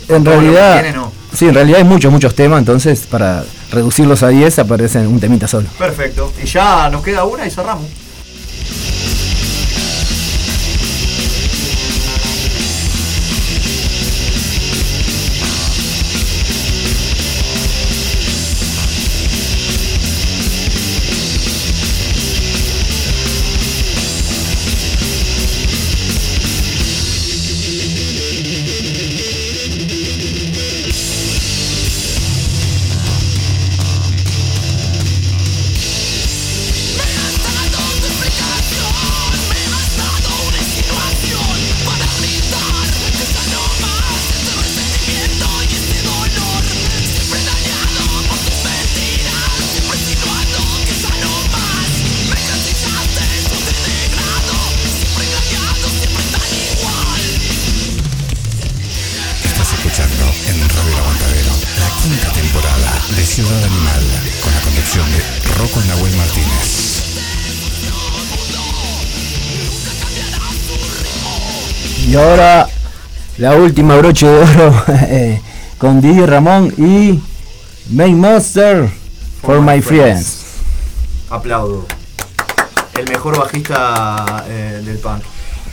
En 0.09 0.25
Todo 0.25 0.41
realidad, 0.41 0.81
tiene, 0.83 0.97
no. 0.97 1.13
sí, 1.35 1.47
en 1.47 1.55
realidad 1.55 1.79
hay 1.79 1.85
muchos, 1.85 2.11
muchos 2.11 2.35
temas, 2.35 2.59
entonces 2.59 3.01
para 3.09 3.45
reducirlos 3.71 4.23
a 4.23 4.29
10 4.29 4.61
aparecen 4.61 5.07
un 5.07 5.21
temita 5.21 5.47
solo. 5.47 5.69
Perfecto. 5.79 6.33
Y 6.43 6.47
ya 6.47 6.89
nos 6.91 7.03
queda 7.05 7.25
una 7.25 7.47
y 7.47 7.51
cerramos. 7.51 7.85
Ahora 72.33 72.67
la 73.37 73.57
última 73.57 73.97
broche 73.97 74.27
de 74.27 74.39
oro 74.39 74.85
eh, 74.89 75.41
con 75.77 76.01
Didi 76.01 76.25
Ramón 76.25 76.73
y 76.79 77.21
Main 77.91 78.19
Monster 78.19 78.89
for, 79.43 79.61
My 79.61 79.83
Friends. 79.83 80.39
Aplaudo. 81.29 81.87
El 82.99 83.09
mejor 83.09 83.39
bajista 83.39 84.47
eh, 84.49 84.81
del 84.83 84.99
punk. 84.99 85.23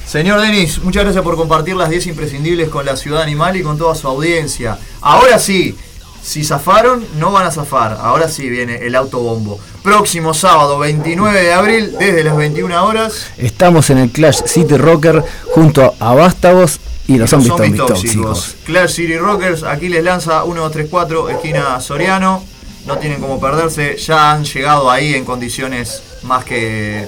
Señor 0.06 0.42
Denis, 0.42 0.80
muchas 0.84 1.04
gracias 1.04 1.24
por 1.24 1.38
compartir 1.38 1.76
las 1.76 1.90
10 1.90 2.08
imprescindibles 2.08 2.68
con 2.68 2.86
la 2.86 2.98
ciudad 2.98 3.22
animal 3.22 3.56
y 3.56 3.64
con 3.64 3.78
toda 3.78 3.96
su 3.96 4.08
audiencia. 4.08 4.78
Ahora 5.02 5.40
sí, 5.40 5.78
si 6.22 6.44
zafaron, 6.44 7.06
no 7.18 7.32
van 7.32 7.46
a 7.46 7.52
zafar. 7.52 7.98
Ahora 8.02 8.28
sí 8.28 8.50
viene 8.50 8.86
el 8.86 8.96
autobombo. 8.96 9.60
Próximo 9.84 10.34
sábado, 10.34 10.78
29 10.80 11.42
de 11.42 11.54
abril, 11.54 11.96
desde 11.98 12.24
las 12.24 12.36
21 12.36 12.86
horas. 12.86 13.28
Estamos 13.38 13.90
en 13.90 14.00
el 14.00 14.10
Clash 14.10 14.42
City 14.46 14.76
Rocker 14.76 15.24
junto 15.54 15.96
a 16.00 16.14
Vástagos 16.14 16.80
y 17.08 17.18
los 17.18 17.30
Zombies 17.30 17.56
tóxicos. 17.56 17.88
tóxicos. 17.88 18.56
Clash 18.66 18.92
City 18.92 19.18
Rockers, 19.18 19.64
aquí 19.64 19.88
les 19.88 20.04
lanza 20.04 20.44
1234, 20.44 21.30
esquina 21.30 21.80
Soriano. 21.80 22.44
No 22.86 22.98
tienen 22.98 23.22
como 23.22 23.40
perderse, 23.40 23.98
ya 23.98 24.32
han 24.32 24.44
llegado 24.44 24.92
ahí 24.92 25.14
en 25.14 25.24
condiciones 25.24 26.02
más 26.24 26.44
que 26.44 27.08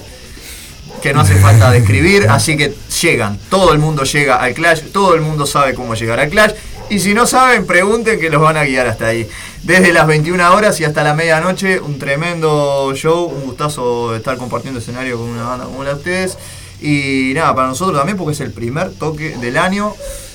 que 1.02 1.12
no 1.12 1.20
hace 1.20 1.34
falta 1.34 1.70
describir, 1.72 2.28
así 2.30 2.56
que 2.56 2.74
llegan, 3.02 3.38
todo 3.50 3.72
el 3.72 3.78
mundo 3.78 4.04
llega 4.04 4.36
al 4.36 4.54
Clash, 4.54 4.82
todo 4.92 5.14
el 5.14 5.20
mundo 5.20 5.46
sabe 5.46 5.74
cómo 5.74 5.94
llegar 5.94 6.20
al 6.20 6.28
Clash, 6.30 6.52
y 6.92 6.98
si 6.98 7.14
no 7.14 7.26
saben, 7.26 7.64
pregunten 7.64 8.20
que 8.20 8.28
los 8.28 8.42
van 8.42 8.58
a 8.58 8.64
guiar 8.64 8.86
hasta 8.86 9.06
ahí. 9.06 9.26
Desde 9.62 9.94
las 9.94 10.06
21 10.06 10.54
horas 10.54 10.78
y 10.78 10.84
hasta 10.84 11.02
la 11.02 11.14
medianoche, 11.14 11.80
un 11.80 11.98
tremendo 11.98 12.92
show, 12.94 13.24
un 13.24 13.44
gustazo 13.44 14.14
estar 14.14 14.36
compartiendo 14.36 14.78
escenario 14.78 15.16
con 15.16 15.30
una 15.30 15.44
banda 15.44 15.64
como 15.64 15.84
la 15.84 15.94
de 15.94 15.96
ustedes. 15.96 16.36
Y 16.82 17.32
nada, 17.34 17.54
para 17.54 17.68
nosotros 17.68 17.96
también 17.96 18.18
porque 18.18 18.34
es 18.34 18.40
el 18.40 18.52
primer 18.52 18.90
toque 18.90 19.38
del 19.38 19.56
año 19.56 19.94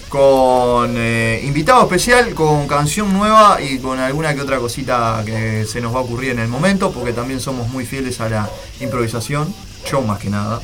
con 0.10 0.96
eh, 0.98 1.44
invitado 1.44 1.84
especial, 1.84 2.34
con 2.34 2.68
canción 2.68 3.14
nueva 3.14 3.62
y 3.62 3.78
con 3.78 4.00
alguna 4.00 4.34
que 4.34 4.42
otra 4.42 4.58
cosita 4.58 5.22
que 5.28 5.64
se 5.66 5.80
nos 5.80 5.94
va 5.94 6.00
a 6.00 6.02
ocurrir 6.02 6.32
en 6.32 6.40
el 6.40 6.48
momento, 6.48 6.92
porque 6.92 7.14
también 7.14 7.40
somos 7.40 7.68
muy 7.68 7.86
fieles 7.86 8.20
a 8.20 8.30
la 8.30 8.50
improvisación, 8.80 9.54
yo 9.92 10.02
más 10.02 10.18
que 10.18 10.32
nada, 10.32 10.60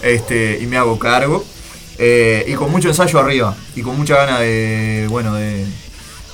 este, 0.00 0.60
y 0.60 0.66
me 0.68 0.76
hago 0.76 0.96
cargo. 0.96 1.44
Eh, 1.98 2.44
y 2.48 2.54
con 2.54 2.70
mucho 2.70 2.88
ensayo 2.88 3.18
arriba, 3.18 3.56
y 3.76 3.82
con 3.82 3.96
mucha 3.96 4.16
gana 4.16 4.40
de, 4.40 5.06
bueno, 5.08 5.34
de, 5.34 5.64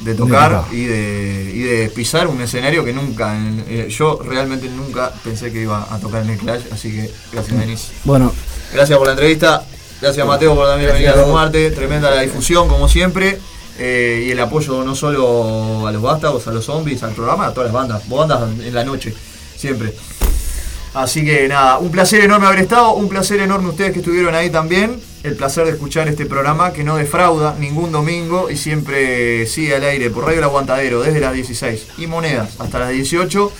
de 0.00 0.14
tocar 0.14 0.64
y 0.72 0.84
de, 0.84 1.52
y 1.54 1.60
de 1.60 1.90
pisar 1.90 2.26
un 2.28 2.40
escenario 2.40 2.84
que 2.84 2.92
nunca, 2.92 3.36
eh, 3.68 3.88
yo 3.90 4.20
realmente 4.24 4.68
nunca 4.68 5.12
pensé 5.22 5.52
que 5.52 5.62
iba 5.62 5.86
a 5.90 5.98
tocar 5.98 6.22
en 6.22 6.30
el 6.30 6.38
Clash, 6.38 6.62
así 6.72 6.90
que 6.92 7.10
gracias 7.32 7.58
Denis. 7.58 7.90
Bueno, 8.04 8.32
Gracias 8.72 8.98
por 8.98 9.06
la 9.06 9.14
entrevista. 9.14 9.64
Gracias 10.00 10.26
Mateo 10.26 10.54
por 10.54 10.66
también 10.68 10.92
venir 10.92 11.08
a 11.08 11.24
sumarte. 11.24 11.70
Tremenda 11.70 12.10
la 12.10 12.22
difusión 12.22 12.68
como 12.68 12.88
siempre. 12.88 13.38
Eh, 13.78 14.24
y 14.26 14.30
el 14.30 14.40
apoyo 14.40 14.84
no 14.84 14.94
solo 14.94 15.86
a 15.86 15.92
los 15.92 16.02
vástagos, 16.02 16.46
a 16.46 16.52
los 16.52 16.64
zombies, 16.64 17.02
al 17.02 17.12
programa, 17.12 17.46
a 17.46 17.54
todas 17.54 17.72
las 17.72 17.74
bandas. 17.74 18.08
Vos 18.08 18.22
andas 18.22 18.42
en 18.64 18.74
la 18.74 18.84
noche, 18.84 19.14
siempre. 19.56 19.94
Así 20.94 21.24
que 21.24 21.46
nada, 21.46 21.78
un 21.78 21.90
placer 21.90 22.20
enorme 22.20 22.46
haber 22.46 22.60
estado, 22.60 22.94
un 22.94 23.08
placer 23.08 23.40
enorme 23.40 23.68
ustedes 23.68 23.92
que 23.92 24.00
estuvieron 24.00 24.34
ahí 24.34 24.50
también. 24.50 25.00
El 25.22 25.36
placer 25.36 25.64
de 25.66 25.72
escuchar 25.72 26.08
este 26.08 26.26
programa 26.26 26.72
que 26.72 26.82
no 26.82 26.96
defrauda 26.96 27.54
ningún 27.58 27.92
domingo 27.92 28.50
y 28.50 28.56
siempre 28.56 29.46
sigue 29.46 29.76
al 29.76 29.84
aire 29.84 30.10
por 30.10 30.24
Radio 30.24 30.42
Aguantadero 30.44 31.02
desde 31.02 31.20
las 31.20 31.34
16 31.34 31.88
y 31.98 32.06
monedas 32.06 32.56
hasta 32.58 32.78
las 32.78 32.90
18 32.90 33.52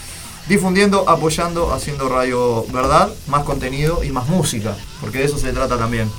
difundiendo, 0.49 1.09
apoyando, 1.09 1.73
haciendo 1.73 2.09
radio 2.09 2.65
verdad, 2.73 3.09
más 3.29 3.45
contenido 3.45 4.03
y 4.03 4.11
más 4.11 4.29
música, 4.29 4.77
porque 5.01 5.19
de 5.19 5.27
eso 5.27 5.39
se 5.39 5.53
trata 5.53 5.79
también. 5.79 6.11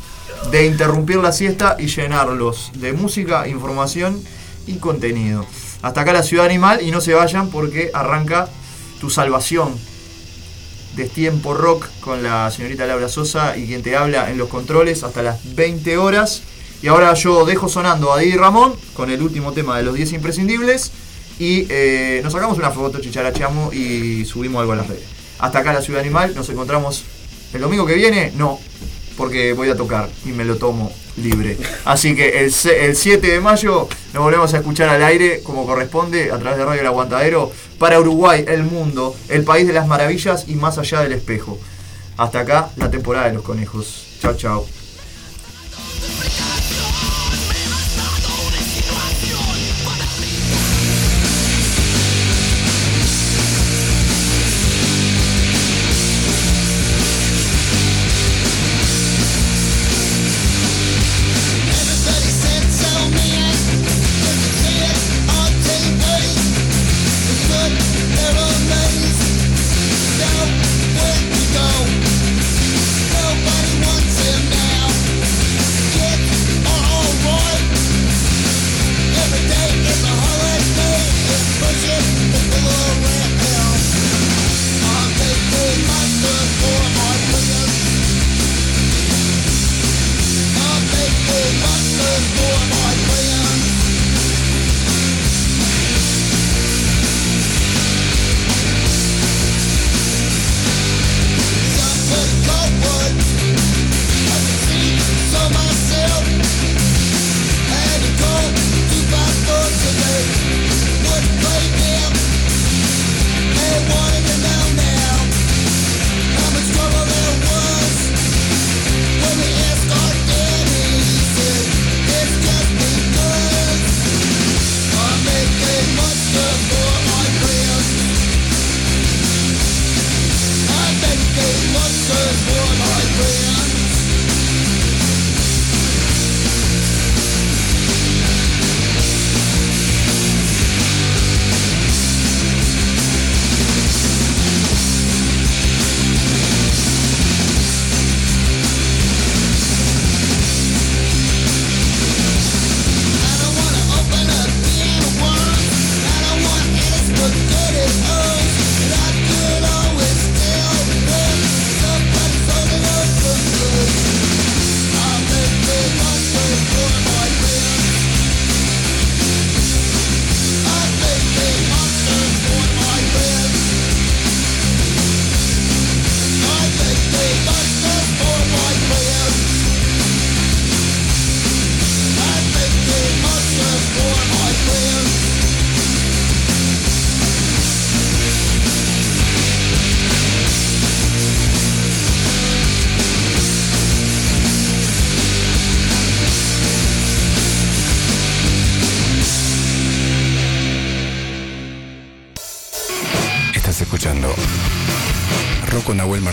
De 0.52 0.66
interrumpir 0.66 1.18
la 1.18 1.34
siesta 1.34 1.76
y 1.78 1.88
llenarlos 1.88 2.72
de 2.76 2.94
música, 2.94 3.48
información 3.50 4.24
y 4.68 4.76
contenido. 4.78 5.46
Hasta 5.82 6.02
acá 6.02 6.14
la 6.14 6.24
ciudad 6.24 6.46
animal 6.46 6.82
y 6.82 6.92
no 6.92 7.02
se 7.02 7.14
vayan 7.14 7.50
porque 7.50 7.92
arranca 7.94 8.48
tu 9.02 9.10
salvación. 9.10 9.76
Destiempo 10.96 11.54
Rock 11.54 11.88
con 12.00 12.24
la 12.24 12.52
señorita 12.52 12.86
Laura 12.86 13.08
Sosa 13.10 13.58
y 13.58 13.66
quien 13.66 13.82
te 13.82 13.96
habla 13.96 14.30
en 14.30 14.38
los 14.38 14.50
controles 14.50 15.04
hasta 15.04 15.22
las 15.22 15.56
20 15.56 15.98
horas. 15.98 16.44
Y 16.82 16.88
ahora 16.88 17.14
yo 17.14 17.46
dejo 17.46 17.70
sonando 17.70 18.12
a 18.12 18.20
Didi 18.20 18.38
Ramón 18.38 18.74
con 18.94 19.10
el 19.10 19.22
último 19.22 19.54
tema 19.54 19.78
de 19.78 19.84
los 19.84 19.94
10 19.94 20.14
imprescindibles. 20.14 20.92
Y 21.40 21.66
eh, 21.70 22.22
nos 22.24 22.34
sacamos 22.34 22.58
una 22.58 22.72
foto, 22.72 23.00
chicharacheamos 23.00 23.74
y 23.74 24.26
subimos 24.26 24.62
algo 24.62 24.74
a 24.74 24.78
las 24.78 24.88
redes. 24.88 25.06
Hasta 25.40 25.60
acá 25.60 25.74
la 25.74 25.82
Ciudad 25.82 26.02
Animal, 26.02 26.36
nos 26.36 26.50
encontramos 26.50 27.04
el 27.54 27.62
domingo 27.62 27.86
que 27.86 27.96
viene, 27.96 28.32
no, 28.36 28.60
porque 29.18 29.54
voy 29.54 29.70
a 29.70 29.76
tocar 29.76 30.10
y 30.26 30.30
me 30.30 30.46
lo 30.46 30.56
tomo 30.58 30.92
libre. 31.18 31.58
Así 31.86 32.16
que 32.16 32.44
el, 32.44 32.52
se- 32.52 32.86
el 32.86 32.96
7 32.96 33.28
de 33.28 33.40
mayo 33.40 33.88
nos 34.14 34.24
volvemos 34.24 34.54
a 34.54 34.58
escuchar 34.58 34.90
al 34.90 35.04
aire 35.04 35.42
como 35.44 35.66
corresponde 35.66 36.32
a 36.32 36.40
través 36.40 36.58
de 36.58 36.66
Radio 36.66 36.82
El 36.82 36.88
Aguantadero 36.88 37.52
para 37.78 38.00
Uruguay, 38.00 38.46
el 38.48 38.64
mundo, 38.64 39.16
el 39.30 39.44
país 39.44 39.68
de 39.68 39.74
las 39.74 39.88
maravillas 39.88 40.46
y 40.48 40.56
más 40.56 40.78
allá 40.78 41.02
del 41.02 41.12
espejo. 41.14 41.58
Hasta 42.18 42.40
acá 42.42 42.70
la 42.78 42.90
temporada 42.92 43.28
de 43.28 43.34
los 43.34 43.44
conejos. 43.44 44.08
Chao, 44.22 44.36
chao. 44.36 44.66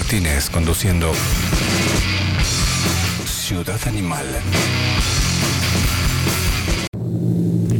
Martínez 0.08 0.48
conduciendo 0.48 1.12
Ciudad 3.26 3.78
Animal. 3.86 4.24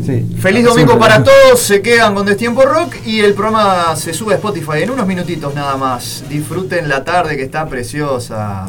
Sí. 0.04 0.36
Feliz 0.38 0.66
domingo 0.66 0.98
para 0.98 1.24
todos, 1.24 1.58
se 1.58 1.80
quedan 1.80 2.14
con 2.14 2.26
Destiempo 2.26 2.66
Rock 2.66 2.96
y 3.06 3.20
el 3.20 3.32
programa 3.32 3.96
se 3.96 4.12
sube 4.12 4.34
a 4.34 4.36
Spotify 4.36 4.82
en 4.82 4.90
unos 4.90 5.06
minutitos 5.06 5.54
nada 5.54 5.78
más. 5.78 6.22
Disfruten 6.28 6.86
la 6.90 7.02
tarde 7.02 7.34
que 7.34 7.44
está 7.44 7.66
preciosa. 7.66 8.68